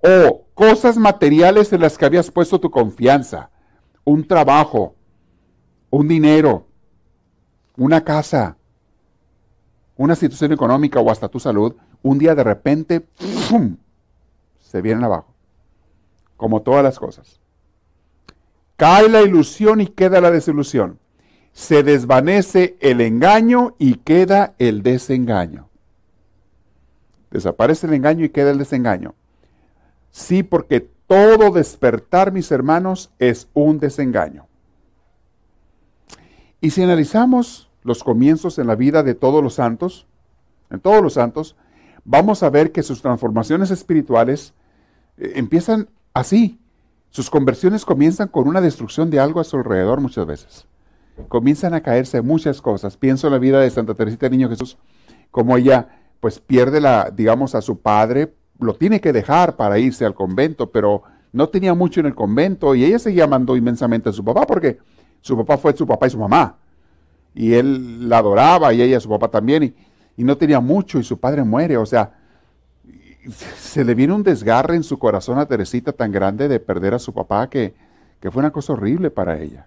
O 0.00 0.44
cosas 0.54 0.96
materiales 0.96 1.72
en 1.72 1.80
las 1.80 1.98
que 1.98 2.06
habías 2.06 2.30
puesto 2.30 2.60
tu 2.60 2.70
confianza. 2.70 3.50
Un 4.04 4.26
trabajo, 4.26 4.94
un 5.90 6.06
dinero, 6.06 6.68
una 7.76 8.04
casa, 8.04 8.56
una 9.96 10.14
situación 10.14 10.52
económica 10.52 11.00
o 11.00 11.10
hasta 11.10 11.28
tu 11.28 11.40
salud. 11.40 11.74
Un 12.02 12.18
día 12.18 12.36
de 12.36 12.44
repente, 12.44 13.08
se 14.60 14.80
vienen 14.80 15.02
abajo. 15.02 15.34
Como 16.36 16.62
todas 16.62 16.84
las 16.84 17.00
cosas. 17.00 17.40
Cae 18.76 19.08
la 19.08 19.22
ilusión 19.22 19.80
y 19.80 19.88
queda 19.88 20.20
la 20.20 20.30
desilusión 20.30 21.00
se 21.56 21.82
desvanece 21.82 22.76
el 22.80 23.00
engaño 23.00 23.76
y 23.78 23.94
queda 23.94 24.54
el 24.58 24.82
desengaño. 24.82 25.70
Desaparece 27.30 27.86
el 27.86 27.94
engaño 27.94 28.26
y 28.26 28.28
queda 28.28 28.50
el 28.50 28.58
desengaño. 28.58 29.14
Sí, 30.10 30.42
porque 30.42 30.80
todo 30.80 31.50
despertar, 31.50 32.30
mis 32.30 32.52
hermanos, 32.52 33.10
es 33.18 33.48
un 33.54 33.78
desengaño. 33.78 34.44
Y 36.60 36.72
si 36.72 36.82
analizamos 36.82 37.70
los 37.84 38.04
comienzos 38.04 38.58
en 38.58 38.66
la 38.66 38.76
vida 38.76 39.02
de 39.02 39.14
todos 39.14 39.42
los 39.42 39.54
santos, 39.54 40.06
en 40.68 40.80
todos 40.80 41.02
los 41.02 41.14
santos, 41.14 41.56
vamos 42.04 42.42
a 42.42 42.50
ver 42.50 42.70
que 42.70 42.82
sus 42.82 43.00
transformaciones 43.00 43.70
espirituales 43.70 44.52
eh, 45.16 45.32
empiezan 45.36 45.88
así. 46.12 46.60
Sus 47.08 47.30
conversiones 47.30 47.86
comienzan 47.86 48.28
con 48.28 48.46
una 48.46 48.60
destrucción 48.60 49.08
de 49.08 49.20
algo 49.20 49.40
a 49.40 49.44
su 49.44 49.56
alrededor 49.56 50.02
muchas 50.02 50.26
veces 50.26 50.66
comienzan 51.28 51.74
a 51.74 51.82
caerse 51.82 52.22
muchas 52.22 52.60
cosas. 52.60 52.96
Pienso 52.96 53.26
en 53.26 53.32
la 53.32 53.38
vida 53.38 53.60
de 53.60 53.70
Santa 53.70 53.94
Teresita 53.94 54.28
Niño 54.28 54.48
Jesús, 54.48 54.78
como 55.30 55.56
ella 55.56 55.88
pues 56.20 56.40
pierde 56.40 56.80
la, 56.80 57.10
digamos, 57.14 57.54
a 57.54 57.60
su 57.60 57.80
padre, 57.80 58.34
lo 58.58 58.74
tiene 58.74 59.00
que 59.00 59.12
dejar 59.12 59.56
para 59.56 59.78
irse 59.78 60.04
al 60.04 60.14
convento, 60.14 60.70
pero 60.70 61.02
no 61.32 61.48
tenía 61.48 61.74
mucho 61.74 62.00
en 62.00 62.06
el 62.06 62.14
convento 62.14 62.74
y 62.74 62.84
ella 62.84 62.98
seguía 62.98 63.24
amando 63.24 63.56
inmensamente 63.56 64.08
a 64.08 64.12
su 64.12 64.24
papá 64.24 64.46
porque 64.46 64.78
su 65.20 65.36
papá 65.36 65.58
fue 65.58 65.76
su 65.76 65.86
papá 65.86 66.06
y 66.06 66.10
su 66.10 66.18
mamá. 66.18 66.56
Y 67.34 67.52
él 67.52 68.08
la 68.08 68.18
adoraba 68.18 68.72
y 68.72 68.80
ella, 68.80 68.98
su 68.98 69.10
papá 69.10 69.28
también, 69.28 69.62
y, 69.62 69.74
y 70.16 70.24
no 70.24 70.38
tenía 70.38 70.60
mucho 70.60 70.98
y 70.98 71.04
su 71.04 71.18
padre 71.18 71.44
muere. 71.44 71.76
O 71.76 71.84
sea, 71.84 72.14
se 73.58 73.84
le 73.84 73.94
viene 73.94 74.14
un 74.14 74.22
desgarre 74.22 74.76
en 74.76 74.82
su 74.82 74.98
corazón 74.98 75.38
a 75.38 75.46
Teresita 75.46 75.92
tan 75.92 76.12
grande 76.12 76.48
de 76.48 76.60
perder 76.60 76.94
a 76.94 76.98
su 76.98 77.12
papá 77.12 77.50
que, 77.50 77.74
que 78.20 78.30
fue 78.30 78.40
una 78.40 78.52
cosa 78.52 78.72
horrible 78.72 79.10
para 79.10 79.38
ella. 79.38 79.66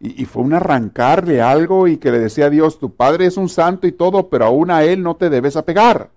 Y, 0.00 0.24
fue 0.26 0.42
un 0.42 0.52
arrancarle 0.52 1.40
algo 1.40 1.88
y 1.88 1.96
que 1.96 2.10
le 2.10 2.18
decía 2.18 2.46
a 2.46 2.50
Dios, 2.50 2.78
tu 2.78 2.94
padre 2.94 3.26
es 3.26 3.36
un 3.36 3.48
santo 3.48 3.86
y 3.86 3.92
todo, 3.92 4.28
pero 4.28 4.44
aún 4.46 4.70
a 4.70 4.82
él 4.84 5.02
no 5.02 5.16
te 5.16 5.30
debes 5.30 5.56
apegar. 5.56 6.10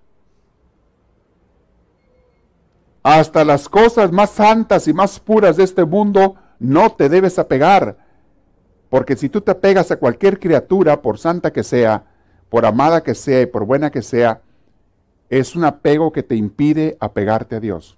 Hasta 3.02 3.44
las 3.44 3.68
cosas 3.68 4.12
más 4.12 4.30
santas 4.30 4.88
y 4.88 4.92
más 4.92 5.18
puras 5.18 5.56
de 5.56 5.64
este 5.64 5.84
mundo 5.84 6.34
no 6.58 6.92
te 6.92 7.08
debes 7.08 7.38
apegar. 7.38 7.96
Porque 8.90 9.16
si 9.16 9.28
tú 9.28 9.40
te 9.40 9.52
apegas 9.52 9.90
a 9.90 9.96
cualquier 9.96 10.38
criatura, 10.38 11.00
por 11.00 11.18
santa 11.18 11.52
que 11.52 11.62
sea, 11.62 12.04
por 12.50 12.66
amada 12.66 13.02
que 13.02 13.14
sea 13.14 13.42
y 13.42 13.46
por 13.46 13.64
buena 13.64 13.90
que 13.90 14.02
sea, 14.02 14.42
es 15.30 15.54
un 15.54 15.64
apego 15.64 16.12
que 16.12 16.22
te 16.22 16.36
impide 16.36 16.96
apegarte 17.00 17.56
a 17.56 17.60
Dios. 17.60 17.96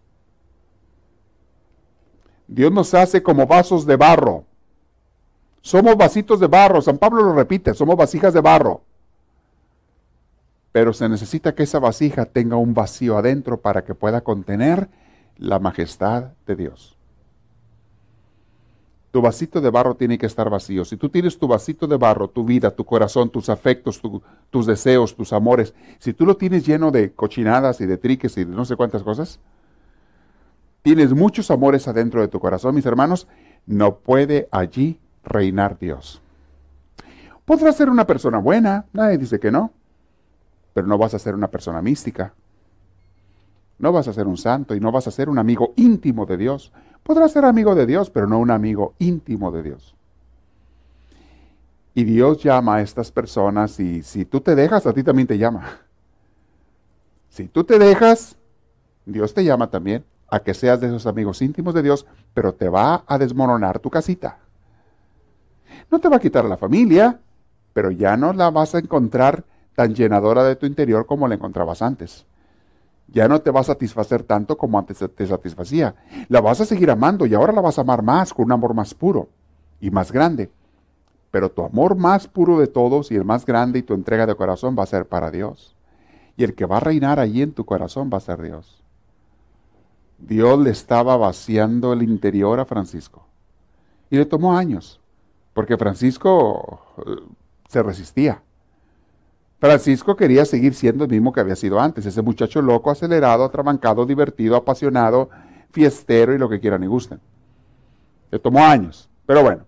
Dios 2.46 2.72
nos 2.72 2.94
hace 2.94 3.22
como 3.22 3.46
vasos 3.46 3.86
de 3.86 3.96
barro 3.96 4.44
somos 5.62 5.96
vasitos 5.96 6.40
de 6.40 6.46
barro, 6.46 6.80
San 6.80 6.98
Pablo 6.98 7.22
lo 7.22 7.34
repite, 7.34 7.74
somos 7.74 7.96
vasijas 7.96 8.32
de 8.34 8.40
barro. 8.40 8.82
Pero 10.72 10.92
se 10.92 11.08
necesita 11.08 11.54
que 11.54 11.64
esa 11.64 11.78
vasija 11.78 12.26
tenga 12.26 12.56
un 12.56 12.74
vacío 12.74 13.18
adentro 13.18 13.60
para 13.60 13.84
que 13.84 13.94
pueda 13.94 14.20
contener 14.22 14.88
la 15.36 15.58
majestad 15.58 16.32
de 16.46 16.56
Dios. 16.56 16.96
Tu 19.10 19.20
vasito 19.20 19.60
de 19.60 19.70
barro 19.70 19.96
tiene 19.96 20.18
que 20.18 20.26
estar 20.26 20.48
vacío. 20.48 20.84
Si 20.84 20.96
tú 20.96 21.08
tienes 21.08 21.36
tu 21.36 21.48
vasito 21.48 21.88
de 21.88 21.96
barro, 21.96 22.28
tu 22.28 22.44
vida, 22.44 22.70
tu 22.70 22.84
corazón, 22.84 23.28
tus 23.28 23.48
afectos, 23.48 24.00
tus 24.50 24.66
deseos, 24.66 25.16
tus 25.16 25.32
amores, 25.32 25.74
si 25.98 26.12
tú 26.12 26.24
lo 26.24 26.36
tienes 26.36 26.64
lleno 26.64 26.92
de 26.92 27.12
cochinadas 27.12 27.80
y 27.80 27.86
de 27.86 27.98
triques 27.98 28.36
y 28.36 28.44
de 28.44 28.54
no 28.54 28.64
sé 28.64 28.76
cuántas 28.76 29.02
cosas, 29.02 29.40
tienes 30.82 31.12
muchos 31.12 31.50
amores 31.50 31.88
adentro 31.88 32.20
de 32.20 32.28
tu 32.28 32.38
corazón, 32.38 32.76
mis 32.76 32.86
hermanos, 32.86 33.26
no 33.66 33.96
puede 33.96 34.48
allí 34.52 35.00
reinar 35.24 35.78
Dios. 35.78 36.20
Podrás 37.44 37.76
ser 37.76 37.90
una 37.90 38.06
persona 38.06 38.38
buena, 38.38 38.87
nadie 38.92 39.18
dice 39.18 39.40
que 39.40 39.50
no, 39.50 39.72
pero 40.72 40.87
no 40.87 40.98
vas 40.98 41.14
a 41.14 41.18
ser 41.18 41.35
una 41.35 41.48
persona 41.48 41.83
mística. 41.83 42.33
No 43.78 43.92
vas 43.92 44.09
a 44.09 44.12
ser 44.12 44.26
un 44.26 44.37
santo 44.37 44.74
y 44.74 44.80
no 44.80 44.92
vas 44.92 45.06
a 45.06 45.11
ser 45.11 45.28
un 45.28 45.38
amigo 45.38 45.72
íntimo 45.76 46.26
de 46.26 46.37
Dios. 46.37 46.72
Podrás 47.02 47.33
ser 47.33 47.44
amigo 47.44 47.74
de 47.74 47.87
Dios, 47.87 48.11
pero 48.11 48.26
no 48.26 48.38
un 48.38 48.50
amigo 48.50 48.94
íntimo 48.98 49.50
de 49.50 49.62
Dios. 49.62 49.94
Y 51.94 52.04
Dios 52.04 52.42
llama 52.42 52.76
a 52.76 52.83
estas 52.83 53.11
personas 53.11 53.80
y 53.80 54.02
si 54.02 54.24
tú 54.24 54.40
te 54.40 54.54
dejas, 54.54 54.87
a 54.87 54.92
ti 54.92 55.02
también 55.02 55.26
te 55.26 55.38
llama. 55.38 55.80
Si 57.30 57.48
tú 57.48 57.64
te 57.64 57.78
dejas, 57.78 58.37
Dios 59.06 59.35
te 59.35 59.44
llama 59.44 59.70
también 59.70 60.04
a 60.28 60.40
que 60.40 60.54
seas 60.54 60.80
de 60.80 60.88
esos 60.88 61.06
amigos 61.06 61.42
íntimos 61.42 61.74
de 61.74 61.83
Dios, 61.83 62.06
pero 62.35 62.54
te 62.54 62.68
va 62.68 63.02
a 63.06 63.18
desmoronar 63.18 63.80
tu 63.80 63.90
casita. 63.90 64.38
No 65.90 65.98
te 65.98 66.09
va 66.09 66.16
a 66.16 66.20
quitar 66.20 66.44
la 66.44 66.57
familia, 66.57 67.18
pero 67.72 67.90
ya 67.90 68.16
no 68.16 68.33
la 68.33 68.50
vas 68.50 68.74
a 68.74 68.79
encontrar 68.79 69.44
tan 69.74 69.94
llenadora 69.94 70.44
de 70.44 70.57
tu 70.57 70.66
interior 70.66 71.07
como 71.07 71.26
la 71.29 71.35
encontrabas 71.35 71.83
antes. 71.83 72.26
ya 73.12 73.26
no 73.26 73.40
te 73.40 73.50
va 73.50 73.59
a 73.59 73.64
satisfacer 73.64 74.22
tanto 74.22 74.57
como 74.57 74.79
antes 74.79 74.98
te 75.16 75.26
satisfacía. 75.26 75.96
La 76.29 76.40
vas 76.40 76.61
a 76.61 76.64
seguir 76.64 76.92
amando 76.92 77.26
y 77.26 77.35
ahora 77.35 77.53
la 77.53 77.61
vas 77.61 77.76
a 77.79 77.81
amar 77.81 78.03
más, 78.05 78.33
con 78.33 78.44
un 78.44 78.53
amor 78.53 78.72
más 78.72 78.94
puro 78.94 79.29
y 79.81 79.90
más 79.90 80.12
grande. 80.12 80.48
Pero 81.33 81.50
tu 81.50 81.64
amor 81.64 81.96
más 81.96 82.29
puro 82.29 82.61
de 82.61 82.68
todos 82.68 83.11
y 83.11 83.16
el 83.16 83.24
más 83.24 83.44
grande 83.44 83.81
y 83.81 83.83
tu 83.83 83.94
entrega 83.94 84.26
de 84.26 84.37
corazón 84.37 84.76
va 84.79 84.85
a 84.85 84.87
ser 84.87 85.07
para 85.07 85.33
Dios. 85.33 85.74
Y 86.37 86.44
el 86.44 86.55
que 86.55 86.66
va 86.66 86.76
a 86.76 86.81
reinar 86.81 87.18
allí 87.18 87.42
en 87.42 87.53
tu 87.53 87.64
corazón 87.64 88.11
va 88.12 88.18
a 88.18 88.20
ser 88.20 88.40
Dios. 88.42 88.81
Dios 90.18 90.59
le 90.61 90.70
estaba 90.70 91.16
vaciando 91.16 91.92
el 91.92 92.03
interior 92.03 92.61
a 92.61 92.64
Francisco. 92.64 93.26
Y 94.09 94.18
le 94.18 94.26
tomó 94.26 94.57
años, 94.57 94.99
porque 95.60 95.76
Francisco 95.76 96.80
eh, 97.06 97.16
se 97.68 97.82
resistía. 97.82 98.40
Francisco 99.58 100.16
quería 100.16 100.46
seguir 100.46 100.72
siendo 100.72 101.04
el 101.04 101.10
mismo 101.10 101.34
que 101.34 101.40
había 101.40 101.54
sido 101.54 101.78
antes, 101.78 102.06
ese 102.06 102.22
muchacho 102.22 102.62
loco, 102.62 102.90
acelerado, 102.90 103.44
atrabancado, 103.44 104.06
divertido, 104.06 104.56
apasionado, 104.56 105.28
fiestero 105.70 106.34
y 106.34 106.38
lo 106.38 106.48
que 106.48 106.60
quieran 106.60 106.82
y 106.82 106.86
gusten. 106.86 107.20
Le 108.30 108.38
tomó 108.38 108.64
años, 108.64 109.10
pero 109.26 109.42
bueno, 109.42 109.66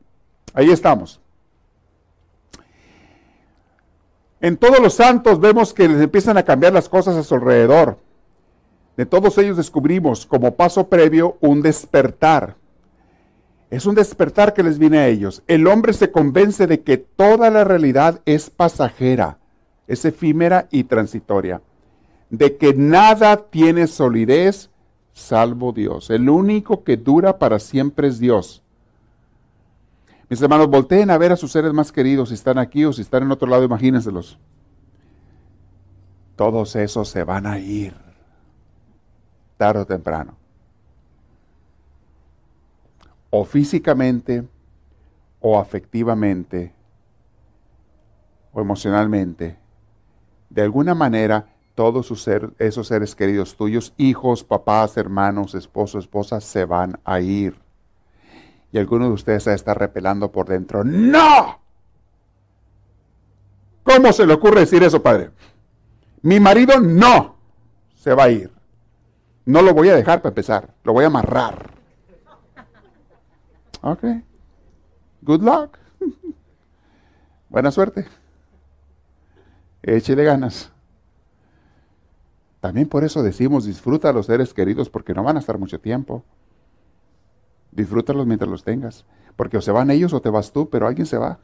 ahí 0.55 0.70
estamos. 0.70 1.20
En 4.40 4.57
todos 4.57 4.81
los 4.81 4.94
santos 4.94 5.38
vemos 5.40 5.74
que 5.74 5.88
les 5.88 6.00
empiezan 6.00 6.38
a 6.38 6.42
cambiar 6.42 6.72
las 6.72 6.88
cosas 6.88 7.16
a 7.16 7.22
su 7.22 7.35
alrededor. 7.35 7.98
De 8.96 9.05
todos 9.05 9.37
ellos 9.37 9.59
descubrimos 9.59 10.24
como 10.24 10.55
paso 10.55 10.88
previo 10.88 11.37
un 11.42 11.61
despertar. 11.61 12.62
Es 13.73 13.87
un 13.87 13.95
despertar 13.95 14.53
que 14.53 14.63
les 14.63 14.79
viene 14.79 14.99
a 14.99 15.09
ellos. 15.09 15.43
El 15.49 15.67
hombre 15.67 15.95
se 15.95 16.13
convence 16.13 16.67
de 16.67 16.83
que 16.83 16.99
toda 16.99 17.51
la 17.51 17.65
realidad 17.65 18.21
es 18.27 18.51
pasajera 18.51 19.39
es 19.87 20.05
efímera 20.05 20.69
y 20.71 20.85
transitoria, 20.85 21.61
de 22.31 22.57
que 22.57 22.75
nada 22.75 23.37
tiene 23.37 23.87
solidez 23.87 24.71
salvo 25.13 25.73
Dios. 25.73 26.09
El 26.11 26.31
único 26.31 26.83
que 26.85 26.97
dura 26.97 27.39
para 27.39 27.59
siempre 27.59 28.09
es 28.09 28.19
Dios. 28.19 28.63
Mis 30.31 30.41
hermanos, 30.41 30.69
volteen 30.69 31.11
a 31.11 31.19
ver 31.19 31.33
a 31.33 31.37
sus 31.37 31.53
seres 31.53 31.75
más 31.75 31.93
queridos, 31.93 32.31
si 32.31 32.35
están 32.35 32.57
aquí 32.57 32.87
o 32.87 32.93
si 32.93 33.03
están 33.03 33.25
en 33.25 33.33
otro 33.33 33.49
lado, 33.49 33.65
imagínenselos. 33.65 34.39
Todos 36.37 36.75
esos 36.75 37.09
se 37.11 37.25
van 37.25 37.47
a 37.47 37.59
ir, 37.59 37.95
tarde 39.59 39.81
o 39.81 39.87
temprano. 39.87 40.41
O 43.35 43.47
físicamente, 43.47 44.47
o 45.40 45.59
afectivamente, 45.59 46.75
o 48.53 48.61
emocionalmente, 48.61 49.57
de 50.51 50.61
alguna 50.61 50.95
manera, 50.95 51.47
todos 51.75 52.11
esos 52.59 52.87
seres 52.87 53.16
queridos 53.16 53.57
tuyos, 53.57 53.95
hijos, 53.97 54.45
papás, 54.45 54.99
hermanos, 54.99 55.55
esposo, 55.55 55.99
esposas, 55.99 56.45
se 56.45 56.66
van 56.66 57.01
a 57.07 57.21
ir. 57.21 57.59
Y 58.71 58.77
alguno 58.77 59.07
de 59.07 59.12
ustedes 59.12 59.45
se 59.45 59.55
está 59.55 59.73
repelando 59.73 60.31
por 60.31 60.47
dentro. 60.47 60.85
¡No! 60.85 61.59
¿Cómo 63.83 64.12
se 64.12 64.27
le 64.27 64.35
ocurre 64.35 64.61
decir 64.61 64.83
eso, 64.83 65.03
padre? 65.03 65.31
Mi 66.21 66.38
marido 66.38 66.81
no 66.81 67.37
se 67.95 68.12
va 68.12 68.25
a 68.25 68.31
ir. 68.31 68.51
No 69.47 69.62
lo 69.62 69.73
voy 69.73 69.88
a 69.88 69.97
dejar 69.97 70.21
para 70.21 70.33
empezar. 70.33 70.75
Lo 70.85 70.92
voy 70.92 71.05
a 71.05 71.07
amarrar. 71.07 71.82
Ok. 73.83 74.05
Good 75.23 75.42
luck. 75.42 75.79
Buena 77.51 77.71
suerte 77.71 78.07
échele 79.83 80.25
ganas. 80.25 80.71
También 82.61 82.88
por 82.88 83.03
eso 83.03 83.23
decimos, 83.23 83.64
disfruta 83.64 84.11
a 84.11 84.12
los 84.12 84.27
seres 84.27 84.55
queridos 84.55 84.88
porque 84.88 85.14
no 85.14 85.25
van 85.25 85.37
a 85.37 85.40
estar 85.40 85.59
mucho 85.59 85.81
tiempo. 85.81 86.25
Disfrútalos 87.73 88.27
mientras 88.27 88.51
los 88.51 88.62
tengas. 88.62 89.05
Porque 89.35 89.57
o 89.57 89.61
se 89.61 89.73
van 89.73 89.90
ellos 89.90 90.12
o 90.12 90.23
te 90.23 90.31
vas 90.31 90.53
tú, 90.53 90.71
pero 90.71 90.87
alguien 90.87 91.07
se 91.07 91.18
va. 91.18 91.38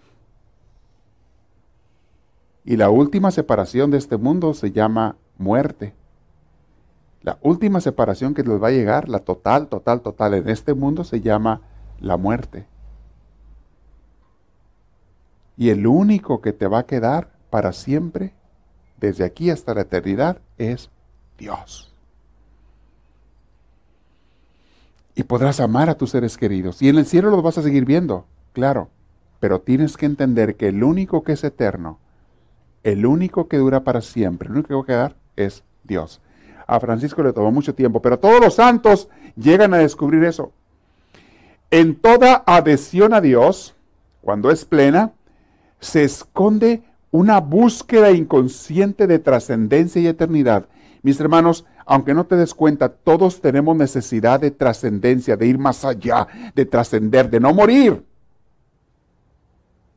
Y 2.65 2.77
la 2.77 2.91
última 2.91 3.31
separación 3.31 3.91
de 3.91 3.99
este 3.99 4.17
mundo 4.17 4.55
se 4.55 4.71
llama 4.71 5.17
muerte. 5.39 5.95
La 7.23 7.39
última 7.43 7.81
separación 7.81 8.35
que 8.35 8.45
les 8.45 8.63
va 8.63 8.69
a 8.69 8.73
llegar, 8.73 9.09
la 9.09 9.21
total, 9.21 9.69
total, 9.69 10.03
total 10.03 10.35
en 10.35 10.49
este 10.49 10.75
mundo 10.75 11.03
se 11.03 11.21
llama 11.21 11.63
la 12.01 12.17
muerte. 12.17 12.67
Y 15.57 15.71
el 15.71 15.87
único 15.87 16.41
que 16.41 16.53
te 16.53 16.69
va 16.69 16.81
a 16.81 16.87
quedar 16.87 17.33
para 17.51 17.73
siempre, 17.73 18.33
desde 18.99 19.25
aquí 19.25 19.51
hasta 19.51 19.75
la 19.75 19.83
eternidad, 19.83 20.41
es 20.57 20.91
Dios. 21.37 21.93
Y 25.15 25.25
podrás 25.25 25.59
amar 25.59 25.91
a 25.91 25.97
tus 25.97 26.11
seres 26.11 26.37
queridos. 26.37 26.81
Y 26.81 26.89
en 26.89 26.99
el 26.99 27.07
cielo 27.07 27.31
los 27.31 27.43
vas 27.43 27.59
a 27.59 27.63
seguir 27.63 27.85
viendo, 27.85 28.27
claro. 28.53 28.89
Pero 29.41 29.61
tienes 29.61 29.97
que 29.97 30.07
entender 30.07 30.57
que 30.57 30.69
el 30.69 30.85
único 30.85 31.25
que 31.25 31.33
es 31.33 31.43
eterno, 31.43 31.99
el 32.85 33.05
único 33.05 33.49
que 33.49 33.57
dura 33.57 33.83
para 33.83 34.01
siempre, 34.01 34.49
el 34.49 34.55
único 34.55 34.69
que 34.69 34.75
va 34.75 34.83
a 34.83 34.87
quedar 34.87 35.17
es 35.35 35.65
Dios. 35.83 36.21
A 36.69 36.79
Francisco 36.79 37.23
le 37.23 37.33
tomó 37.33 37.51
mucho 37.51 37.75
tiempo, 37.75 38.01
pero 38.03 38.19
todos 38.19 38.41
los 38.41 38.55
santos 38.55 39.09
llegan 39.37 39.75
a 39.75 39.79
descubrir 39.79 40.23
eso. 40.23 40.53
En 41.71 41.97
toda 41.97 42.45
adhesión 42.47 43.13
a 43.13 43.21
Dios, 43.21 43.75
cuando 44.23 44.51
es 44.51 44.65
plena, 44.65 45.13
se 45.81 46.03
esconde 46.03 46.83
una 47.11 47.41
búsqueda 47.41 48.11
inconsciente 48.11 49.07
de 49.07 49.19
trascendencia 49.19 50.01
y 50.01 50.07
eternidad. 50.07 50.67
Mis 51.03 51.21
hermanos, 51.21 51.67
aunque 51.85 52.15
no 52.15 52.25
te 52.25 52.37
des 52.37 52.55
cuenta, 52.55 52.89
todos 52.89 53.41
tenemos 53.41 53.77
necesidad 53.77 54.41
de 54.41 54.51
trascendencia, 54.51 55.37
de 55.37 55.47
ir 55.47 55.59
más 55.59 55.85
allá, 55.85 56.27
de 56.55 56.65
trascender, 56.65 57.29
de 57.31 57.41
no 57.41 57.53
morir. 57.53 58.05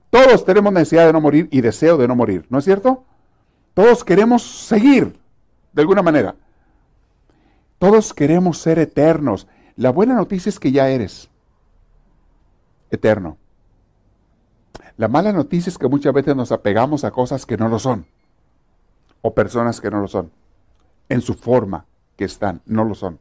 Todos 0.09 0.43
tenemos 0.43 0.73
necesidad 0.73 1.07
de 1.07 1.13
no 1.13 1.21
morir 1.21 1.47
y 1.51 1.61
deseo 1.61 1.97
de 1.97 2.07
no 2.07 2.15
morir, 2.17 2.45
¿no 2.49 2.59
es 2.59 2.65
cierto? 2.65 3.05
Todos 3.73 4.03
queremos 4.03 4.43
seguir, 4.43 5.17
de 5.71 5.81
alguna 5.81 6.01
manera. 6.01 6.35
Todos 7.79 8.13
queremos 8.13 8.57
ser 8.57 8.77
eternos. 8.77 9.47
La 9.77 9.89
buena 9.89 10.13
noticia 10.13 10.49
es 10.49 10.59
que 10.59 10.73
ya 10.73 10.89
eres 10.89 11.30
eterno. 12.91 13.37
La 14.97 15.07
mala 15.07 15.31
noticia 15.31 15.69
es 15.69 15.77
que 15.77 15.87
muchas 15.87 16.13
veces 16.13 16.35
nos 16.35 16.51
apegamos 16.51 17.03
a 17.03 17.11
cosas 17.11 17.45
que 17.45 17.57
no 17.57 17.67
lo 17.67 17.79
son, 17.79 18.05
o 19.21 19.33
personas 19.33 19.81
que 19.81 19.89
no 19.89 19.99
lo 20.01 20.07
son, 20.07 20.31
en 21.09 21.21
su 21.21 21.33
forma 21.33 21.85
que 22.17 22.25
están, 22.25 22.61
no 22.65 22.83
lo 22.83 22.93
son. 22.93 23.19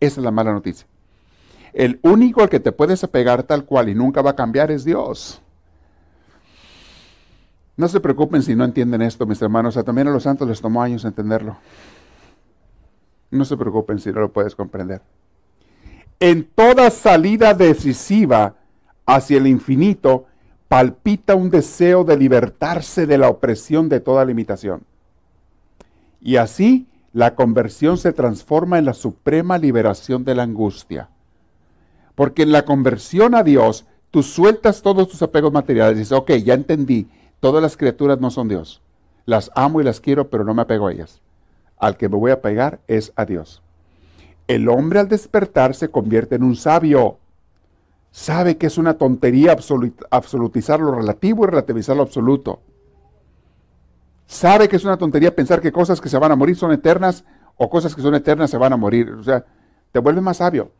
Esa 0.00 0.20
es 0.20 0.24
la 0.24 0.30
mala 0.30 0.52
noticia. 0.52 0.86
El 1.72 2.00
único 2.02 2.42
al 2.42 2.48
que 2.48 2.60
te 2.60 2.72
puedes 2.72 3.02
apegar 3.04 3.42
tal 3.42 3.64
cual 3.64 3.88
y 3.88 3.94
nunca 3.94 4.22
va 4.22 4.30
a 4.30 4.36
cambiar 4.36 4.70
es 4.70 4.84
Dios. 4.84 5.40
No 7.76 7.86
se 7.86 8.00
preocupen 8.00 8.42
si 8.42 8.56
no 8.56 8.64
entienden 8.64 9.02
esto, 9.02 9.26
mis 9.26 9.40
hermanos. 9.40 9.78
también 9.84 10.08
a 10.08 10.10
los 10.10 10.24
santos 10.24 10.48
les 10.48 10.60
tomó 10.60 10.82
años 10.82 11.04
entenderlo. 11.04 11.56
No 13.30 13.44
se 13.44 13.56
preocupen 13.56 13.98
si 14.00 14.10
no 14.10 14.20
lo 14.20 14.32
puedes 14.32 14.56
comprender. 14.56 15.00
En 16.20 16.44
toda 16.44 16.90
salida 16.90 17.54
decisiva 17.54 18.56
hacia 19.06 19.38
el 19.38 19.46
infinito, 19.46 20.26
palpita 20.68 21.34
un 21.34 21.50
deseo 21.50 22.04
de 22.04 22.16
libertarse 22.16 23.06
de 23.06 23.18
la 23.18 23.28
opresión 23.28 23.88
de 23.88 24.00
toda 24.00 24.24
limitación. 24.24 24.82
Y 26.20 26.36
así 26.36 26.88
la 27.12 27.34
conversión 27.34 27.98
se 27.98 28.12
transforma 28.12 28.78
en 28.78 28.84
la 28.84 28.94
suprema 28.94 29.58
liberación 29.58 30.24
de 30.24 30.34
la 30.34 30.42
angustia. 30.42 31.08
Porque 32.14 32.42
en 32.42 32.52
la 32.52 32.64
conversión 32.64 33.34
a 33.34 33.42
Dios, 33.42 33.86
tú 34.10 34.22
sueltas 34.22 34.82
todos 34.82 35.08
tus 35.08 35.22
apegos 35.22 35.52
materiales 35.52 35.96
y 35.96 35.98
dices, 36.00 36.12
ok, 36.12 36.32
ya 36.32 36.54
entendí, 36.54 37.08
todas 37.40 37.62
las 37.62 37.76
criaturas 37.76 38.20
no 38.20 38.30
son 38.30 38.48
Dios. 38.48 38.82
Las 39.24 39.50
amo 39.54 39.80
y 39.80 39.84
las 39.84 40.00
quiero, 40.00 40.28
pero 40.28 40.44
no 40.44 40.52
me 40.52 40.62
apego 40.62 40.88
a 40.88 40.92
ellas. 40.92 41.20
Al 41.78 41.96
que 41.96 42.08
me 42.08 42.16
voy 42.16 42.32
a 42.32 42.42
pegar 42.42 42.80
es 42.88 43.12
a 43.14 43.24
Dios. 43.24 43.62
El 44.48 44.68
hombre 44.68 44.98
al 44.98 45.08
despertar 45.08 45.74
se 45.74 45.90
convierte 45.90 46.34
en 46.34 46.42
un 46.42 46.56
sabio 46.56 47.18
sabe 48.10 48.56
que 48.56 48.66
es 48.66 48.78
una 48.78 48.94
tontería 48.94 49.56
absolutizar 50.10 50.80
lo 50.80 50.94
relativo 50.94 51.44
y 51.44 51.48
relativizar 51.48 51.96
lo 51.96 52.02
absoluto. 52.02 52.60
Sabe 54.26 54.68
que 54.68 54.76
es 54.76 54.84
una 54.84 54.96
tontería 54.96 55.36
pensar 55.36 55.60
que 55.60 55.70
cosas 55.70 56.00
que 56.00 56.08
se 56.08 56.18
van 56.18 56.32
a 56.32 56.36
morir 56.36 56.56
son 56.56 56.72
eternas 56.72 57.24
o 57.56 57.68
cosas 57.68 57.94
que 57.94 58.02
son 58.02 58.14
eternas 58.14 58.50
se 58.50 58.56
van 58.56 58.72
a 58.72 58.76
morir. 58.76 59.10
O 59.10 59.22
sea, 59.22 59.44
te 59.92 59.98
vuelve 59.98 60.20
más 60.20 60.38
sabio. 60.38 60.70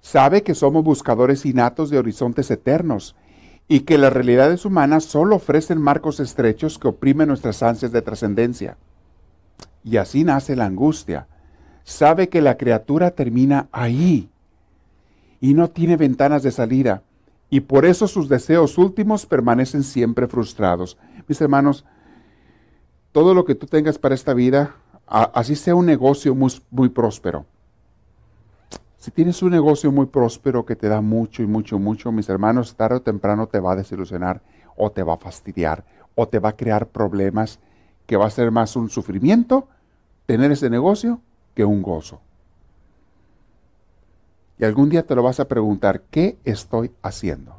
Sabe 0.00 0.42
que 0.42 0.54
somos 0.54 0.84
buscadores 0.84 1.44
innatos 1.44 1.90
de 1.90 1.98
horizontes 1.98 2.50
eternos 2.50 3.16
y 3.68 3.80
que 3.80 3.98
las 3.98 4.12
realidades 4.12 4.64
humanas 4.64 5.04
solo 5.04 5.36
ofrecen 5.36 5.80
marcos 5.80 6.20
estrechos 6.20 6.78
que 6.78 6.88
oprimen 6.88 7.28
nuestras 7.28 7.62
ansias 7.62 7.90
de 7.90 8.02
trascendencia. 8.02 8.76
Y 9.82 9.96
así 9.96 10.22
nace 10.22 10.54
la 10.54 10.66
angustia. 10.66 11.26
Sabe 11.86 12.28
que 12.28 12.42
la 12.42 12.56
criatura 12.56 13.12
termina 13.12 13.68
ahí 13.70 14.28
y 15.40 15.54
no 15.54 15.70
tiene 15.70 15.96
ventanas 15.96 16.42
de 16.42 16.50
salida, 16.50 17.04
y 17.48 17.60
por 17.60 17.86
eso 17.86 18.08
sus 18.08 18.28
deseos 18.28 18.76
últimos 18.76 19.24
permanecen 19.24 19.84
siempre 19.84 20.26
frustrados. 20.26 20.98
Mis 21.28 21.40
hermanos, 21.40 21.84
todo 23.12 23.34
lo 23.34 23.44
que 23.44 23.54
tú 23.54 23.68
tengas 23.68 23.98
para 23.98 24.16
esta 24.16 24.34
vida, 24.34 24.74
así 25.06 25.54
sea 25.54 25.76
un 25.76 25.86
negocio 25.86 26.34
muy, 26.34 26.50
muy 26.72 26.88
próspero. 26.88 27.46
Si 28.98 29.12
tienes 29.12 29.40
un 29.44 29.52
negocio 29.52 29.92
muy 29.92 30.06
próspero 30.06 30.66
que 30.66 30.74
te 30.74 30.88
da 30.88 31.00
mucho 31.00 31.44
y 31.44 31.46
mucho, 31.46 31.78
mucho, 31.78 32.10
mis 32.10 32.28
hermanos, 32.28 32.74
tarde 32.74 32.96
o 32.96 33.02
temprano 33.02 33.46
te 33.46 33.60
va 33.60 33.74
a 33.74 33.76
desilusionar 33.76 34.42
o 34.76 34.90
te 34.90 35.04
va 35.04 35.14
a 35.14 35.18
fastidiar 35.18 35.84
o 36.16 36.26
te 36.26 36.40
va 36.40 36.48
a 36.48 36.56
crear 36.56 36.88
problemas 36.88 37.60
que 38.06 38.16
va 38.16 38.26
a 38.26 38.30
ser 38.30 38.50
más 38.50 38.74
un 38.74 38.90
sufrimiento 38.90 39.68
tener 40.26 40.50
ese 40.50 40.68
negocio 40.68 41.20
que 41.56 41.64
un 41.64 41.82
gozo. 41.82 42.20
Y 44.58 44.64
algún 44.64 44.88
día 44.88 45.04
te 45.04 45.16
lo 45.16 45.22
vas 45.22 45.40
a 45.40 45.48
preguntar, 45.48 46.02
¿qué 46.10 46.38
estoy 46.44 46.92
haciendo? 47.02 47.56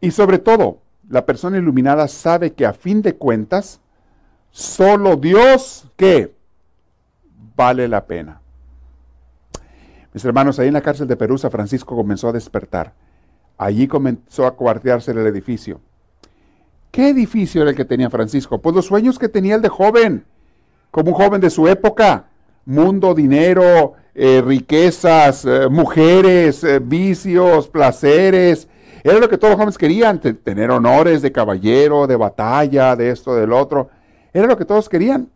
Y 0.00 0.10
sobre 0.10 0.38
todo, 0.38 0.80
la 1.08 1.24
persona 1.24 1.58
iluminada 1.58 2.08
sabe 2.08 2.52
que 2.52 2.66
a 2.66 2.72
fin 2.72 3.02
de 3.02 3.14
cuentas, 3.14 3.80
solo 4.50 5.16
Dios 5.16 5.88
que 5.96 6.34
vale 7.54 7.88
la 7.88 8.06
pena. 8.06 8.40
Mis 10.12 10.24
hermanos, 10.24 10.58
ahí 10.58 10.68
en 10.68 10.74
la 10.74 10.82
cárcel 10.82 11.06
de 11.06 11.16
Perusa, 11.16 11.50
Francisco 11.50 11.94
comenzó 11.94 12.28
a 12.28 12.32
despertar. 12.32 12.94
Allí 13.58 13.86
comenzó 13.86 14.46
a 14.46 14.56
cuartearse 14.56 15.10
el 15.10 15.26
edificio. 15.26 15.80
¿Qué 16.96 17.10
edificio 17.10 17.60
era 17.60 17.72
el 17.72 17.76
que 17.76 17.84
tenía 17.84 18.08
Francisco? 18.08 18.58
Pues 18.58 18.74
los 18.74 18.86
sueños 18.86 19.18
que 19.18 19.28
tenía 19.28 19.56
el 19.56 19.60
de 19.60 19.68
joven, 19.68 20.24
como 20.90 21.10
un 21.10 21.14
joven 21.14 21.42
de 21.42 21.50
su 21.50 21.68
época. 21.68 22.24
Mundo, 22.64 23.14
dinero, 23.14 23.92
eh, 24.14 24.42
riquezas, 24.42 25.44
eh, 25.44 25.68
mujeres, 25.68 26.64
eh, 26.64 26.78
vicios, 26.78 27.68
placeres, 27.68 28.66
era 29.04 29.18
lo 29.18 29.28
que 29.28 29.36
todos 29.36 29.50
los 29.50 29.58
jóvenes 29.58 29.76
querían, 29.76 30.18
tener 30.20 30.70
honores 30.70 31.20
de 31.20 31.32
caballero, 31.32 32.06
de 32.06 32.16
batalla, 32.16 32.96
de 32.96 33.10
esto, 33.10 33.34
del 33.34 33.52
otro. 33.52 33.90
Era 34.32 34.46
lo 34.46 34.56
que 34.56 34.64
todos 34.64 34.88
querían. 34.88 35.28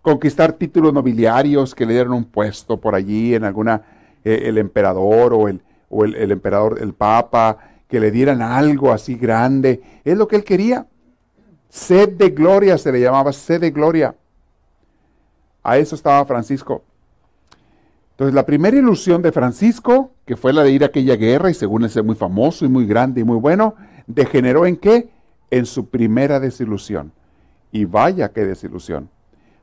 Conquistar 0.00 0.54
títulos 0.54 0.94
nobiliarios 0.94 1.74
que 1.74 1.84
le 1.84 1.92
dieran 1.92 2.14
un 2.14 2.24
puesto 2.24 2.78
por 2.78 2.94
allí 2.94 3.34
en 3.34 3.44
alguna, 3.44 3.82
el 4.24 4.56
emperador 4.56 5.34
o, 5.34 5.48
el, 5.48 5.60
o 5.90 6.06
el, 6.06 6.32
emperador, 6.32 6.78
el 6.80 6.94
papa, 6.94 7.58
que 7.88 8.00
le 8.00 8.10
dieran 8.10 8.42
algo 8.42 8.92
así 8.92 9.14
grande. 9.16 9.82
Es 10.04 10.16
lo 10.16 10.26
que 10.28 10.36
él 10.36 10.44
quería. 10.44 10.86
Sed 11.68 12.10
de 12.10 12.30
gloria 12.30 12.78
se 12.78 12.92
le 12.92 13.00
llamaba, 13.00 13.32
sed 13.32 13.60
de 13.60 13.70
gloria. 13.70 14.14
A 15.62 15.78
eso 15.78 15.94
estaba 15.94 16.24
Francisco. 16.24 16.84
Entonces, 18.12 18.34
la 18.34 18.46
primera 18.46 18.76
ilusión 18.76 19.20
de 19.20 19.30
Francisco, 19.30 20.12
que 20.24 20.36
fue 20.36 20.52
la 20.52 20.62
de 20.62 20.70
ir 20.70 20.84
a 20.84 20.86
aquella 20.86 21.16
guerra, 21.16 21.50
y 21.50 21.54
según 21.54 21.84
él 21.84 22.04
muy 22.04 22.14
famoso 22.14 22.64
y 22.64 22.68
muy 22.68 22.86
grande 22.86 23.20
y 23.20 23.24
muy 23.24 23.36
bueno, 23.36 23.74
degeneró 24.06 24.64
en 24.64 24.76
qué? 24.76 25.10
En 25.50 25.66
su 25.66 25.90
primera 25.90 26.40
desilusión. 26.40 27.12
Y 27.72 27.84
vaya 27.84 28.30
qué 28.30 28.46
desilusión. 28.46 29.10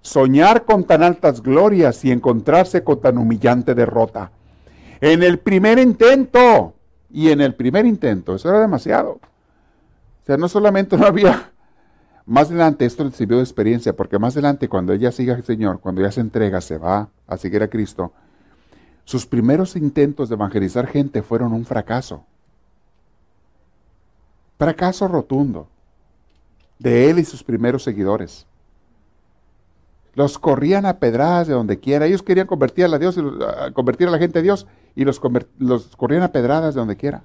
Soñar 0.02 0.66
con 0.66 0.84
tan 0.84 1.02
altas 1.02 1.42
glorias 1.42 2.06
y 2.06 2.12
encontrarse 2.12 2.84
con 2.84 3.02
tan 3.02 3.18
humillante 3.18 3.74
derrota. 3.74 4.32
En 5.02 5.24
el 5.24 5.40
primer 5.40 5.80
intento, 5.80 6.76
y 7.14 7.30
en 7.30 7.42
el 7.42 7.54
primer 7.54 7.86
intento, 7.86 8.36
eso 8.36 8.50
era 8.50 8.60
demasiado. 8.60 9.12
O 9.12 10.26
sea, 10.26 10.36
no 10.36 10.50
solamente 10.50 10.98
no 10.98 11.06
había, 11.06 11.52
más 12.26 12.50
adelante 12.50 12.86
esto 12.86 13.04
le 13.04 13.12
sirvió 13.12 13.38
de 13.38 13.44
experiencia, 13.44 13.96
porque 13.96 14.18
más 14.18 14.34
adelante 14.34 14.68
cuando 14.68 14.94
ella 14.94 15.12
siga 15.12 15.36
al 15.36 15.44
Señor, 15.44 15.80
cuando 15.80 16.02
ella 16.02 16.12
se 16.12 16.22
entrega, 16.22 16.60
se 16.60 16.80
va 16.80 17.10
a 17.28 17.38
seguir 17.38 17.62
a 17.62 17.70
Cristo, 17.70 18.12
sus 19.06 19.28
primeros 19.28 19.76
intentos 19.76 20.30
de 20.30 20.36
evangelizar 20.36 20.88
gente 20.88 21.22
fueron 21.22 21.54
un 21.54 21.66
fracaso. 21.66 22.26
Fracaso 24.58 25.08
rotundo 25.08 25.68
de 26.80 27.10
él 27.10 27.20
y 27.20 27.26
sus 27.26 27.44
primeros 27.44 27.84
seguidores. 27.84 28.48
Los 30.16 30.38
corrían 30.38 30.86
a 30.86 31.00
pedradas 31.00 31.48
de 31.48 31.54
donde 31.54 31.80
quiera. 31.80 32.06
Ellos 32.06 32.22
querían 32.22 32.48
convertir 32.48 32.86
a, 32.86 33.00
Dios, 33.00 33.18
convertir 33.74 34.08
a 34.08 34.12
la 34.12 34.20
gente 34.20 34.40
a 34.40 34.42
Dios 34.42 34.68
y 34.96 35.06
los, 35.06 35.20
los 35.58 35.96
corrían 35.96 36.24
a 36.24 36.32
pedradas 36.32 36.76
de 36.76 36.80
donde 36.80 36.98
quiera. 36.98 37.24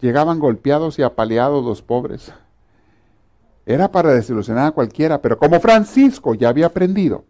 Llegaban 0.00 0.38
golpeados 0.38 0.98
y 0.98 1.02
apaleados 1.02 1.64
los 1.64 1.82
pobres. 1.82 2.32
Era 3.66 3.92
para 3.92 4.12
desilusionar 4.12 4.68
a 4.68 4.72
cualquiera, 4.72 5.20
pero 5.22 5.38
como 5.38 5.60
Francisco 5.60 6.34
ya 6.34 6.48
había 6.48 6.66
aprendido 6.66 7.24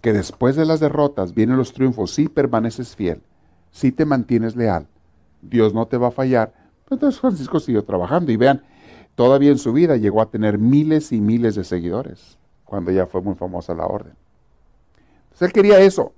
que 0.00 0.12
después 0.12 0.56
de 0.56 0.64
las 0.64 0.80
derrotas 0.80 1.34
vienen 1.34 1.56
los 1.56 1.72
triunfos 1.72 2.14
si 2.14 2.28
permaneces 2.28 2.94
fiel, 2.96 3.22
si 3.70 3.92
te 3.92 4.04
mantienes 4.04 4.56
leal, 4.56 4.86
Dios 5.42 5.74
no 5.74 5.86
te 5.86 5.96
va 5.96 6.08
a 6.08 6.12
fallar. 6.12 6.54
Entonces 6.88 7.20
Francisco 7.20 7.60
siguió 7.60 7.84
trabajando 7.84 8.32
y 8.32 8.36
vean, 8.36 8.62
todavía 9.14 9.50
en 9.50 9.58
su 9.58 9.72
vida 9.72 9.96
llegó 9.96 10.22
a 10.22 10.30
tener 10.30 10.58
miles 10.58 11.12
y 11.12 11.20
miles 11.20 11.54
de 11.54 11.64
seguidores, 11.64 12.38
cuando 12.70 12.92
ya 12.92 13.06
fue 13.06 13.20
muy 13.20 13.34
famosa 13.34 13.74
la 13.74 13.84
orden. 13.84 14.14
Entonces 15.24 15.48
él 15.48 15.52
quería 15.52 15.80
eso. 15.80 16.12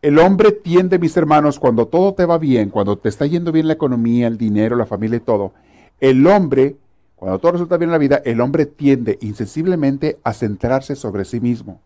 El 0.00 0.18
hombre 0.18 0.50
tiende, 0.50 0.98
mis 0.98 1.14
hermanos, 1.16 1.58
cuando 1.58 1.86
todo 1.86 2.14
te 2.14 2.24
va 2.24 2.38
bien, 2.38 2.70
cuando 2.70 2.96
te 2.96 3.10
está 3.10 3.26
yendo 3.26 3.52
bien 3.52 3.68
la 3.68 3.74
economía, 3.74 4.26
el 4.28 4.38
dinero, 4.38 4.74
la 4.74 4.86
familia 4.86 5.18
y 5.18 5.20
todo, 5.20 5.52
el 6.00 6.26
hombre 6.26 6.76
cuando 7.20 7.38
todo 7.38 7.52
resulta 7.52 7.76
bien 7.76 7.90
en 7.90 7.92
la 7.92 7.98
vida, 7.98 8.22
el 8.24 8.40
hombre 8.40 8.64
tiende 8.64 9.18
insensiblemente 9.20 10.18
a 10.24 10.32
centrarse 10.32 10.96
sobre 10.96 11.26
sí 11.26 11.38
mismo. 11.38 11.78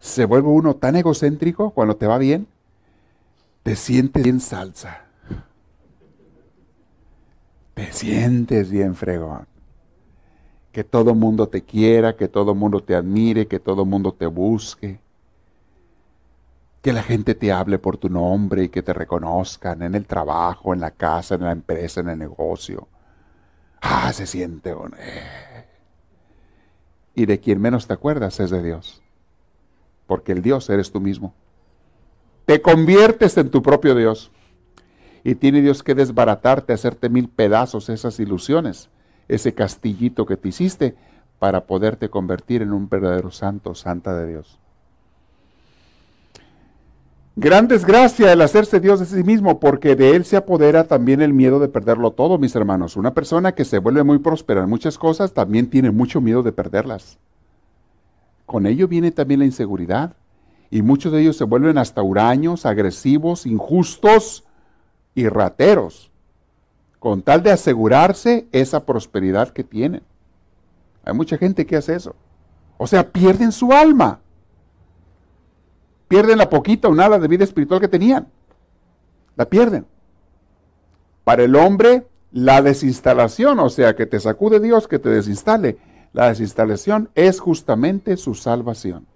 Se 0.00 0.24
vuelve 0.24 0.48
uno 0.48 0.74
tan 0.74 0.96
egocéntrico 0.96 1.70
cuando 1.70 1.94
te 1.94 2.08
va 2.08 2.18
bien, 2.18 2.48
te 3.62 3.76
sientes 3.76 4.24
bien 4.24 4.40
salsa. 4.40 5.04
Te 7.74 7.92
sientes 7.92 8.68
bien 8.72 8.96
fregón. 8.96 9.46
Que 10.72 10.84
todo 10.84 11.14
mundo 11.14 11.48
te 11.48 11.62
quiera, 11.62 12.16
que 12.16 12.28
todo 12.28 12.54
mundo 12.54 12.80
te 12.80 12.94
admire, 12.94 13.46
que 13.46 13.58
todo 13.58 13.84
mundo 13.84 14.12
te 14.12 14.26
busque. 14.26 15.00
Que 16.82 16.92
la 16.92 17.02
gente 17.02 17.34
te 17.34 17.52
hable 17.52 17.78
por 17.78 17.96
tu 17.96 18.08
nombre 18.08 18.64
y 18.64 18.68
que 18.68 18.82
te 18.82 18.92
reconozcan 18.92 19.82
en 19.82 19.94
el 19.94 20.06
trabajo, 20.06 20.72
en 20.72 20.80
la 20.80 20.92
casa, 20.92 21.34
en 21.34 21.42
la 21.42 21.52
empresa, 21.52 22.00
en 22.00 22.08
el 22.08 22.18
negocio 22.18 22.88
Ah, 23.80 24.12
se 24.12 24.26
siente. 24.26 24.70
Eh. 24.70 25.66
Y 27.14 27.26
de 27.26 27.40
quien 27.40 27.60
menos 27.60 27.86
te 27.86 27.92
acuerdas 27.92 28.40
es 28.40 28.50
de 28.50 28.62
Dios. 28.62 29.02
Porque 30.06 30.32
el 30.32 30.42
Dios 30.42 30.68
eres 30.70 30.92
tú 30.92 31.00
mismo. 31.00 31.34
Te 32.46 32.60
conviertes 32.60 33.36
en 33.36 33.50
tu 33.50 33.62
propio 33.62 33.94
Dios. 33.94 34.30
Y 35.22 35.34
tiene 35.34 35.60
Dios 35.60 35.82
que 35.82 35.94
desbaratarte, 35.94 36.72
hacerte 36.72 37.08
mil 37.08 37.28
pedazos 37.28 37.88
esas 37.90 38.18
ilusiones, 38.20 38.88
ese 39.34 39.54
castillito 39.54 40.26
que 40.26 40.36
te 40.36 40.48
hiciste 40.48 40.94
para 41.38 41.64
poderte 41.66 42.10
convertir 42.10 42.62
en 42.62 42.72
un 42.72 42.88
verdadero 42.88 43.30
santo, 43.30 43.74
santa 43.74 44.14
de 44.16 44.28
Dios. 44.28 44.58
Gran 47.36 47.68
desgracia 47.68 48.32
el 48.32 48.42
hacerse 48.42 48.80
Dios 48.80 49.00
de 49.00 49.06
sí 49.06 49.24
mismo, 49.24 49.60
porque 49.60 49.96
de 49.96 50.14
él 50.14 50.24
se 50.24 50.36
apodera 50.36 50.84
también 50.84 51.22
el 51.22 51.32
miedo 51.32 51.58
de 51.58 51.68
perderlo 51.68 52.10
todo, 52.10 52.36
mis 52.36 52.54
hermanos. 52.54 52.96
Una 52.96 53.14
persona 53.14 53.52
que 53.52 53.64
se 53.64 53.78
vuelve 53.78 54.02
muy 54.02 54.18
próspera 54.18 54.62
en 54.62 54.68
muchas 54.68 54.98
cosas 54.98 55.32
también 55.32 55.70
tiene 55.70 55.90
mucho 55.90 56.20
miedo 56.20 56.42
de 56.42 56.52
perderlas. 56.52 57.18
Con 58.44 58.66
ello 58.66 58.88
viene 58.88 59.10
también 59.12 59.40
la 59.40 59.46
inseguridad. 59.46 60.16
Y 60.70 60.82
muchos 60.82 61.12
de 61.12 61.22
ellos 61.22 61.36
se 61.36 61.44
vuelven 61.44 61.78
hasta 61.78 62.02
huraños, 62.02 62.66
agresivos, 62.66 63.46
injustos 63.46 64.44
y 65.14 65.28
rateros, 65.28 66.09
con 67.00 67.22
tal 67.22 67.42
de 67.42 67.50
asegurarse 67.50 68.46
esa 68.52 68.86
prosperidad 68.86 69.48
que 69.48 69.64
tienen. 69.64 70.02
Hay 71.04 71.14
mucha 71.14 71.36
gente 71.36 71.66
que 71.66 71.76
hace 71.76 71.96
eso. 71.96 72.14
O 72.78 72.86
sea, 72.86 73.10
pierden 73.10 73.50
su 73.50 73.72
alma 73.72 74.20
pierden 76.10 76.38
la 76.38 76.50
poquita 76.50 76.88
o 76.88 76.94
nada 76.94 77.20
de 77.20 77.28
vida 77.28 77.44
espiritual 77.44 77.80
que 77.80 77.86
tenían. 77.86 78.26
La 79.36 79.44
pierden. 79.44 79.86
Para 81.22 81.44
el 81.44 81.54
hombre, 81.54 82.08
la 82.32 82.62
desinstalación, 82.62 83.60
o 83.60 83.70
sea, 83.70 83.94
que 83.94 84.06
te 84.06 84.18
sacude 84.18 84.58
Dios, 84.58 84.88
que 84.88 84.98
te 84.98 85.08
desinstale, 85.08 85.78
la 86.12 86.26
desinstalación 86.26 87.10
es 87.14 87.38
justamente 87.38 88.16
su 88.16 88.34
salvación. 88.34 89.06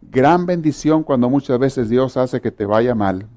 Gran 0.00 0.44
bendición 0.44 1.04
cuando 1.04 1.30
muchas 1.30 1.56
veces 1.60 1.88
Dios 1.88 2.16
hace 2.16 2.40
que 2.40 2.50
te 2.50 2.66
vaya 2.66 2.96
mal, 2.96 3.28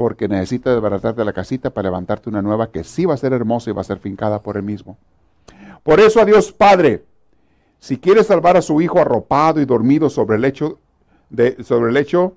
porque 0.00 0.28
necesita 0.28 0.72
desbaratarte 0.72 1.22
la 1.26 1.34
casita 1.34 1.68
para 1.68 1.90
levantarte 1.90 2.30
una 2.30 2.40
nueva 2.40 2.70
que 2.70 2.84
sí 2.84 3.04
va 3.04 3.12
a 3.12 3.18
ser 3.18 3.34
hermosa 3.34 3.68
y 3.68 3.74
va 3.74 3.82
a 3.82 3.84
ser 3.84 3.98
fincada 3.98 4.40
por 4.40 4.56
él 4.56 4.62
mismo. 4.62 4.96
Por 5.82 6.00
eso 6.00 6.22
a 6.22 6.24
Dios 6.24 6.52
Padre, 6.52 7.04
si 7.80 7.98
quiere 7.98 8.24
salvar 8.24 8.56
a 8.56 8.62
su 8.62 8.80
hijo 8.80 8.98
arropado 8.98 9.60
y 9.60 9.66
dormido 9.66 10.08
sobre 10.08 10.36
el 10.36 10.40
lecho 10.40 10.78
de, 11.28 11.62
sobre 11.64 11.88
el 11.88 11.94
lecho 11.96 12.32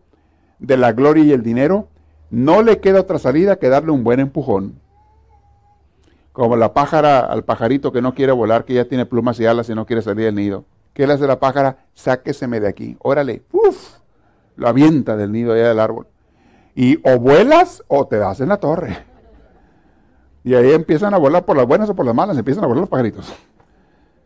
de 0.60 0.76
la 0.76 0.92
gloria 0.92 1.24
y 1.24 1.32
el 1.32 1.42
dinero, 1.42 1.88
no 2.32 2.64
le 2.64 2.82
queda 2.82 3.00
otra 3.00 3.18
salida 3.18 3.56
que 3.56 3.70
darle 3.70 3.92
un 3.92 4.04
buen 4.04 4.20
empujón. 4.20 4.74
Como 6.34 6.58
la 6.58 6.74
pájara 6.74 7.22
al 7.22 7.46
pajarito 7.46 7.94
que 7.94 8.02
no 8.02 8.14
quiere 8.14 8.34
volar, 8.34 8.66
que 8.66 8.74
ya 8.74 8.90
tiene 8.90 9.06
plumas 9.06 9.40
y 9.40 9.46
alas 9.46 9.70
y 9.70 9.74
no 9.74 9.86
quiere 9.86 10.02
salir 10.02 10.26
del 10.26 10.36
nido. 10.36 10.66
¿Qué 10.94 11.08
le 11.08 11.14
hace 11.14 11.28
la 11.28 11.40
pájara? 11.40 11.86
Sáqueseme 11.94 12.60
de 12.60 12.68
aquí. 12.68 12.98
Órale. 13.00 13.44
Uf, 13.54 14.00
lo 14.58 14.68
avienta 14.68 15.16
del 15.16 15.32
nido 15.32 15.54
allá 15.54 15.70
del 15.70 15.80
árbol. 15.80 16.08
Y 16.76 17.00
o 17.08 17.20
vuelas 17.20 17.84
o 17.88 18.08
te 18.08 18.18
das 18.18 18.42
en 18.42 18.50
la 18.50 18.58
torre. 18.58 18.98
Y 20.44 20.56
ahí 20.56 20.72
empiezan 20.72 21.14
a 21.14 21.18
volar 21.18 21.46
por 21.46 21.56
las 21.56 21.68
buenas 21.68 21.90
o 21.90 21.96
por 21.96 22.06
las 22.06 22.16
malas, 22.16 22.38
empiezan 22.38 22.64
a 22.64 22.68
volar 22.68 22.82
los 22.82 22.90
pajaritos. 22.90 23.34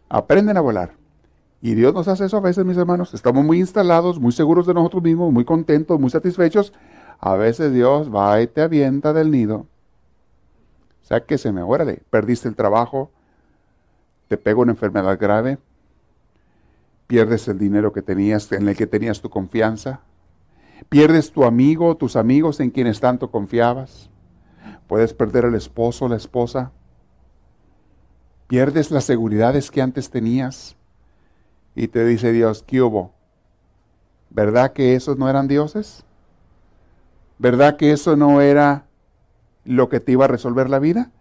Aprenden 0.09 0.57
a 0.57 0.61
volar. 0.61 0.93
Y 1.61 1.75
Dios 1.75 1.93
nos 1.93 2.07
hace 2.07 2.25
eso 2.25 2.37
a 2.37 2.41
veces, 2.41 2.65
mis 2.65 2.77
hermanos. 2.77 3.13
Estamos 3.13 3.43
muy 3.43 3.59
instalados, 3.59 4.19
muy 4.19 4.31
seguros 4.31 4.65
de 4.65 4.73
nosotros 4.73 5.03
mismos, 5.03 5.31
muy 5.31 5.45
contentos, 5.45 5.99
muy 5.99 6.09
satisfechos. 6.09 6.73
A 7.19 7.35
veces 7.35 7.73
Dios 7.73 8.13
va 8.13 8.41
y 8.41 8.47
te 8.47 8.61
avienta 8.61 9.13
del 9.13 9.31
nido. 9.31 9.65
O 11.03 11.05
sea 11.07 11.21
que 11.21 11.37
se 11.37 11.51
me 11.51 11.61
órale, 11.61 12.01
perdiste 12.09 12.49
el 12.49 12.55
trabajo, 12.55 13.11
te 14.27 14.37
pega 14.37 14.59
una 14.59 14.73
enfermedad 14.73 15.17
grave, 15.17 15.57
pierdes 17.07 17.47
el 17.47 17.57
dinero 17.57 17.93
que 17.93 18.01
tenías, 18.01 18.51
en 18.51 18.67
el 18.67 18.75
que 18.75 18.87
tenías 18.87 19.21
tu 19.21 19.29
confianza, 19.29 20.01
pierdes 20.89 21.31
tu 21.31 21.43
amigo, 21.43 21.95
tus 21.97 22.15
amigos 22.15 22.59
en 22.59 22.71
quienes 22.71 22.99
tanto 22.99 23.31
confiabas, 23.31 24.09
puedes 24.87 25.13
perder 25.13 25.45
el 25.45 25.55
esposo, 25.55 26.07
la 26.07 26.15
esposa, 26.15 26.71
pierdes 28.47 28.91
las 28.91 29.03
seguridades 29.03 29.71
que 29.71 29.81
antes 29.81 30.09
tenías 30.09 30.75
y 31.75 31.89
te 31.89 32.05
dice 32.05 32.31
Dios, 32.31 32.63
¿qué 32.65 32.81
hubo? 32.81 33.11
¿Verdad 34.29 34.73
que 34.73 34.95
esos 34.95 35.17
no 35.17 35.29
eran 35.29 35.47
dioses? 35.47 36.05
¿Verdad 37.37 37.77
que 37.77 37.91
eso 37.91 38.15
no 38.15 38.41
era 38.41 38.85
lo 39.63 39.89
que 39.89 39.99
te 39.99 40.13
iba 40.13 40.25
a 40.25 40.29
resolver 40.29 40.69
la 40.69 40.79
vida? 40.79 41.11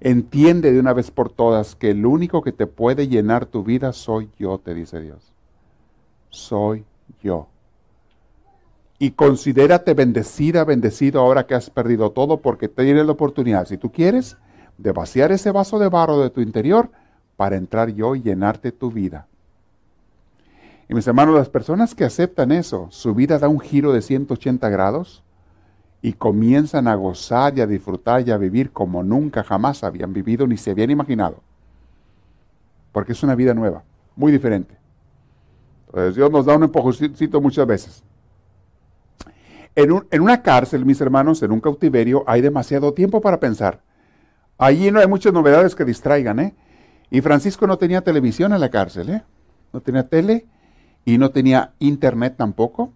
Entiende 0.00 0.72
de 0.72 0.80
una 0.80 0.92
vez 0.92 1.10
por 1.10 1.30
todas 1.30 1.74
que 1.74 1.90
el 1.90 2.06
único 2.06 2.42
que 2.42 2.52
te 2.52 2.66
puede 2.66 3.08
llenar 3.08 3.46
tu 3.46 3.62
vida 3.62 3.92
soy 3.92 4.30
yo, 4.38 4.58
te 4.58 4.74
dice 4.74 5.00
Dios. 5.00 5.32
Soy 6.30 6.84
yo. 7.22 7.48
Y 8.98 9.10
considérate 9.10 9.94
bendecida, 9.94 10.64
bendecido 10.64 11.20
ahora 11.20 11.46
que 11.46 11.54
has 11.54 11.68
perdido 11.68 12.10
todo 12.10 12.40
porque 12.40 12.68
tienes 12.68 13.04
la 13.04 13.12
oportunidad, 13.12 13.66
si 13.66 13.76
tú 13.76 13.92
quieres, 13.92 14.36
de 14.78 14.92
vaciar 14.92 15.32
ese 15.32 15.50
vaso 15.50 15.78
de 15.78 15.88
barro 15.88 16.20
de 16.20 16.30
tu 16.30 16.40
interior 16.40 16.90
para 17.36 17.56
entrar 17.56 17.90
yo 17.90 18.14
y 18.14 18.22
llenarte 18.22 18.72
tu 18.72 18.90
vida. 18.90 19.26
Y 20.88 20.94
mis 20.94 21.06
hermanos, 21.06 21.34
las 21.34 21.48
personas 21.48 21.94
que 21.94 22.04
aceptan 22.04 22.52
eso, 22.52 22.88
su 22.90 23.14
vida 23.14 23.38
da 23.38 23.48
un 23.48 23.60
giro 23.60 23.92
de 23.92 24.02
180 24.02 24.68
grados 24.68 25.24
y 26.00 26.12
comienzan 26.12 26.86
a 26.86 26.94
gozar 26.94 27.58
y 27.58 27.60
a 27.60 27.66
disfrutar 27.66 28.26
y 28.26 28.30
a 28.30 28.36
vivir 28.36 28.70
como 28.70 29.02
nunca 29.02 29.42
jamás 29.42 29.82
habían 29.82 30.12
vivido 30.12 30.46
ni 30.46 30.56
se 30.56 30.70
habían 30.70 30.90
imaginado. 30.90 31.40
Porque 32.92 33.12
es 33.12 33.22
una 33.22 33.34
vida 33.34 33.52
nueva, 33.52 33.82
muy 34.14 34.30
diferente. 34.30 34.76
Entonces 35.86 36.14
Dios 36.14 36.30
nos 36.30 36.46
da 36.46 36.56
un 36.56 36.62
empujoncito 36.62 37.40
muchas 37.40 37.66
veces. 37.66 38.05
En, 39.76 40.02
en, 40.10 40.20
una 40.22 40.42
cárcel, 40.42 40.84
mis 40.84 41.00
hermanos, 41.00 41.42
en 41.42 41.52
un 41.52 41.60
cautiverio, 41.60 42.24
hay 42.26 42.40
demasiado 42.40 42.92
tiempo 42.94 43.20
para 43.20 43.38
pensar. 43.38 43.82
Allí 44.58 44.90
no 44.90 45.00
hay 45.00 45.06
muchas 45.06 45.32
novedades 45.32 45.74
que 45.74 45.84
distraigan, 45.84 46.40
¿eh? 46.40 46.54
Y 47.10 47.20
Francisco 47.20 47.66
no 47.66 47.78
tenía 47.78 48.00
televisión 48.00 48.52
en 48.52 48.60
la 48.60 48.70
cárcel, 48.70 49.10
¿eh? 49.10 49.24
No 49.72 49.80
tenía 49.80 50.08
tele 50.08 50.46
y 51.04 51.18
no 51.18 51.30
tenía 51.30 51.74
internet 51.78 52.34
tampoco. 52.36 52.92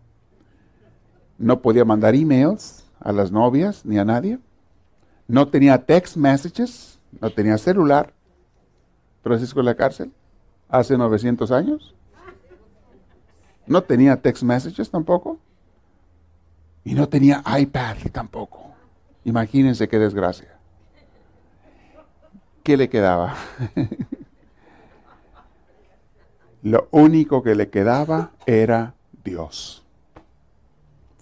No 1.38 1.60
podía 1.60 1.84
mandar 1.84 2.14
emails 2.14 2.84
a 2.98 3.12
las 3.12 3.30
novias 3.30 3.84
ni 3.84 3.98
a 3.98 4.04
nadie. 4.04 4.38
No 5.28 5.48
tenía 5.48 5.84
text 5.84 6.16
messages, 6.16 6.98
no 7.20 7.30
tenía 7.30 7.58
celular. 7.58 8.12
Francisco 9.22 9.60
en 9.60 9.66
la 9.66 9.74
cárcel, 9.74 10.12
hace 10.68 10.96
900 10.96 11.52
años. 11.52 11.94
No 13.66 13.82
tenía 13.82 14.16
text 14.16 14.42
messages 14.42 14.90
tampoco. 14.90 15.38
Y 16.84 16.94
no 16.94 17.08
tenía 17.08 17.42
iPad 17.58 17.96
tampoco. 18.12 18.72
Imagínense 19.24 19.88
qué 19.88 19.98
desgracia. 19.98 20.56
¿Qué 22.62 22.76
le 22.76 22.88
quedaba? 22.88 23.34
Lo 26.62 26.88
único 26.90 27.42
que 27.42 27.54
le 27.54 27.70
quedaba 27.70 28.32
era 28.46 28.94
Dios 29.24 29.80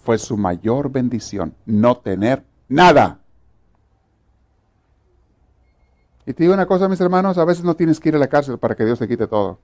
fue 0.09 0.17
su 0.17 0.37
mayor 0.37 0.91
bendición, 0.91 1.53
no 1.67 1.97
tener 1.97 2.43
nada. 2.67 3.19
Y 6.25 6.33
te 6.33 6.43
digo 6.43 6.53
una 6.53 6.65
cosa, 6.65 6.89
mis 6.89 6.99
hermanos, 6.99 7.37
a 7.37 7.45
veces 7.45 7.63
no 7.63 7.75
tienes 7.75 7.99
que 7.99 8.09
ir 8.09 8.15
a 8.15 8.19
la 8.19 8.27
cárcel 8.27 8.57
para 8.57 8.75
que 8.75 8.85
Dios 8.85 8.97
te 8.97 9.07
quite 9.07 9.27
todo. 9.27 9.59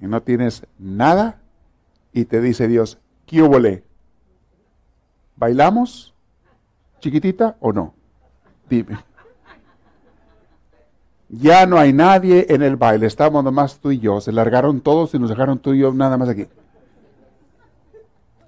Y 0.00 0.06
no 0.06 0.22
tienes 0.22 0.66
nada 0.78 1.40
y 2.12 2.24
te 2.24 2.40
dice 2.40 2.68
Dios, 2.68 2.98
¿qué 3.26 3.42
hubo 3.42 3.58
¿Bailamos? 5.36 6.14
¿Chiquitita 7.00 7.56
o 7.60 7.72
no? 7.72 7.94
Dime. 8.68 8.98
Ya 11.28 11.66
no 11.66 11.78
hay 11.78 11.92
nadie 11.92 12.46
en 12.48 12.62
el 12.62 12.76
baile, 12.76 13.06
estamos 13.06 13.42
nomás 13.42 13.78
tú 13.80 13.90
y 13.90 13.98
yo. 13.98 14.20
Se 14.20 14.32
largaron 14.32 14.80
todos 14.80 15.12
y 15.14 15.18
nos 15.18 15.28
dejaron 15.28 15.58
tú 15.58 15.74
y 15.74 15.80
yo 15.80 15.92
nada 15.92 16.16
más 16.16 16.28
aquí. 16.28 16.46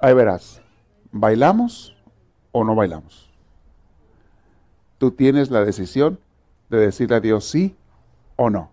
Ahí 0.01 0.15
verás, 0.15 0.63
¿bailamos 1.11 1.97
o 2.53 2.65
no 2.65 2.75
bailamos? 2.75 3.29
Tú 4.99 5.11
tienes 5.11 5.51
la 5.51 5.65
decisión 5.65 6.21
de 6.71 6.79
decirle 6.79 7.17
a 7.17 7.21
Dios 7.21 7.45
sí 7.45 7.77
o 8.37 8.49
no. 8.49 8.71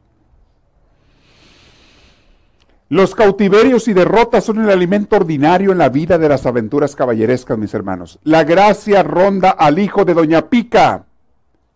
Los 2.87 3.15
cautiverios 3.15 3.87
y 3.87 3.93
derrotas 3.93 4.43
son 4.43 4.61
el 4.61 4.69
alimento 4.69 5.15
ordinario 5.15 5.71
en 5.71 5.79
la 5.79 5.89
vida 5.89 6.17
de 6.17 6.29
las 6.29 6.45
aventuras 6.45 6.95
caballerescas, 6.95 7.57
mis 7.57 7.73
hermanos. 7.73 8.19
La 8.23 8.43
gracia 8.43 9.01
ronda 9.01 9.49
al 9.49 9.79
hijo 9.79 10.05
de 10.05 10.13
Doña 10.13 10.49
Pica, 10.49 11.05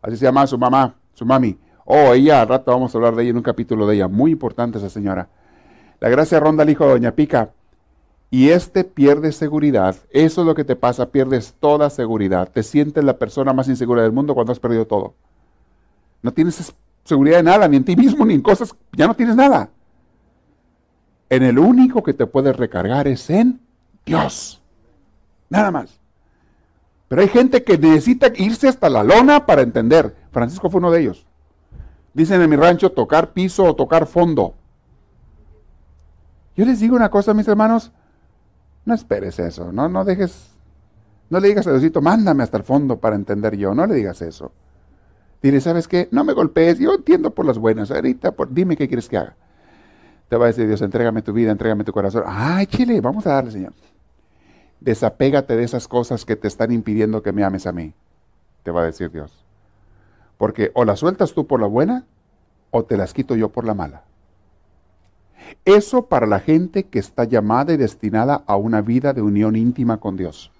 así 0.02 0.18
se 0.18 0.26
llama 0.26 0.46
su 0.46 0.58
mamá, 0.58 0.96
su 1.14 1.26
mami 1.26 1.58
Oh, 1.92 2.14
ella, 2.14 2.42
al 2.42 2.48
rato 2.48 2.72
vamos 2.72 2.94
a 2.94 3.00
hablar 3.00 3.16
de 3.16 3.24
ella 3.24 3.32
en 3.32 3.38
un 3.38 3.42
capítulo 3.42 3.88
de 3.88 3.96
ella. 3.96 4.08
Muy 4.08 4.30
importante 4.30 4.78
esa 4.78 4.92
señora. 4.92 5.28
La 6.00 6.08
gracia 6.10 6.40
ronda 6.40 6.62
al 6.62 6.70
hijo 6.70 6.86
de 6.86 6.92
Doña 6.92 7.16
Pica. 7.16 7.50
Y 8.30 8.50
este 8.50 8.84
pierde 8.84 9.32
seguridad. 9.32 9.96
Eso 10.12 10.42
es 10.42 10.48
lo 10.48 10.54
que 10.54 10.64
te 10.64 10.76
pasa, 10.76 11.10
pierdes 11.10 11.56
toda 11.60 11.90
seguridad. 11.90 12.52
Te 12.52 12.62
sientes 12.62 13.04
la 13.04 13.18
persona 13.18 13.54
más 13.54 13.68
insegura 13.70 14.04
del 14.04 14.12
mundo 14.12 14.36
cuando 14.36 14.52
has 14.52 14.60
perdido 14.60 14.86
todo. 14.86 15.16
No 16.22 16.32
tienes 16.32 16.72
seguridad 17.06 17.38
de 17.38 17.44
nada, 17.44 17.68
ni 17.68 17.78
en 17.78 17.86
ti 17.86 17.96
mismo, 17.96 18.24
ni 18.24 18.36
en 18.36 18.42
cosas. 18.42 18.76
Ya 18.96 19.08
no 19.08 19.16
tienes 19.16 19.36
nada. 19.36 19.72
En 21.30 21.44
el 21.44 21.60
único 21.60 22.04
que 22.04 22.14
te 22.14 22.26
puedes 22.26 22.56
recargar 22.56 23.08
es 23.08 23.30
en 23.30 23.60
Dios. 24.06 24.62
Nada 25.50 25.72
más. 25.72 26.00
Pero 27.08 27.22
hay 27.22 27.28
gente 27.28 27.64
que 27.64 27.78
necesita 27.78 28.28
irse 28.36 28.68
hasta 28.68 28.90
la 28.90 29.04
lona 29.04 29.46
para 29.46 29.62
entender. 29.62 30.16
Francisco 30.32 30.70
fue 30.70 30.80
uno 30.80 30.92
de 30.92 31.02
ellos. 31.02 31.26
Dicen 32.14 32.42
en 32.42 32.50
mi 32.50 32.56
rancho 32.56 32.92
tocar 32.92 33.34
piso 33.34 33.64
o 33.64 33.76
tocar 33.76 34.06
fondo. 34.06 34.56
Yo 36.56 36.66
les 36.66 36.80
digo 36.80 36.96
una 36.96 37.10
cosa, 37.10 37.34
mis 37.34 37.48
hermanos, 37.48 37.92
no 38.86 38.94
esperes 38.94 39.40
eso, 39.40 39.72
no, 39.72 39.88
no 39.88 40.04
dejes, 40.04 40.50
no 41.30 41.40
le 41.40 41.48
digas 41.48 41.66
a 41.68 41.72
Diosito, 41.72 42.02
mándame 42.02 42.44
hasta 42.44 42.58
el 42.58 42.64
fondo 42.64 43.00
para 43.00 43.16
entender 43.16 43.56
yo, 43.56 43.74
no 43.74 43.88
le 43.88 43.96
digas 43.96 44.22
eso. 44.22 44.52
Dile, 45.42 45.62
¿sabes 45.62 45.88
qué? 45.88 46.10
No 46.12 46.26
me 46.26 46.34
golpees, 46.34 46.80
yo 46.80 46.96
entiendo 46.96 47.34
por 47.34 47.46
las 47.46 47.58
buenas, 47.58 47.92
ahorita 47.92 48.34
dime 48.50 48.76
qué 48.76 48.88
quieres 48.90 49.08
que 49.08 49.18
haga. 49.18 49.38
Te 50.30 50.38
va 50.38 50.46
a 50.46 50.48
decir 50.48 50.68
Dios, 50.68 50.82
entrégame 50.82 51.24
tu 51.24 51.34
vida, 51.34 51.52
entrégame 51.52 51.84
tu 51.84 51.92
corazón. 51.92 52.24
Ay, 52.28 52.68
chile, 52.68 53.02
vamos 53.02 53.26
a 53.26 53.34
darle, 53.34 53.52
Señor. 53.52 53.74
Desapégate 54.80 55.56
de 55.56 55.64
esas 55.64 55.88
cosas 55.88 56.24
que 56.24 56.36
te 56.36 56.48
están 56.48 56.72
impidiendo 56.72 57.24
que 57.24 57.34
me 57.34 57.44
ames 57.44 57.66
a 57.66 57.72
mí, 57.72 57.94
te 58.64 58.72
va 58.72 58.82
a 58.82 58.86
decir 58.86 59.12
Dios. 59.12 59.44
Porque 60.38 60.72
o 60.76 60.86
las 60.86 61.00
sueltas 61.00 61.34
tú 61.34 61.48
por 61.48 61.60
la 61.60 61.68
buena 61.68 62.06
o 62.72 62.84
te 62.84 62.96
las 62.96 63.14
quito 63.14 63.36
yo 63.36 63.50
por 63.50 63.66
la 63.66 63.74
mala. 63.74 64.04
Eso 65.66 66.06
para 66.06 66.28
la 66.28 66.40
gente 66.40 66.84
que 66.84 67.00
está 67.00 67.24
llamada 67.24 67.74
y 67.74 67.78
destinada 67.78 68.44
a 68.46 68.56
una 68.56 68.82
vida 68.82 69.14
de 69.14 69.22
unión 69.22 69.56
íntima 69.56 69.98
con 69.98 70.16
Dios, 70.16 70.52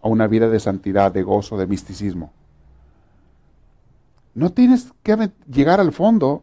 a 0.00 0.08
una 0.08 0.28
vida 0.28 0.48
de 0.48 0.60
santidad, 0.60 1.12
de 1.12 1.24
gozo, 1.24 1.58
de 1.58 1.66
misticismo. 1.66 2.32
No 4.34 4.50
tienes 4.50 4.92
que 5.02 5.30
llegar 5.50 5.80
al 5.80 5.92
fondo, 5.92 6.42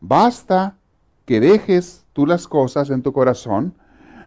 basta 0.00 0.76
que 1.26 1.40
dejes 1.40 2.06
tú 2.12 2.26
las 2.26 2.48
cosas 2.48 2.88
en 2.88 3.02
tu 3.02 3.12
corazón. 3.12 3.74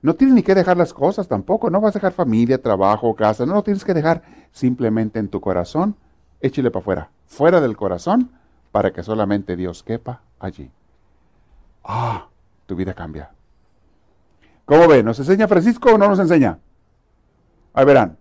No 0.02 0.14
tienes 0.14 0.36
ni 0.36 0.44
que 0.44 0.56
dejar 0.56 0.78
las 0.78 0.94
cosas 0.94 1.28
tampoco, 1.28 1.70
no 1.70 1.82
vas 1.82 1.96
a 1.96 2.00
dejar 2.00 2.14
familia, 2.14 2.62
trabajo, 2.62 3.16
casa, 3.16 3.46
no 3.46 3.56
lo 3.56 3.64
tienes 3.64 3.84
que 3.84 3.94
dejar 3.94 4.22
simplemente 4.52 5.20
en 5.20 5.28
tu 5.28 5.42
corazón, 5.42 5.96
échale 6.40 6.72
para 6.72 6.82
afuera 6.82 7.10
fuera 7.30 7.62
del 7.62 7.78
corazón 7.78 8.32
para 8.72 8.92
que 8.92 9.04
solamente 9.04 9.56
Dios 9.56 9.84
quepa 9.84 10.22
allí. 10.40 10.70
Ah, 11.84 12.28
tu 12.66 12.76
vida 12.76 12.94
cambia. 12.94 13.32
¿Cómo 14.66 14.88
ve? 14.88 15.02
¿Nos 15.04 15.20
enseña 15.20 15.48
Francisco 15.48 15.94
o 15.94 15.98
no 15.98 16.10
nos 16.10 16.20
enseña? 16.20 16.60
Ahí 17.74 17.86
verán. 17.86 18.18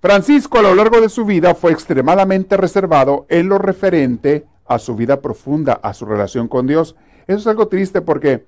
Francisco 0.00 0.58
a 0.58 0.62
lo 0.62 0.74
largo 0.74 1.00
de 1.00 1.08
su 1.08 1.24
vida 1.24 1.54
fue 1.54 1.72
extremadamente 1.72 2.56
reservado 2.56 3.26
en 3.28 3.48
lo 3.48 3.58
referente 3.58 4.46
a 4.68 4.78
su 4.78 4.94
vida 4.96 5.20
profunda, 5.20 5.74
a 5.74 5.94
su 5.94 6.06
relación 6.06 6.48
con 6.48 6.66
Dios. 6.66 6.96
Eso 7.26 7.38
es 7.38 7.46
algo 7.46 7.68
triste 7.68 8.00
porque 8.00 8.46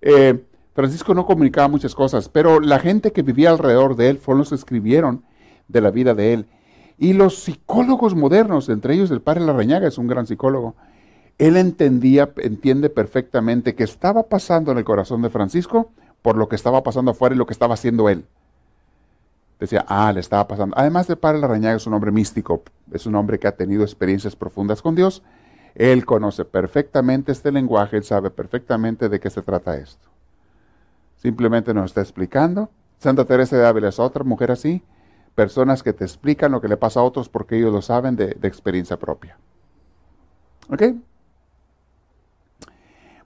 eh, 0.00 0.42
Francisco 0.74 1.14
no 1.14 1.26
comunicaba 1.26 1.68
muchas 1.68 1.94
cosas, 1.94 2.28
pero 2.28 2.60
la 2.60 2.78
gente 2.78 3.12
que 3.12 3.22
vivía 3.22 3.50
alrededor 3.50 3.96
de 3.96 4.08
él 4.08 4.18
fueron 4.18 4.40
los 4.40 4.50
que 4.50 4.54
escribieron 4.54 5.24
de 5.68 5.80
la 5.80 5.90
vida 5.90 6.14
de 6.14 6.32
él. 6.32 6.46
Y 6.98 7.14
los 7.14 7.42
psicólogos 7.42 8.14
modernos, 8.14 8.68
entre 8.68 8.94
ellos 8.94 9.10
el 9.10 9.22
padre 9.22 9.40
Larrañaga 9.40 9.88
es 9.88 9.98
un 9.98 10.06
gran 10.06 10.26
psicólogo, 10.26 10.74
él 11.38 11.56
entendía, 11.56 12.30
entiende 12.36 12.90
perfectamente 12.90 13.74
que 13.74 13.84
estaba 13.84 14.24
pasando 14.24 14.72
en 14.72 14.78
el 14.78 14.84
corazón 14.84 15.22
de 15.22 15.30
Francisco 15.30 15.90
por 16.20 16.36
lo 16.36 16.48
que 16.48 16.56
estaba 16.56 16.82
pasando 16.82 17.12
afuera 17.12 17.34
y 17.34 17.38
lo 17.38 17.46
que 17.46 17.54
estaba 17.54 17.74
haciendo 17.74 18.10
él. 18.10 18.26
Decía, 19.58 19.84
ah, 19.88 20.12
le 20.12 20.20
estaba 20.20 20.46
pasando. 20.46 20.74
Además 20.78 21.06
de 21.06 21.16
Padre 21.16 21.38
Larrañaga 21.38 21.76
es 21.76 21.86
un 21.86 21.94
hombre 21.94 22.10
místico, 22.10 22.62
es 22.92 23.06
un 23.06 23.14
hombre 23.14 23.38
que 23.38 23.48
ha 23.48 23.56
tenido 23.56 23.82
experiencias 23.82 24.36
profundas 24.36 24.82
con 24.82 24.94
Dios. 24.94 25.22
Él 25.74 26.04
conoce 26.04 26.44
perfectamente 26.44 27.32
este 27.32 27.52
lenguaje, 27.52 27.96
él 27.96 28.04
sabe 28.04 28.30
perfectamente 28.30 29.08
de 29.08 29.20
qué 29.20 29.30
se 29.30 29.42
trata 29.42 29.76
esto. 29.76 30.08
Simplemente 31.16 31.74
nos 31.74 31.86
está 31.86 32.00
explicando. 32.00 32.70
Santa 32.98 33.24
Teresa 33.24 33.56
de 33.56 33.66
Ávila 33.66 33.88
es 33.88 33.98
otra 33.98 34.24
mujer 34.24 34.50
así, 34.50 34.82
personas 35.34 35.82
que 35.82 35.92
te 35.92 36.04
explican 36.04 36.52
lo 36.52 36.60
que 36.60 36.68
le 36.68 36.76
pasa 36.76 37.00
a 37.00 37.02
otros 37.02 37.28
porque 37.28 37.56
ellos 37.56 37.72
lo 37.72 37.82
saben 37.82 38.16
de, 38.16 38.36
experiencia 38.42 38.98
propia. 38.98 39.38
¿Ok? 40.68 40.82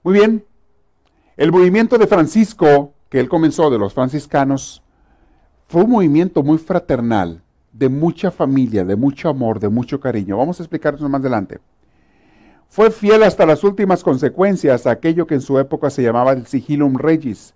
Muy 0.03 0.13
bien. 0.13 0.45
El 1.35 1.51
movimiento 1.51 1.97
de 1.97 2.07
Francisco, 2.07 2.93
que 3.09 3.19
él 3.19 3.27
comenzó 3.27 3.69
de 3.69 3.79
los 3.79 3.93
franciscanos, 3.93 4.81
fue 5.67 5.83
un 5.83 5.91
movimiento 5.91 6.43
muy 6.43 6.57
fraternal, 6.57 7.41
de 7.73 7.89
mucha 7.89 8.31
familia, 8.31 8.85
de 8.85 8.95
mucho 8.95 9.27
amor, 9.27 9.59
de 9.59 9.67
mucho 9.67 9.99
cariño. 9.99 10.37
Vamos 10.37 10.59
a 10.59 10.63
explicarlo 10.63 11.09
más 11.09 11.19
adelante. 11.19 11.59
Fue 12.69 12.91
fiel 12.91 13.23
hasta 13.23 13.45
las 13.45 13.63
últimas 13.63 14.03
consecuencias 14.03 14.85
a 14.85 14.91
aquello 14.91 15.27
que 15.27 15.35
en 15.35 15.41
su 15.41 15.59
época 15.59 15.89
se 15.89 16.03
llamaba 16.03 16.33
el 16.33 16.45
sigilum 16.45 16.95
regis, 16.95 17.53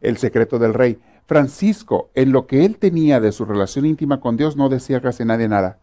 el 0.00 0.16
secreto 0.16 0.58
del 0.58 0.74
rey. 0.74 0.98
Francisco, 1.26 2.10
en 2.14 2.32
lo 2.32 2.46
que 2.46 2.64
él 2.64 2.76
tenía 2.78 3.20
de 3.20 3.32
su 3.32 3.44
relación 3.44 3.86
íntima 3.86 4.20
con 4.20 4.36
Dios, 4.36 4.56
no 4.56 4.68
decía 4.68 5.00
casi 5.00 5.24
nadie 5.24 5.48
nada. 5.48 5.78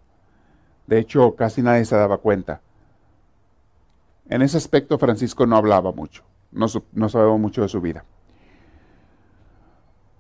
De 0.88 1.00
hecho, 1.00 1.36
casi 1.36 1.62
nadie 1.62 1.86
se 1.86 1.96
daba 1.96 2.18
cuenta. 2.18 2.62
En 4.30 4.42
ese 4.42 4.58
aspecto 4.58 4.98
Francisco 4.98 5.46
no 5.46 5.58
hablaba 5.58 5.92
mucho, 5.92 6.24
no, 6.52 6.68
no 6.94 7.10
sabemos 7.10 7.40
mucho 7.40 7.64
de 7.64 7.70
su 7.70 7.82
vida. 7.82 8.06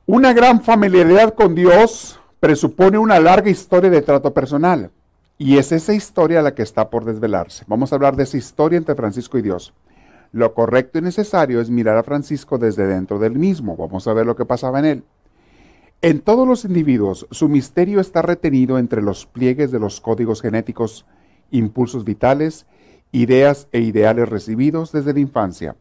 Una 0.05 0.33
gran 0.33 0.61
familiaridad 0.61 1.33
con 1.33 1.55
Dios 1.55 2.19
presupone 2.39 2.97
una 2.97 3.19
larga 3.19 3.49
historia 3.49 3.89
de 3.89 4.01
trato 4.01 4.33
personal. 4.33 4.91
Y 5.43 5.57
es 5.57 5.71
esa 5.71 5.95
historia 5.95 6.43
la 6.43 6.53
que 6.53 6.61
está 6.61 6.91
por 6.91 7.03
desvelarse. 7.03 7.65
Vamos 7.65 7.91
a 7.91 7.95
hablar 7.95 8.15
de 8.15 8.21
esa 8.21 8.37
historia 8.37 8.77
entre 8.77 8.93
Francisco 8.93 9.39
y 9.39 9.41
Dios. 9.41 9.73
Lo 10.31 10.53
correcto 10.53 10.99
y 10.99 11.01
necesario 11.01 11.59
es 11.59 11.71
mirar 11.71 11.97
a 11.97 12.03
Francisco 12.03 12.59
desde 12.59 12.85
dentro 12.85 13.17
del 13.17 13.39
mismo. 13.39 13.75
Vamos 13.75 14.07
a 14.07 14.13
ver 14.13 14.27
lo 14.27 14.35
que 14.35 14.45
pasaba 14.45 14.77
en 14.77 14.85
él. 14.85 15.03
En 16.03 16.19
todos 16.19 16.47
los 16.47 16.63
individuos, 16.63 17.25
su 17.31 17.49
misterio 17.49 17.99
está 17.99 18.21
retenido 18.21 18.77
entre 18.77 19.01
los 19.01 19.25
pliegues 19.25 19.71
de 19.71 19.79
los 19.79 19.99
códigos 19.99 20.43
genéticos, 20.43 21.07
impulsos 21.49 22.05
vitales 22.05 22.67
ideas 23.11 23.67
e 23.71 23.79
ideales 23.79 24.29
recibidos 24.29 24.91
desde 24.91 25.11
la 25.11 25.21
infancia. 25.21 25.75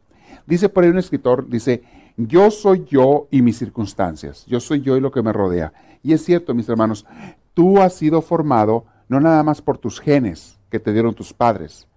Dice 0.46 0.70
por 0.70 0.84
ahí 0.84 0.90
un 0.90 0.98
escritor, 0.98 1.50
dice, 1.50 1.82
yo 2.16 2.50
soy 2.50 2.86
yo 2.88 3.28
y 3.30 3.42
mis 3.42 3.58
circunstancias, 3.58 4.46
yo 4.46 4.58
soy 4.58 4.80
yo 4.80 4.96
y 4.96 5.02
lo 5.02 5.10
que 5.10 5.20
me 5.20 5.34
rodea. 5.34 5.74
Y 6.02 6.14
es 6.14 6.24
cierto, 6.24 6.54
mis 6.54 6.68
hermanos, 6.70 7.04
tú 7.52 7.78
has 7.78 7.92
sido 7.92 8.22
formado 8.22 8.86
no 9.10 9.20
nada 9.20 9.42
más 9.42 9.60
por 9.60 9.76
tus 9.76 10.00
genes 10.00 10.58
que 10.70 10.78
te 10.78 10.92
dieron 10.92 11.14
tus 11.14 11.34
padres. 11.34 11.88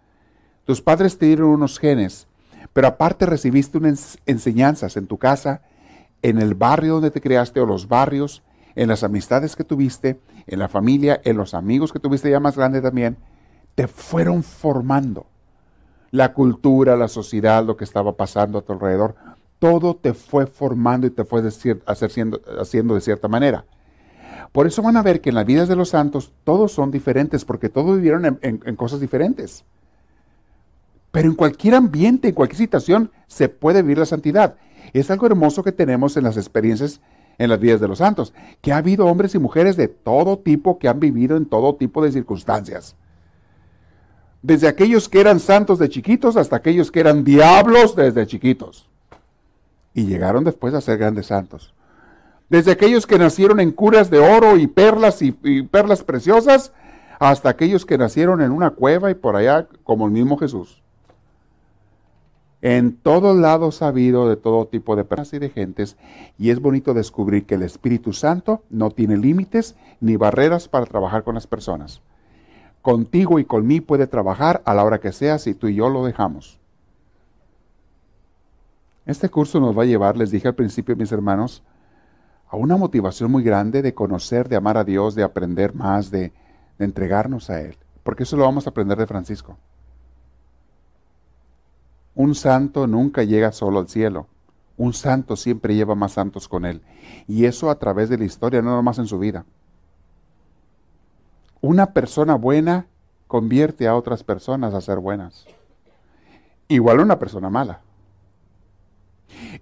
Tus 0.66 0.82
padres 0.82 1.18
te 1.18 1.28
dieron 1.28 1.49
unos 1.49 1.78
genes, 1.78 2.28
pero 2.74 2.88
aparte 2.88 3.28
recibiste 3.28 3.78
unas 3.78 4.18
enseñanzas 4.26 4.97
en 4.97 5.05
tu 5.05 5.20
casa, 5.20 5.61
en 6.24 6.39
el 6.39 6.55
barrio 6.55 6.95
donde 6.95 7.11
te 7.11 7.22
creaste 7.22 7.59
o 7.59 7.68
los 7.68 7.88
barrios, 7.88 8.41
en 8.76 8.89
las 8.89 9.03
amistades 9.03 9.55
que 9.55 9.64
tuviste, 9.64 10.20
en 10.47 10.57
la 10.57 10.70
familia, 10.70 11.22
en 11.24 11.38
los 11.38 11.53
amigos 11.53 11.93
que 11.93 11.99
tuviste 11.99 12.32
ya 12.32 12.39
más 12.39 12.57
grande 12.57 12.82
también 12.82 13.18
te 13.76 13.88
fueron 13.88 14.41
formando. 14.41 15.28
La 16.09 16.34
cultura, 16.34 16.95
la 16.95 17.07
sociedad, 17.07 17.64
lo 17.64 17.78
que 17.78 17.84
estaba 17.84 18.16
pasando 18.18 18.57
a 18.57 18.61
tu 18.64 18.74
alrededor, 18.74 19.16
todo 19.59 19.95
te 19.95 20.16
fue 20.16 20.47
formando 20.47 21.05
y 21.05 21.11
te 21.11 21.26
fue 21.26 21.43
haciendo 21.86 22.95
de 22.95 23.01
cierta 23.01 23.28
manera. 23.28 23.66
Por 24.54 24.68
eso 24.68 24.82
van 24.82 24.95
a 24.95 25.01
ver 25.01 25.20
que 25.20 25.30
en 25.30 25.36
las 25.36 25.45
vidas 25.45 25.68
de 25.68 25.76
los 25.76 25.89
santos 25.89 26.32
todos 26.45 26.72
son 26.72 26.91
diferentes, 26.91 27.43
porque 27.43 27.68
todos 27.68 27.97
vivieron 27.97 28.39
en, 28.41 28.76
cosas 28.78 29.01
diferentes. 29.01 29.66
Pero 31.12 31.28
en 31.28 31.36
cualquier 31.36 31.76
ambiente, 31.76 32.30
en 32.30 32.34
cualquier 32.34 32.60
situación, 32.60 33.12
se 33.28 33.49
puede 33.49 33.82
vivir 33.82 33.97
la 33.97 34.06
santidad. 34.06 34.56
Es 34.93 35.12
algo 35.12 35.26
hermoso 35.26 35.62
que 35.64 35.74
tenemos 35.74 36.16
en 36.16 36.24
las 36.24 36.38
experiencias 36.38 37.01
en 37.39 37.49
las 37.49 37.60
vidas 37.60 37.82
de 37.82 37.88
los 37.88 37.97
santos, 37.97 38.32
que 38.62 38.72
ha 38.72 38.78
habido 38.78 39.08
hombres 39.08 39.36
y 39.36 39.39
mujeres 39.39 39.76
de 39.76 39.89
todo 39.89 40.38
tipo 40.38 40.80
que 40.80 40.88
han 40.88 41.01
vivido 41.01 41.36
en 41.36 41.47
todo 41.47 41.76
tipo 41.76 42.04
de 42.04 42.12
circunstancias 42.12 42.95
desde 44.43 44.68
aquellos 44.68 45.10
que 45.10 45.22
eran 45.22 45.39
santos 45.39 45.80
de 45.80 45.89
chiquitos 45.89 46.38
hasta 46.38 46.58
aquellos 46.58 46.91
que 46.91 46.99
eran 46.99 47.24
diablos 47.24 47.95
desde 47.95 48.28
chiquitos. 48.28 48.89
Y 49.95 50.06
llegaron 50.06 50.43
después 50.43 50.74
a 50.74 50.82
ser 50.82 50.97
grandes 50.97 51.28
santos. 51.28 51.74
Desde 52.50 52.72
aquellos 52.72 53.08
que 53.08 53.18
nacieron 53.18 53.60
en 53.60 53.72
curas 53.72 54.10
de 54.10 54.20
oro 54.20 54.58
y 54.58 54.68
perlas 54.68 55.22
y, 55.22 55.32
perlas 55.32 56.04
preciosas, 56.04 56.72
hasta 57.20 57.50
aquellos 57.50 57.86
que 57.86 57.98
nacieron 57.98 58.41
en 58.41 58.52
una 58.52 58.72
cueva 58.72 59.12
y 59.12 59.16
por 59.16 59.36
allá, 59.36 59.68
como 59.84 60.06
el 60.06 60.12
mismo 60.12 60.38
Jesús. 60.38 60.82
En 62.62 62.96
todos 62.96 63.36
lados 63.36 63.82
ha 63.82 63.88
habido 63.88 64.30
de 64.30 64.38
todo 64.38 64.68
tipo 64.68 64.96
de 64.96 65.04
personas 65.04 65.34
y 65.34 65.39
de 65.39 65.50
gentes, 65.50 65.98
y 66.38 66.50
es 66.50 66.60
bonito 66.60 66.94
descubrir 66.94 67.46
que 67.46 67.56
el 67.56 67.64
Espíritu 67.64 68.14
Santo 68.14 68.64
no 68.70 68.89
tiene 68.91 69.18
límites 69.18 69.76
ni 70.00 70.16
barreras 70.16 70.68
para 70.68 70.86
trabajar 70.86 71.24
con 71.24 71.36
las 71.36 71.48
personas 71.48 72.02
contigo 72.84 73.39
y 73.39 73.46
con 73.46 73.66
mí 73.66 73.80
puede 73.80 74.08
trabajar 74.08 74.62
a 74.66 74.74
la 74.76 74.84
hora 74.84 75.00
que 75.00 75.14
sea 75.14 75.39
si 75.39 75.56
tú 75.56 75.70
y 75.70 75.76
yo 75.76 75.89
lo 75.89 76.06
dejamos. 76.06 76.60
Este 79.06 79.30
curso 79.30 79.60
nos 79.62 79.76
va 79.76 79.84
a 79.84 79.86
llevar, 79.86 80.18
les 80.18 80.32
dije 80.32 80.50
al 80.50 80.56
principio, 80.56 80.96
mis 80.96 81.12
hermanos, 81.12 81.64
a 82.54 82.56
una 82.56 82.78
motivación 82.78 83.32
muy 83.32 83.41
grande 83.41 83.82
de 83.82 83.95
conocer, 83.95 84.47
de 84.47 84.56
amar 84.56 84.78
a 84.78 84.84
Dios, 84.84 85.16
de 85.16 85.24
aprender 85.24 85.74
más, 85.74 86.12
de, 86.12 86.32
de 86.78 86.86
entregarnos 86.86 87.49
a 87.49 87.60
Él. 87.60 87.80
Porque 88.04 88.24
eso 88.24 88.38
lo 88.38 88.43
vamos 88.43 88.68
a 88.68 88.70
aprender 88.70 88.95
de 88.95 89.08
Francisco. 89.08 89.58
Un 92.14 92.36
santo 92.36 92.86
nunca 92.86 93.24
llega 93.24 93.51
solo 93.51 93.80
al 93.80 93.89
cielo. 93.89 94.28
Un 94.78 94.93
santo 94.93 95.36
siempre 95.36 95.74
lleva 95.74 95.95
más 95.95 96.12
santos 96.12 96.47
con 96.47 96.66
él. 96.66 96.84
Y 97.28 97.45
eso 97.45 97.72
a 97.72 97.80
través 97.80 98.08
de 98.10 98.20
la 98.20 98.26
historia, 98.26 98.62
no 98.62 98.76
nomás 98.76 98.99
en 98.99 99.08
su 99.08 99.18
vida. 99.18 99.45
Una 101.60 101.93
persona 101.93 102.36
buena 102.36 102.86
convierte 103.26 103.88
a 103.88 103.95
otras 103.95 104.24
personas 104.24 104.76
a 104.76 104.82
ser 104.82 104.99
buenas. 104.99 105.47
Igual 106.68 106.99
una 106.99 107.18
persona 107.18 107.49
mala. 107.49 107.82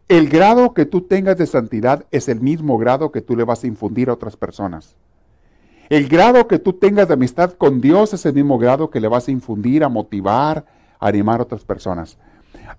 El 0.07 0.29
grado 0.29 0.73
que 0.73 0.85
tú 0.85 1.01
tengas 1.01 1.37
de 1.37 1.47
santidad 1.47 2.05
es 2.11 2.27
el 2.27 2.41
mismo 2.41 2.77
grado 2.77 3.11
que 3.11 3.21
tú 3.21 3.35
le 3.35 3.43
vas 3.43 3.63
a 3.63 3.67
infundir 3.67 4.09
a 4.09 4.13
otras 4.13 4.35
personas. 4.35 4.95
El 5.89 6.07
grado 6.07 6.47
que 6.47 6.59
tú 6.59 6.73
tengas 6.73 7.07
de 7.09 7.15
amistad 7.15 7.53
con 7.53 7.81
Dios 7.81 8.13
es 8.13 8.25
el 8.25 8.33
mismo 8.33 8.57
grado 8.57 8.89
que 8.89 9.01
le 9.01 9.07
vas 9.07 9.27
a 9.27 9.31
infundir, 9.31 9.83
a 9.83 9.89
motivar, 9.89 10.65
a 10.99 11.07
animar 11.07 11.39
a 11.39 11.43
otras 11.43 11.65
personas. 11.65 12.17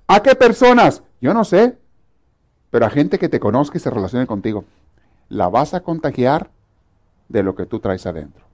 ¿A 0.07 0.23
qué 0.23 0.35
personas? 0.35 1.03
Yo 1.21 1.35
no 1.35 1.45
sé, 1.45 1.77
pero 2.71 2.87
a 2.87 2.91
gente 2.91 3.19
que 3.19 3.29
te 3.29 3.41
conozca 3.41 3.77
y 3.77 3.81
se 3.81 3.91
relacione 3.91 4.27
contigo. 4.27 4.65
La 5.29 5.49
vas 5.49 5.75
a 5.75 5.81
contagiar 5.81 6.51
de 7.29 7.43
lo 7.43 7.55
que 7.55 7.67
tú 7.67 7.81
traes 7.81 8.07
adentro. 8.07 8.45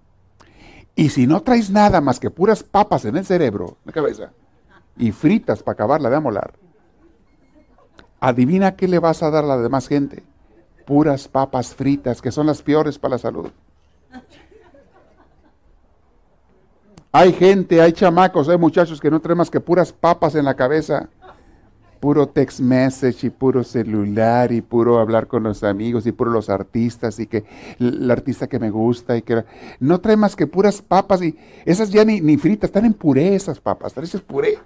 Y 0.97 1.11
si 1.11 1.29
no 1.29 1.43
traes 1.43 1.71
nada 1.71 2.01
más 2.01 2.19
que 2.19 2.31
puras 2.31 2.65
papas 2.65 3.05
en 3.05 3.17
el 3.17 3.25
cerebro, 3.25 3.77
en 3.85 3.87
la 3.87 3.93
cabeza, 3.93 4.33
y 4.97 5.13
fritas 5.13 5.63
para 5.63 5.75
acabarla 5.75 6.11
de 6.11 6.17
amolar, 6.17 6.55
adivina 8.21 8.77
qué 8.77 8.89
le 8.89 8.99
vas 8.99 9.23
a 9.23 9.31
dar 9.31 9.45
a 9.45 9.49
la 9.49 9.59
demás 9.59 9.89
gente. 9.89 10.23
Puras 10.87 11.29
papas 11.29 11.75
fritas, 11.75 12.23
que 12.23 12.33
son 12.33 12.47
las 12.47 12.63
peores 12.63 12.99
para 12.99 13.13
la 13.13 13.19
salud. 13.19 13.51
Hay 17.13 17.33
gente, 17.33 17.81
hay 17.81 17.93
chamacos, 17.93 18.49
hay 18.49 18.59
muchachos 18.59 19.01
que 19.01 19.11
no 19.11 19.21
traen 19.21 19.39
más 19.39 19.51
que 19.51 19.61
puras 19.61 19.93
papas 19.93 20.35
en 20.35 20.45
la 20.45 20.55
cabeza 20.55 21.09
puro 21.99 22.29
text 22.29 22.61
message 22.61 23.27
y 23.27 23.31
puro 23.31 23.65
celular 23.65 24.53
y 24.53 24.61
puro 24.61 24.99
hablar 24.99 25.27
con 25.27 25.43
los 25.43 25.65
amigos 25.65 26.07
y 26.07 26.13
puro 26.13 26.31
los 26.31 26.49
artistas 26.49 27.19
y 27.19 27.27
que 27.27 27.45
el 27.79 28.11
artista 28.11 28.47
que 28.47 28.59
me 28.59 28.71
gusta 28.71 29.17
y 29.17 29.23
que 29.23 29.45
no 29.81 30.01
trae 30.01 30.17
más 30.17 30.37
que 30.37 30.47
puras 30.47 30.81
papas 30.81 31.23
y 31.23 31.37
esas 31.65 31.91
ya 31.91 32.05
ni, 32.05 32.21
ni 32.21 32.37
fritas, 32.37 32.69
están 32.69 32.85
en 32.85 32.95
puré 32.95 33.35
esas 33.35 33.61
papas, 33.61 33.93
traen 33.93 34.11
puré. 34.27 34.59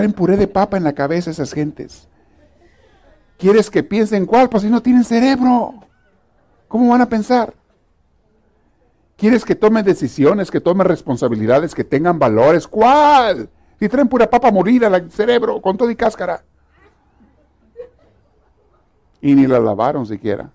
Están 0.00 0.10
en 0.10 0.16
puré 0.16 0.36
de 0.38 0.48
papa 0.48 0.78
en 0.78 0.84
la 0.84 0.94
cabeza 0.94 1.30
esas 1.30 1.52
gentes. 1.52 2.08
¿Quieres 3.36 3.70
que 3.70 3.82
piensen 3.82 4.24
cuál? 4.24 4.48
Pues 4.48 4.62
si 4.62 4.70
no 4.70 4.82
tienen 4.82 5.04
cerebro. 5.04 5.74
¿Cómo 6.68 6.90
van 6.90 7.02
a 7.02 7.08
pensar? 7.08 7.52
¿Quieres 9.16 9.44
que 9.44 9.54
tomen 9.54 9.84
decisiones, 9.84 10.50
que 10.50 10.60
tomen 10.60 10.86
responsabilidades, 10.86 11.74
que 11.74 11.84
tengan 11.84 12.18
valores? 12.18 12.66
¿Cuál? 12.66 13.50
Y 13.78 13.88
traen 13.88 14.08
pura 14.08 14.28
papa 14.30 14.50
morida 14.50 14.86
al 14.86 15.10
cerebro, 15.10 15.60
con 15.60 15.76
todo 15.76 15.90
y 15.90 15.96
cáscara. 15.96 16.42
Y 19.20 19.34
ni 19.34 19.46
la 19.46 19.60
lavaron 19.60 20.06
siquiera. 20.06 20.50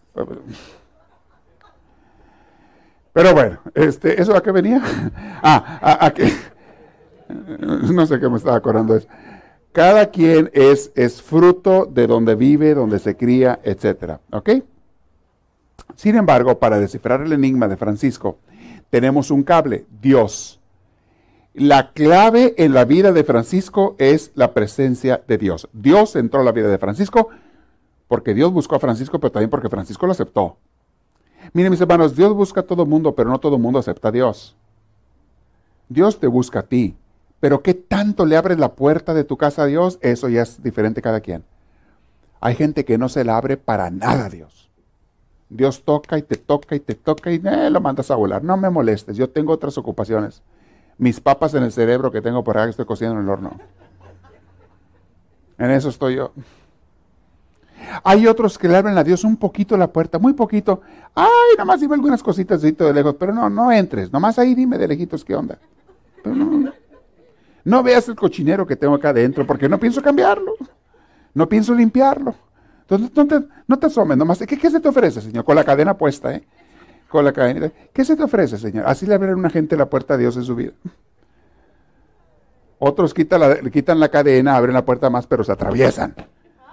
Pero 3.13 3.33
bueno, 3.33 3.59
este, 3.75 4.19
¿eso 4.19 4.35
a 4.35 4.41
qué 4.41 4.51
venía? 4.51 4.81
ah, 5.43 5.79
a, 5.81 6.05
a 6.07 6.13
qué. 6.13 6.31
No 7.27 8.05
sé 8.05 8.19
qué 8.19 8.29
me 8.29 8.37
estaba 8.37 8.55
acordando 8.55 8.93
de 8.93 8.99
eso. 8.99 9.07
Cada 9.75 10.09
quien 10.09 10.51
es, 10.53 10.93
es 10.95 11.21
fruto 11.21 11.85
de 11.85 12.07
donde 12.07 12.35
vive, 12.35 12.73
donde 12.73 12.97
se 12.97 13.17
cría, 13.17 13.59
etc. 13.61 14.19
¿Ok? 14.31 14.51
Sin 15.97 16.15
embargo, 16.15 16.59
para 16.59 16.79
descifrar 16.79 17.19
el 17.19 17.33
enigma 17.33 17.67
de 17.67 17.75
Francisco, 17.75 18.37
tenemos 18.89 19.31
un 19.31 19.43
cable, 19.43 19.85
Dios. 20.01 20.61
La 21.53 21.91
clave 21.91 22.55
en 22.57 22.73
la 22.73 22.85
vida 22.85 23.11
de 23.11 23.25
Francisco 23.25 23.97
es 23.99 24.31
la 24.35 24.53
presencia 24.53 25.21
de 25.27 25.37
Dios. 25.37 25.67
Dios 25.73 26.15
entró 26.15 26.39
a 26.39 26.45
la 26.45 26.53
vida 26.53 26.69
de 26.69 26.77
Francisco 26.77 27.27
porque 28.07 28.33
Dios 28.33 28.53
buscó 28.53 28.77
a 28.77 28.79
Francisco, 28.79 29.19
pero 29.19 29.33
también 29.33 29.49
porque 29.49 29.67
Francisco 29.67 30.05
lo 30.05 30.13
aceptó. 30.13 30.55
Miren 31.51 31.71
mis 31.71 31.81
hermanos, 31.81 32.15
Dios 32.15 32.33
busca 32.33 32.61
a 32.61 32.65
todo 32.65 32.85
mundo, 32.85 33.13
pero 33.13 33.29
no 33.29 33.41
todo 33.41 33.57
mundo 33.57 33.79
acepta 33.79 34.07
a 34.07 34.13
Dios. 34.13 34.55
Dios 35.89 36.17
te 36.17 36.27
busca 36.27 36.59
a 36.59 36.63
ti, 36.63 36.95
pero 37.45 37.61
¿qué 37.61 37.75
tanto 37.75 38.25
le 38.25 38.37
abres 38.37 38.57
la 38.57 38.73
puerta 38.73 39.13
de 39.13 39.23
tu 39.23 39.37
casa 39.37 39.61
a 39.61 39.65
Dios? 39.67 39.99
Eso 40.01 40.29
ya 40.29 40.41
es 40.41 40.63
diferente 40.63 41.03
cada 41.03 41.19
quien. 41.19 41.43
Hay 42.41 42.55
gente 42.55 42.85
que 42.85 42.97
no 42.97 43.07
se 43.07 43.23
la 43.23 43.37
abre 43.37 43.55
para 43.55 43.91
nada 43.91 44.25
a 44.25 44.29
Dios. 44.29 44.71
Dios 45.47 45.83
toca 45.85 46.17
y 46.17 46.23
te 46.23 46.37
toca 46.37 46.75
y 46.75 46.79
te 46.79 46.95
toca 46.95 47.31
y 47.31 47.39
eh, 47.45 47.69
lo 47.69 47.81
mandas 47.81 48.09
a 48.09 48.15
volar. 48.15 48.43
No 48.43 48.57
me 48.57 48.71
molestes, 48.71 49.15
yo 49.15 49.29
tengo 49.29 49.53
otras 49.53 49.77
ocupaciones. 49.77 50.41
Mis 50.97 51.19
papas 51.19 51.53
en 51.53 51.61
el 51.61 51.71
cerebro 51.71 52.11
que 52.11 52.19
tengo 52.19 52.43
por 52.43 52.57
ahí 52.57 52.65
que 52.65 52.71
estoy 52.71 52.85
cociendo 52.87 53.19
en 53.19 53.25
el 53.25 53.29
horno. 53.29 53.59
En 55.59 55.69
eso 55.69 55.89
estoy 55.89 56.15
yo. 56.15 56.31
Hay 58.03 58.25
otros 58.25 58.57
que 58.57 58.67
le 58.67 58.75
abren 58.75 58.97
a 58.97 59.03
Dios 59.03 59.23
un 59.23 59.37
poquito 59.37 59.77
la 59.77 59.93
puerta, 59.93 60.17
muy 60.17 60.33
poquito. 60.33 60.81
Ay, 61.13 61.53
nada 61.59 61.65
más 61.65 61.79
dime 61.79 61.93
algunas 61.93 62.23
cositas 62.23 62.59
de 62.63 62.91
lejos, 62.91 63.15
pero 63.19 63.35
no, 63.35 63.51
no 63.51 63.71
entres. 63.71 64.11
Nomás 64.11 64.39
ahí 64.39 64.55
dime 64.55 64.79
de 64.79 64.87
lejitos 64.87 65.23
qué 65.23 65.35
onda. 65.35 65.59
no, 66.23 66.73
no 67.65 67.81
veas 67.81 68.07
el 68.07 68.15
cochinero 68.15 68.65
que 68.65 68.75
tengo 68.75 68.93
acá 68.93 69.09
adentro, 69.09 69.45
porque 69.45 69.67
no 69.67 69.79
pienso 69.79 70.01
cambiarlo. 70.01 70.53
No 71.33 71.49
pienso 71.49 71.73
limpiarlo. 71.73 72.35
Entonces, 72.81 73.11
no 73.15 73.27
te, 73.27 73.41
no 73.67 73.79
te 73.79 73.87
asomes, 73.87 74.15
nomás. 74.15 74.37
¿Qué, 74.37 74.57
¿Qué 74.57 74.69
se 74.69 74.79
te 74.79 74.87
ofrece, 74.87 75.19
Señor? 75.19 75.43
Con 75.43 75.55
la 75.55 75.63
cadena 75.63 75.97
puesta, 75.97 76.33
¿eh? 76.33 76.43
Con 77.09 77.25
la 77.25 77.33
cadena. 77.33 77.71
¿Qué 77.91 78.05
se 78.05 78.15
te 78.15 78.23
ofrece, 78.23 78.59
Señor? 78.59 78.85
Así 78.87 79.07
le 79.07 79.15
abren 79.15 79.33
a 79.33 79.35
una 79.35 79.49
gente 79.49 79.75
la 79.75 79.89
puerta 79.89 80.13
a 80.13 80.17
Dios 80.17 80.37
en 80.37 80.43
su 80.43 80.55
vida. 80.55 80.73
Otros 82.77 83.15
quitan 83.15 83.39
la, 83.39 83.59
quitan 83.71 83.99
la 83.99 84.09
cadena, 84.09 84.55
abren 84.55 84.75
la 84.75 84.85
puerta 84.85 85.09
más, 85.09 85.25
pero 85.25 85.43
se 85.43 85.51
atraviesan 85.51 86.13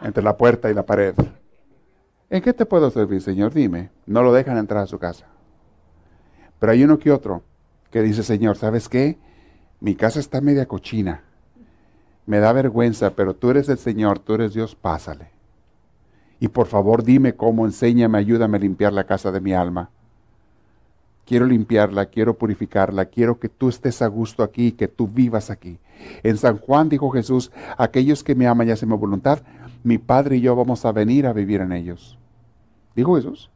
entre 0.03 0.23
la 0.23 0.37
puerta 0.37 0.71
y 0.71 0.75
la 0.75 0.85
pared. 0.85 1.15
¿En 2.29 2.43
qué 2.43 2.53
te 2.53 2.67
puedo 2.67 2.91
servir, 2.91 3.23
Señor? 3.23 3.55
Dime. 3.55 3.91
No 4.05 4.23
lo 4.23 4.33
dejan 4.33 4.59
entrar 4.59 4.83
a 4.83 4.87
su 4.87 4.99
casa. 4.99 5.27
Pero 6.59 6.73
hay 6.73 6.85
uno 6.85 6.99
que 6.99 7.11
otro 7.11 7.43
que 7.91 8.03
dice, 8.03 8.23
Señor, 8.23 8.59
¿sabes 8.59 8.91
qué? 8.91 9.19
Mi 9.83 9.97
casa 9.97 10.21
está 10.21 10.41
media 10.41 10.67
cochina. 10.67 11.23
Me 12.25 12.39
da 12.39 12.53
vergüenza, 12.53 13.17
pero 13.17 13.35
tú 13.35 13.51
eres 13.51 13.69
el 13.69 13.79
Señor, 13.79 14.21
tú 14.21 14.35
eres 14.35 14.55
Dios, 14.55 14.77
pásale. 14.77 15.31
Y 16.39 16.47
por 16.47 16.69
favor 16.69 17.03
dime 17.03 17.35
cómo, 17.35 17.67
enséñame, 17.67 18.17
ayúdame 18.17 18.59
a 18.59 18.61
limpiar 18.61 18.93
la 18.93 19.07
casa 19.07 19.33
de 19.33 19.41
mi 19.41 19.53
alma. 19.53 19.91
Quiero 21.27 21.47
limpiarla, 21.47 22.07
quiero 22.07 22.39
purificarla, 22.39 23.07
quiero 23.07 23.41
que 23.41 23.49
tú 23.49 23.69
estés 23.69 24.03
a 24.03 24.07
gusto 24.07 24.45
aquí, 24.45 24.71
que 24.71 24.87
tú 24.87 25.09
vivas 25.09 25.51
aquí. 25.51 25.81
En 26.23 26.37
San 26.37 26.59
Juan 26.59 26.89
dijo 26.89 27.11
Jesús, 27.11 27.51
aquellos 27.77 28.23
que 28.23 28.37
me 28.37 28.47
aman 28.47 28.69
y 28.69 28.71
hacen 28.71 28.89
mi 28.89 28.97
voluntad, 28.97 29.41
mi 29.83 29.99
Padre 29.99 30.37
y 30.37 30.43
yo 30.43 30.55
vamos 30.55 30.85
a 30.85 30.93
venir 30.93 31.27
a 31.27 31.33
vivir 31.33 31.61
en 31.61 31.73
ellos. 31.73 32.17
Dijo 32.95 33.17
Jesús, 33.17 33.51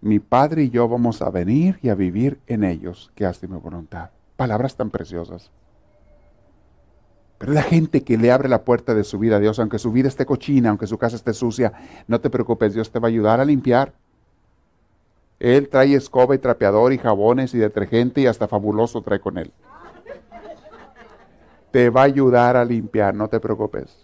mi 0.00 0.20
Padre 0.20 0.62
y 0.62 0.70
yo 0.70 0.86
vamos 0.86 1.20
a 1.20 1.30
venir 1.30 1.80
y 1.82 1.88
a 1.88 1.96
vivir 1.96 2.38
en 2.46 2.62
ellos 2.62 3.10
que 3.16 3.26
hacen 3.26 3.50
mi 3.50 3.58
voluntad. 3.58 4.10
Palabras 4.42 4.74
tan 4.74 4.90
preciosas. 4.90 5.52
Pero 7.38 7.52
la 7.52 7.62
gente 7.62 8.02
que 8.02 8.18
le 8.18 8.32
abre 8.32 8.48
la 8.48 8.64
puerta 8.64 8.92
de 8.92 9.04
su 9.04 9.20
vida 9.20 9.36
a 9.36 9.38
Dios, 9.38 9.60
aunque 9.60 9.78
su 9.78 9.92
vida 9.92 10.08
esté 10.08 10.26
cochina, 10.26 10.70
aunque 10.70 10.88
su 10.88 10.98
casa 10.98 11.14
esté 11.14 11.32
sucia, 11.32 11.72
no 12.08 12.20
te 12.20 12.28
preocupes, 12.28 12.74
Dios 12.74 12.90
te 12.90 12.98
va 12.98 13.06
a 13.06 13.10
ayudar 13.10 13.38
a 13.38 13.44
limpiar. 13.44 13.92
Él 15.38 15.68
trae 15.68 15.94
escoba 15.94 16.34
y 16.34 16.38
trapeador 16.38 16.92
y 16.92 16.98
jabones 16.98 17.54
y 17.54 17.58
detergente 17.58 18.22
y 18.22 18.26
hasta 18.26 18.48
fabuloso 18.48 19.00
trae 19.00 19.20
con 19.20 19.38
él. 19.38 19.52
Te 21.70 21.88
va 21.88 22.00
a 22.00 22.06
ayudar 22.06 22.56
a 22.56 22.64
limpiar, 22.64 23.14
no 23.14 23.28
te 23.28 23.38
preocupes 23.38 23.96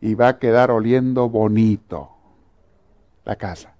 y 0.00 0.14
va 0.14 0.28
a 0.28 0.38
quedar 0.38 0.70
oliendo 0.70 1.28
bonito 1.28 2.12
la 3.26 3.36
casa. 3.36 3.74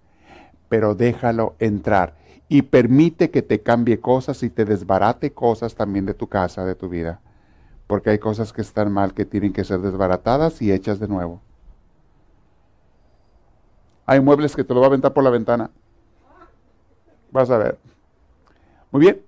Pero 0.68 0.94
déjalo 0.94 1.54
entrar 1.58 2.16
y 2.48 2.62
permite 2.62 3.30
que 3.30 3.42
te 3.42 3.62
cambie 3.62 4.00
cosas 4.00 4.42
y 4.42 4.50
te 4.50 4.64
desbarate 4.64 5.32
cosas 5.32 5.74
también 5.74 6.06
de 6.06 6.14
tu 6.14 6.28
casa, 6.28 6.64
de 6.64 6.74
tu 6.74 6.88
vida. 6.88 7.20
Porque 7.86 8.10
hay 8.10 8.18
cosas 8.18 8.52
que 8.52 8.62
están 8.62 8.92
mal 8.92 9.14
que 9.14 9.24
tienen 9.24 9.52
que 9.52 9.64
ser 9.64 9.80
desbaratadas 9.80 10.60
y 10.62 10.72
hechas 10.72 10.98
de 10.98 11.08
nuevo. 11.08 11.40
Hay 14.06 14.20
muebles 14.20 14.54
que 14.54 14.64
te 14.64 14.72
lo 14.72 14.80
va 14.80 14.86
a 14.86 14.88
aventar 14.88 15.12
por 15.12 15.24
la 15.24 15.30
ventana. 15.30 15.70
Vas 17.32 17.50
a 17.50 17.58
ver. 17.58 17.78
Muy 18.92 19.00
bien. 19.00 19.20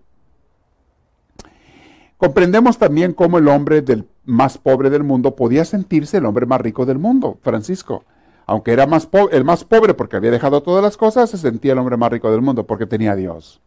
Comprendemos 2.16 2.78
también 2.78 3.12
cómo 3.12 3.38
el 3.38 3.48
hombre 3.48 3.80
del 3.80 4.08
más 4.24 4.58
pobre 4.58 4.90
del 4.90 5.04
mundo 5.04 5.36
podía 5.36 5.64
sentirse 5.64 6.18
el 6.18 6.26
hombre 6.26 6.46
más 6.46 6.60
rico 6.60 6.84
del 6.84 6.98
mundo, 6.98 7.38
Francisco. 7.42 8.04
Aunque 8.48 8.72
era 8.72 8.86
más 8.86 9.06
el 9.30 9.44
más 9.44 9.62
pobre 9.62 9.92
porque 9.92 10.16
había 10.16 10.30
dejado 10.30 10.62
todas 10.62 10.82
las 10.82 10.96
cosas, 10.96 11.28
se 11.28 11.36
sentía 11.36 11.74
el 11.74 11.78
hombre 11.78 11.98
más 11.98 12.10
rico 12.10 12.30
del 12.32 12.40
mundo 12.40 12.66
porque 12.66 12.86
tenía 12.86 13.12
a 13.12 13.14
Dios. 13.14 13.60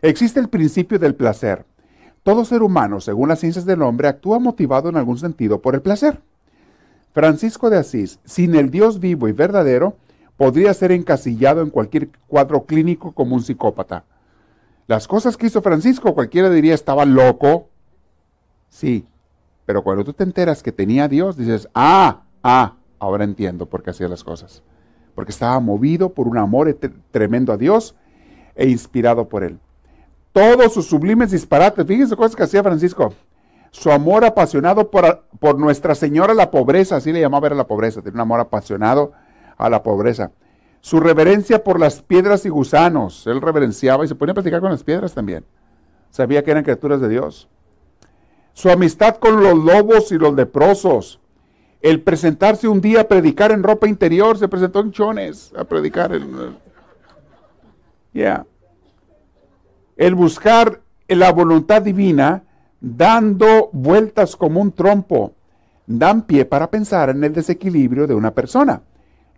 Existe 0.00 0.40
el 0.40 0.48
principio 0.48 0.98
del 0.98 1.14
placer. 1.14 1.66
Todo 2.22 2.46
ser 2.46 2.62
humano, 2.62 3.02
según 3.02 3.28
las 3.28 3.40
ciencias 3.40 3.66
del 3.66 3.82
hombre, 3.82 4.08
actúa 4.08 4.38
motivado 4.38 4.88
en 4.88 4.96
algún 4.96 5.18
sentido 5.18 5.60
por 5.60 5.74
el 5.74 5.82
placer. 5.82 6.22
Francisco 7.12 7.68
de 7.68 7.76
Asís, 7.76 8.18
sin 8.24 8.54
el 8.54 8.70
Dios 8.70 8.98
vivo 8.98 9.28
y 9.28 9.32
verdadero, 9.32 9.98
podría 10.38 10.72
ser 10.72 10.90
encasillado 10.90 11.60
en 11.60 11.68
cualquier 11.68 12.08
cuadro 12.28 12.64
clínico 12.64 13.12
como 13.12 13.34
un 13.34 13.42
psicópata. 13.42 14.04
Las 14.86 15.06
cosas 15.06 15.36
que 15.36 15.48
hizo 15.48 15.60
Francisco, 15.60 16.14
cualquiera 16.14 16.48
diría 16.48 16.72
estaba 16.72 17.04
loco. 17.04 17.68
Sí, 18.70 19.06
pero 19.66 19.82
cuando 19.84 20.02
tú 20.02 20.14
te 20.14 20.24
enteras 20.24 20.62
que 20.62 20.72
tenía 20.72 21.04
a 21.04 21.08
Dios, 21.08 21.36
dices, 21.36 21.68
ah, 21.74 22.22
ah, 22.42 22.77
ahora 22.98 23.24
entiendo 23.24 23.66
por 23.66 23.82
qué 23.82 23.90
hacía 23.90 24.08
las 24.08 24.24
cosas. 24.24 24.62
Porque 25.14 25.32
estaba 25.32 25.58
movido 25.60 26.10
por 26.10 26.28
un 26.28 26.38
amor 26.38 26.76
tremendo 27.10 27.52
a 27.52 27.56
Dios 27.56 27.94
e 28.54 28.68
inspirado 28.68 29.28
por 29.28 29.42
Él. 29.42 29.58
Todos 30.32 30.72
sus 30.72 30.86
sublimes 30.86 31.30
disparates, 31.30 31.86
fíjense 31.86 32.16
cosas 32.16 32.36
que 32.36 32.42
hacía 32.42 32.62
Francisco. 32.62 33.12
Su 33.70 33.90
amor 33.90 34.24
apasionado 34.24 34.90
por, 34.90 35.24
por 35.40 35.58
Nuestra 35.58 35.94
Señora 35.94 36.34
la 36.34 36.50
pobreza, 36.50 36.96
así 36.96 37.12
le 37.12 37.20
llamaba 37.20 37.48
a 37.48 37.54
la 37.54 37.66
pobreza, 37.66 38.00
tenía 38.00 38.16
un 38.16 38.20
amor 38.20 38.40
apasionado 38.40 39.12
a 39.56 39.68
la 39.68 39.82
pobreza 39.82 40.30
su 40.80 41.00
reverencia 41.00 41.64
por 41.64 41.80
las 41.80 42.02
piedras 42.02 42.46
y 42.46 42.48
gusanos. 42.48 43.26
Él 43.26 43.40
reverenciaba 43.40 44.04
y 44.04 44.08
se 44.08 44.14
ponía 44.14 44.32
a 44.32 44.34
platicar 44.34 44.60
con 44.60 44.70
las 44.70 44.84
piedras 44.84 45.12
también. 45.12 45.44
Sabía 46.10 46.42
que 46.42 46.50
eran 46.50 46.64
criaturas 46.64 47.00
de 47.00 47.08
Dios. 47.08 47.48
Su 48.52 48.70
amistad 48.70 49.16
con 49.16 49.42
los 49.42 49.56
lobos 49.56 50.10
y 50.12 50.18
los 50.18 50.34
leprosos. 50.34 51.20
El 51.80 52.02
presentarse 52.02 52.66
un 52.66 52.80
día 52.80 53.02
a 53.02 53.08
predicar 53.08 53.52
en 53.52 53.62
ropa 53.62 53.86
interior, 53.86 54.36
se 54.36 54.48
presentó 54.48 54.80
en 54.80 54.90
chones 54.90 55.52
a 55.56 55.64
predicar. 55.64 56.10
Ya. 58.12 58.44
El 59.96 60.14
buscar 60.14 60.80
la 61.06 61.32
voluntad 61.32 61.82
divina 61.82 62.42
dando 62.80 63.70
vueltas 63.72 64.36
como 64.36 64.60
un 64.60 64.72
trompo 64.72 65.34
dan 65.86 66.22
pie 66.22 66.44
para 66.44 66.70
pensar 66.70 67.10
en 67.10 67.24
el 67.24 67.32
desequilibrio 67.32 68.06
de 68.06 68.14
una 68.14 68.32
persona. 68.32 68.82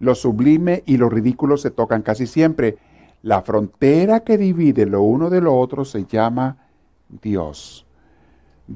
Lo 0.00 0.14
sublime 0.14 0.82
y 0.86 0.96
lo 0.96 1.08
ridículo 1.08 1.56
se 1.56 1.70
tocan 1.70 2.02
casi 2.02 2.26
siempre. 2.26 2.78
La 3.22 3.42
frontera 3.42 4.20
que 4.20 4.38
divide 4.38 4.86
lo 4.86 5.02
uno 5.02 5.30
de 5.30 5.40
lo 5.40 5.56
otro 5.56 5.84
se 5.84 6.06
llama 6.06 6.56
Dios. 7.08 7.86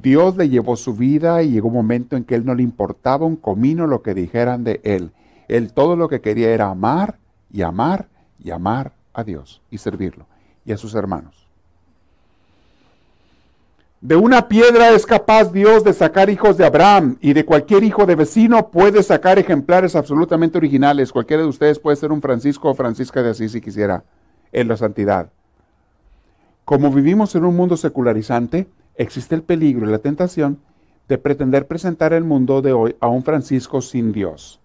Dios 0.03 0.36
le 0.36 0.49
llevó 0.49 0.74
su 0.74 0.95
vida 0.95 1.45
y 1.45 1.51
llegó 1.51 1.68
un 1.68 1.74
momento 1.74 2.16
en 2.16 2.24
que 2.24 2.34
él 2.34 2.45
no 2.45 2.57
le 2.57 2.64
importaba 2.64 3.26
un 3.26 3.36
comino 3.36 3.86
lo 3.86 4.03
que 4.03 4.12
dijeran 4.12 4.64
de 4.64 4.80
él. 4.82 5.12
Él 5.47 5.72
todo 5.72 5.95
lo 5.95 6.09
que 6.09 6.20
quería 6.20 6.51
era 6.51 6.68
amar 6.68 7.18
y 7.53 7.62
amar 7.62 8.09
y 8.42 8.51
amar 8.51 8.92
a 9.12 9.22
Dios 9.22 9.62
y 9.70 9.78
servirlo 9.78 10.26
y 10.64 10.72
a 10.72 10.76
sus 10.76 10.97
hermanos. 10.97 11.47
De 14.01 14.16
una 14.16 14.49
piedra 14.49 14.90
es 14.90 15.07
capaz 15.07 15.53
Dios 15.53 15.84
de 15.84 15.92
sacar 15.92 16.28
hijos 16.28 16.57
de 16.57 16.66
Abraham 16.66 17.16
y 17.20 17.32
de 17.32 17.45
cualquier 17.45 17.84
hijo 17.84 18.05
de 18.05 18.16
vecino 18.16 18.70
puede 18.70 19.01
sacar 19.05 19.38
ejemplares 19.38 19.95
absolutamente 19.95 20.59
originales. 20.59 21.12
Cualquiera 21.12 21.45
de 21.45 21.49
ustedes 21.49 21.78
puede 21.78 21.97
ser 21.97 22.11
un 22.11 22.20
Francisco 22.20 22.68
o 22.68 22.74
Francisca 22.74 23.22
de 23.22 23.30
Asís 23.30 23.53
si 23.53 23.61
quisiera, 23.61 24.03
en 24.51 24.66
la 24.66 24.76
santidad. 24.76 25.30
Como 26.64 26.90
vivimos 26.90 27.34
en 27.36 27.45
un 27.45 27.55
mundo 27.55 27.76
secularizante, 27.76 28.66
existe 28.97 29.34
el 29.34 29.42
peligro 29.42 29.88
y 29.88 29.92
la 29.92 29.99
tentación 29.99 30.59
de 31.09 31.18
pretender 31.18 31.66
presentar 31.66 32.12
el 32.12 32.24
mundo 32.24 32.62
de 32.62 32.72
hoy 32.72 32.97
a 33.01 33.09
un 33.09 33.22
Francisco 33.22 33.80
sin 33.80 34.12
Dios. 34.12 34.61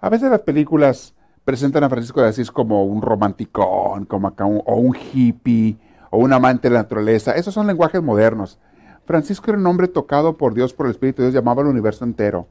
A 0.00 0.08
veces 0.08 0.30
las 0.30 0.42
películas 0.42 1.14
presentan 1.44 1.84
a 1.84 1.88
Francisco 1.88 2.20
de 2.20 2.28
Asís 2.28 2.50
como 2.50 2.84
un 2.84 3.00
romanticón, 3.00 4.04
como 4.04 4.28
acá 4.28 4.44
o 4.44 4.76
un 4.76 4.94
hippie, 4.94 5.78
o 6.10 6.18
un 6.18 6.32
amante 6.32 6.68
de 6.68 6.74
la 6.74 6.82
naturaleza. 6.82 7.32
Esos 7.32 7.54
son 7.54 7.66
lenguajes 7.66 8.02
modernos. 8.02 8.58
Francisco 9.04 9.50
era 9.50 9.58
un 9.58 9.66
hombre 9.66 9.88
tocado 9.88 10.36
por 10.36 10.54
Dios, 10.54 10.72
por 10.72 10.86
el 10.86 10.92
Espíritu 10.92 11.22
de 11.22 11.28
Dios, 11.28 11.34
llamaba 11.34 11.62
al 11.62 11.68
universo 11.68 12.04
entero. 12.04 12.46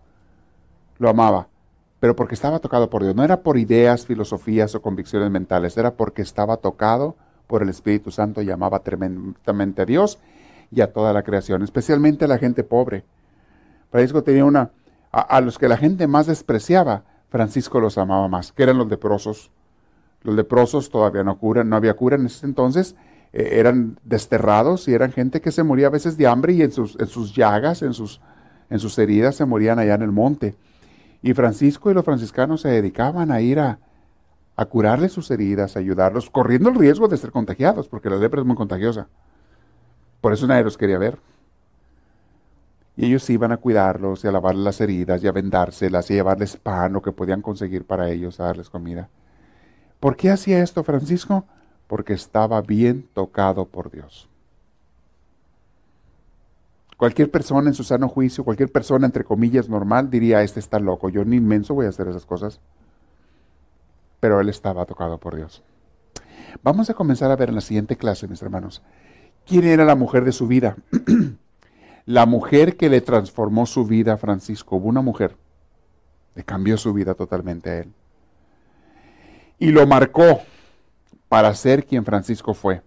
Lo 0.98 1.10
amaba, 1.10 1.48
pero 2.00 2.16
porque 2.16 2.36
estaba 2.36 2.60
tocado 2.60 2.90
por 2.90 3.04
Dios. 3.04 3.16
No 3.16 3.24
era 3.24 3.42
por 3.42 3.58
ideas, 3.58 4.06
filosofías 4.06 4.74
o 4.76 4.82
convicciones 4.82 5.30
mentales, 5.30 5.78
era 5.78 5.96
porque 5.96 6.22
estaba 6.22 6.58
tocado 6.58 7.16
por 7.48 7.62
el 7.62 7.70
Espíritu 7.70 8.12
Santo 8.12 8.42
y 8.42 8.50
amaba 8.50 8.80
tremendamente 8.80 9.82
a 9.82 9.86
Dios 9.86 10.20
y 10.76 10.82
a 10.82 10.92
toda 10.92 11.14
la 11.14 11.24
creación, 11.24 11.64
especialmente 11.64 12.26
a 12.26 12.28
la 12.28 12.38
gente 12.38 12.64
pobre. 12.64 13.06
Francisco 13.90 14.24
tenía 14.24 14.44
una, 14.44 14.72
a, 15.12 15.40
los 15.40 15.58
que 15.58 15.70
la 15.70 15.78
gente 15.78 16.06
más 16.06 16.28
despreciaba, 16.28 17.04
Francisco 17.30 17.80
los 17.80 17.98
amaba 17.98 18.28
más, 18.28 18.52
que 18.52 18.64
eran 18.64 18.78
los 18.78 18.90
leprosos. 18.90 19.52
Los 20.24 20.36
leprosos 20.36 20.90
todavía 20.90 21.24
no 21.24 21.38
curan, 21.38 21.70
no 21.70 21.78
había 21.78 21.94
cura 21.94 22.18
en 22.18 22.26
ese 22.26 22.46
entonces, 22.46 22.96
eh, 23.32 23.52
eran 23.54 23.98
desterrados 24.04 24.88
y 24.90 24.94
eran 24.94 25.14
gente 25.14 25.40
que 25.40 25.52
se 25.52 25.64
moría 25.64 25.88
a 25.88 25.92
veces 25.92 26.18
de 26.18 26.28
hambre 26.28 26.54
y 26.54 26.62
en 26.62 26.74
sus, 26.74 27.00
en 27.00 27.08
sus 27.08 27.34
llagas, 27.34 27.82
en 27.82 27.94
sus, 27.94 28.20
en 28.70 28.80
sus 28.80 29.00
heridas 29.00 29.36
se 29.36 29.46
morían 29.46 29.80
allá 29.80 29.96
en 29.96 30.02
el 30.02 30.12
monte. 30.12 30.56
Y 31.22 31.34
Francisco 31.34 31.90
y 31.90 31.94
los 31.94 32.04
franciscanos 32.04 32.62
se 32.62 32.68
dedicaban 32.68 33.32
a 33.32 33.40
ir 33.40 33.60
a, 33.60 33.80
a 34.58 34.66
curarles 34.66 35.14
sus 35.14 35.32
heridas, 35.32 35.78
a 35.78 35.80
ayudarlos, 35.80 36.30
corriendo 36.30 36.70
el 36.70 36.76
riesgo 36.76 37.08
de 37.08 37.16
ser 37.16 37.32
contagiados, 37.32 37.88
porque 37.88 38.10
la 38.10 38.18
lepra 38.18 38.42
es 38.42 38.46
muy 38.46 38.56
contagiosa. 38.56 39.08
Por 40.26 40.34
eso 40.34 40.48
nadie 40.48 40.64
los 40.64 40.76
quería 40.76 40.98
ver. 40.98 41.20
Y 42.98 43.06
ellos 43.06 43.30
iban 43.30 43.52
a 43.52 43.58
cuidarlos 43.58 44.24
y 44.24 44.28
a 44.28 44.32
lavarles 44.32 44.64
las 44.64 44.82
heridas 44.82 45.24
y 45.24 45.28
a 45.28 45.32
vendárselas 45.32 46.10
y 46.10 46.14
a 46.14 46.16
llevarles 46.16 46.58
pan, 46.58 46.94
lo 46.94 47.04
que 47.04 47.12
podían 47.12 47.44
conseguir 47.44 47.86
para 47.86 48.10
ellos, 48.10 48.40
a 48.40 48.46
darles 48.46 48.72
comida. 48.72 49.08
¿Por 50.00 50.16
qué 50.16 50.32
hacía 50.32 50.64
esto 50.64 50.84
Francisco? 50.84 51.46
Porque 51.86 52.14
estaba 52.14 52.60
bien 52.62 53.08
tocado 53.14 53.68
por 53.68 53.92
Dios. 53.92 54.28
Cualquier 56.98 57.30
persona 57.30 57.68
en 57.68 57.76
su 57.76 57.84
sano 57.84 58.10
juicio, 58.10 58.44
cualquier 58.44 58.72
persona 58.72 59.06
entre 59.06 59.26
comillas 59.26 59.70
normal 59.70 60.10
diría, 60.10 60.42
este 60.42 60.60
está 60.60 60.80
loco, 60.80 61.10
yo 61.10 61.24
ni 61.24 61.36
inmenso 61.36 61.76
voy 61.76 61.86
a 61.86 61.90
hacer 61.90 62.08
esas 62.08 62.26
cosas. 62.26 62.60
Pero 64.20 64.42
él 64.42 64.50
estaba 64.50 64.88
tocado 64.88 65.20
por 65.20 65.36
Dios. 65.36 65.62
Vamos 66.64 66.90
a 66.90 66.96
comenzar 66.96 67.30
a 67.30 67.36
ver 67.36 67.50
en 67.50 67.56
la 67.56 67.62
siguiente 67.62 67.96
clase, 67.96 68.28
mis 68.28 68.42
hermanos, 68.42 68.82
quién 69.46 69.66
era 69.66 69.86
la 69.86 69.96
mujer 69.96 70.26
de 70.26 70.32
su 70.32 70.48
vida. 70.48 70.76
la 72.06 72.26
mujer 72.26 72.78
que 72.78 72.90
le 72.90 73.02
transformó 73.02 73.66
su 73.66 73.86
vida 73.86 74.14
a 74.14 74.18
Francisco. 74.18 74.76
Hubo 74.76 74.88
una 74.88 75.02
mujer, 75.02 75.36
le 76.36 76.44
cambió 76.44 76.78
su 76.78 76.94
vida 76.94 77.14
totalmente 77.16 77.70
a 77.70 77.78
él. 77.80 77.94
Y 79.58 79.72
lo 79.72 79.88
marcó 79.88 80.42
para 81.30 81.54
ser 81.56 81.86
quien 81.86 82.06
Francisco 82.06 82.54
fue. 82.54 82.82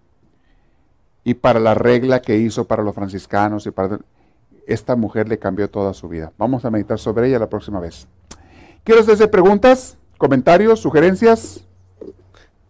Y 1.23 1.33
para 1.33 1.59
la 1.59 1.73
regla 1.73 2.21
que 2.21 2.37
hizo 2.37 2.65
para 2.65 2.83
los 2.83 2.95
franciscanos 2.95 3.65
y 3.65 3.71
para... 3.71 3.99
Esta 4.65 4.95
mujer 4.95 5.27
le 5.27 5.39
cambió 5.39 5.67
toda 5.67 5.95
su 5.95 6.07
vida. 6.07 6.31
Vamos 6.37 6.63
a 6.63 6.69
meditar 6.69 6.99
sobre 6.99 7.27
ella 7.27 7.39
la 7.39 7.49
próxima 7.49 7.79
vez. 7.79 8.07
¿Quiero 8.83 9.01
hacer 9.01 9.31
preguntas, 9.31 9.97
comentarios, 10.19 10.79
sugerencias? 10.79 11.65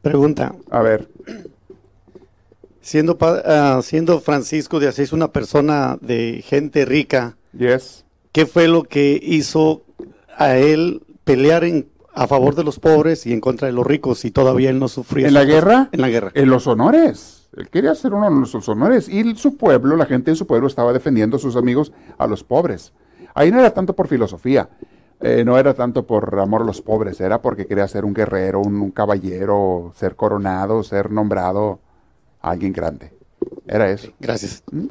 Pregunta. 0.01 0.55
A 0.71 0.81
ver. 0.81 1.09
Siendo, 2.89 3.19
uh, 3.21 3.83
siendo 3.83 4.19
Francisco 4.19 4.79
de 4.79 4.87
Asís 4.87 5.13
una 5.13 5.31
persona 5.31 5.99
de 6.01 6.43
gente 6.43 6.85
rica, 6.85 7.37
yes. 7.55 8.03
¿qué 8.31 8.47
fue 8.47 8.67
lo 8.67 8.81
que 8.81 9.19
hizo 9.21 9.83
a 10.35 10.55
él 10.55 11.03
pelear 11.23 11.65
en, 11.65 11.87
a 12.15 12.25
favor 12.25 12.55
de 12.55 12.63
los 12.63 12.79
pobres 12.79 13.27
y 13.27 13.33
en 13.33 13.41
contra 13.41 13.67
de 13.67 13.73
los 13.73 13.85
ricos 13.85 14.25
y 14.25 14.31
todavía 14.31 14.71
él 14.71 14.79
no 14.79 14.87
sufría? 14.87 15.27
¿En 15.27 15.35
la 15.35 15.43
guerra? 15.43 15.89
En 15.91 16.01
la 16.01 16.09
guerra. 16.09 16.31
En 16.33 16.49
los 16.49 16.65
honores. 16.65 17.47
Él 17.55 17.69
quería 17.69 17.93
ser 17.93 18.15
uno 18.15 18.27
de 18.27 18.35
los 18.35 18.67
honores. 18.67 19.07
Y 19.07 19.35
su 19.35 19.55
pueblo, 19.55 19.95
la 19.95 20.07
gente 20.07 20.31
de 20.31 20.35
su 20.35 20.47
pueblo 20.47 20.65
estaba 20.65 20.91
defendiendo 20.91 21.37
a 21.37 21.39
sus 21.39 21.55
amigos, 21.57 21.91
a 22.17 22.25
los 22.25 22.43
pobres. 22.43 22.91
Ahí 23.35 23.51
no 23.51 23.59
era 23.59 23.69
tanto 23.69 23.95
por 23.95 24.07
filosofía, 24.07 24.67
eh, 25.19 25.43
no 25.45 25.59
era 25.59 25.75
tanto 25.75 26.07
por 26.07 26.39
amor 26.39 26.63
a 26.63 26.65
los 26.65 26.81
pobres, 26.81 27.21
era 27.21 27.39
porque 27.39 27.67
quería 27.67 27.87
ser 27.87 28.03
un 28.03 28.15
guerrero, 28.15 28.61
un 28.61 28.89
caballero, 28.89 29.93
ser 29.95 30.15
coronado, 30.15 30.81
ser 30.81 31.11
nombrado 31.11 31.81
alguien 32.41 32.73
grande. 32.73 33.13
Era 33.67 33.89
eso. 33.89 34.11
Gracias. 34.19 34.63
¿Mm? 34.71 34.87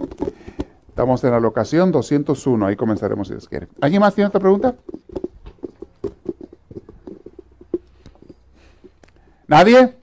Estamos 0.88 1.22
en 1.22 1.30
la 1.30 1.40
locación 1.40 1.92
201, 1.92 2.66
ahí 2.66 2.76
comenzaremos 2.76 3.28
si 3.28 3.34
Dios 3.34 3.49
quiere. 3.49 3.68
¿Alguien 3.80 4.01
más 4.01 4.14
tiene 4.14 4.28
otra 4.28 4.40
pregunta? 4.40 4.74
¿Nadie? 9.46 9.96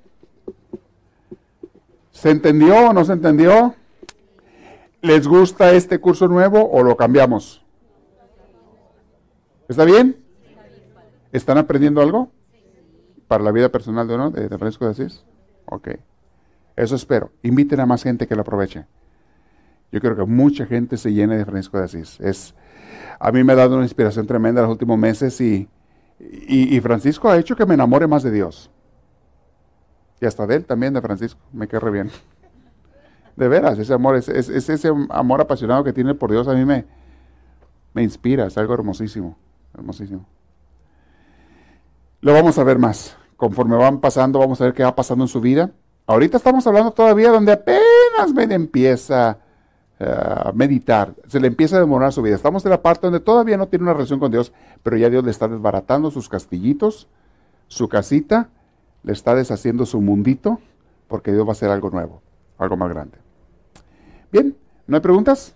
¿Se 2.12 2.32
entendió 2.32 2.90
o 2.90 2.94
no 2.94 3.04
se 3.04 3.14
entendió? 3.14 3.76
¿Les 5.02 5.28
gusta 5.28 5.72
este 5.74 6.00
curso 6.00 6.28
nuevo 6.28 6.72
o 6.72 6.82
lo 6.82 6.96
cambiamos? 6.96 7.64
¿Está 9.68 9.84
bien? 9.84 10.24
¿Están 11.32 11.58
aprendiendo 11.58 12.02
algo? 12.02 12.32
¿Para 13.28 13.44
la 13.44 13.52
vida 13.52 13.70
personal 13.70 14.08
de 14.08 14.16
uno, 14.16 14.32
de, 14.32 14.48
de 14.48 14.58
Francisco 14.58 14.86
de 14.86 14.92
Asís? 14.92 15.26
Ok. 15.66 15.90
Eso 16.76 16.96
espero. 16.96 17.32
Inviten 17.44 17.80
a 17.80 17.86
más 17.86 18.04
gente 18.04 18.28
que 18.28 18.36
lo 18.36 18.42
aproveche. 18.42 18.86
Yo 19.92 20.02
creo 20.02 20.16
que 20.16 20.26
mucha 20.26 20.66
gente 20.66 20.98
se 20.98 21.14
llene 21.14 21.38
de 21.38 21.46
Francisco 21.46 21.78
de 21.78 21.86
Asís. 21.86 22.20
Es, 22.20 22.54
a 23.20 23.32
mí 23.32 23.44
me 23.44 23.54
ha 23.54 23.56
dado 23.56 23.76
una 23.76 23.86
inspiración 23.86 24.28
tremenda 24.28 24.62
en 24.62 24.68
los 24.68 24.74
últimos 24.74 24.98
meses 24.98 25.40
y, 25.40 25.70
y, 26.20 26.80
Francisco 26.82 27.30
ha 27.30 27.38
hecho 27.38 27.56
que 27.56 27.66
me 27.66 27.76
enamore 27.76 28.08
más 28.08 28.24
de 28.24 28.32
Dios. 28.32 28.70
Y 30.20 30.26
hasta 30.26 30.48
de 30.48 30.56
él 30.56 30.66
también, 30.66 30.94
de 30.94 31.02
Francisco. 31.02 31.40
Me 31.54 31.68
querré 31.68 31.92
bien. 31.92 32.10
De 33.36 33.48
veras, 33.48 33.78
ese 33.78 33.94
amor, 33.94 34.16
es, 34.16 34.30
es, 34.30 34.50
ese 34.50 34.92
amor 35.10 35.42
apasionado 35.42 35.84
que 35.84 35.94
tiene 35.94 36.14
por 36.14 36.32
Dios 36.32 36.48
a 36.48 36.54
mí 36.54 36.64
me, 36.66 36.86
me 37.94 38.04
inspira. 38.04 38.48
Es 38.48 38.58
algo 38.58 38.74
hermosísimo. 38.74 39.38
Hermosísimo. 39.74 40.26
Lo 42.22 42.34
vamos 42.34 42.58
a 42.58 42.64
ver 42.64 42.80
más. 42.80 43.18
Conforme 43.36 43.76
van 43.76 44.00
pasando, 44.00 44.40
vamos 44.40 44.60
a 44.62 44.66
ver 44.66 44.74
qué 44.74 44.84
va 44.84 44.96
pasando 44.96 45.26
en 45.26 45.28
su 45.28 45.42
vida. 45.42 45.72
Ahorita 46.08 46.38
estamos 46.38 46.66
hablando 46.68 46.92
todavía 46.92 47.32
donde 47.32 47.52
apenas 47.52 48.34
me 48.34 48.44
empieza 48.44 49.40
eh, 50.00 50.06
a 50.08 50.52
meditar, 50.54 51.16
se 51.28 51.40
le 51.40 51.48
empieza 51.48 51.78
a 51.78 51.80
demorar 51.80 52.14
su 52.14 52.22
vida. 52.22 52.36
Estamos 52.36 52.64
en 52.66 52.72
la 52.72 52.82
parte 52.82 53.08
donde 53.08 53.20
todavía 53.20 53.58
no 53.58 53.68
tiene 53.68 53.84
una 53.84 53.94
relación 53.94 54.20
con 54.20 54.32
Dios, 54.32 54.54
pero 54.84 54.98
ya 54.98 55.10
Dios 55.10 55.24
le 55.24 55.32
está 55.32 55.48
desbaratando 55.48 56.12
sus 56.12 56.30
castillitos, 56.30 57.08
su 57.68 57.90
casita, 57.90 58.50
le 59.04 59.14
está 59.14 59.34
deshaciendo 59.34 59.86
su 59.86 60.00
mundito, 60.00 60.60
porque 61.08 61.32
Dios 61.32 61.46
va 61.46 61.50
a 61.50 61.52
hacer 61.54 61.70
algo 61.70 61.90
nuevo, 61.90 62.22
algo 62.60 62.78
más 62.78 62.90
grande. 62.90 63.18
Bien, 64.32 64.56
¿no 64.86 64.98
hay 64.98 65.02
preguntas? 65.02 65.56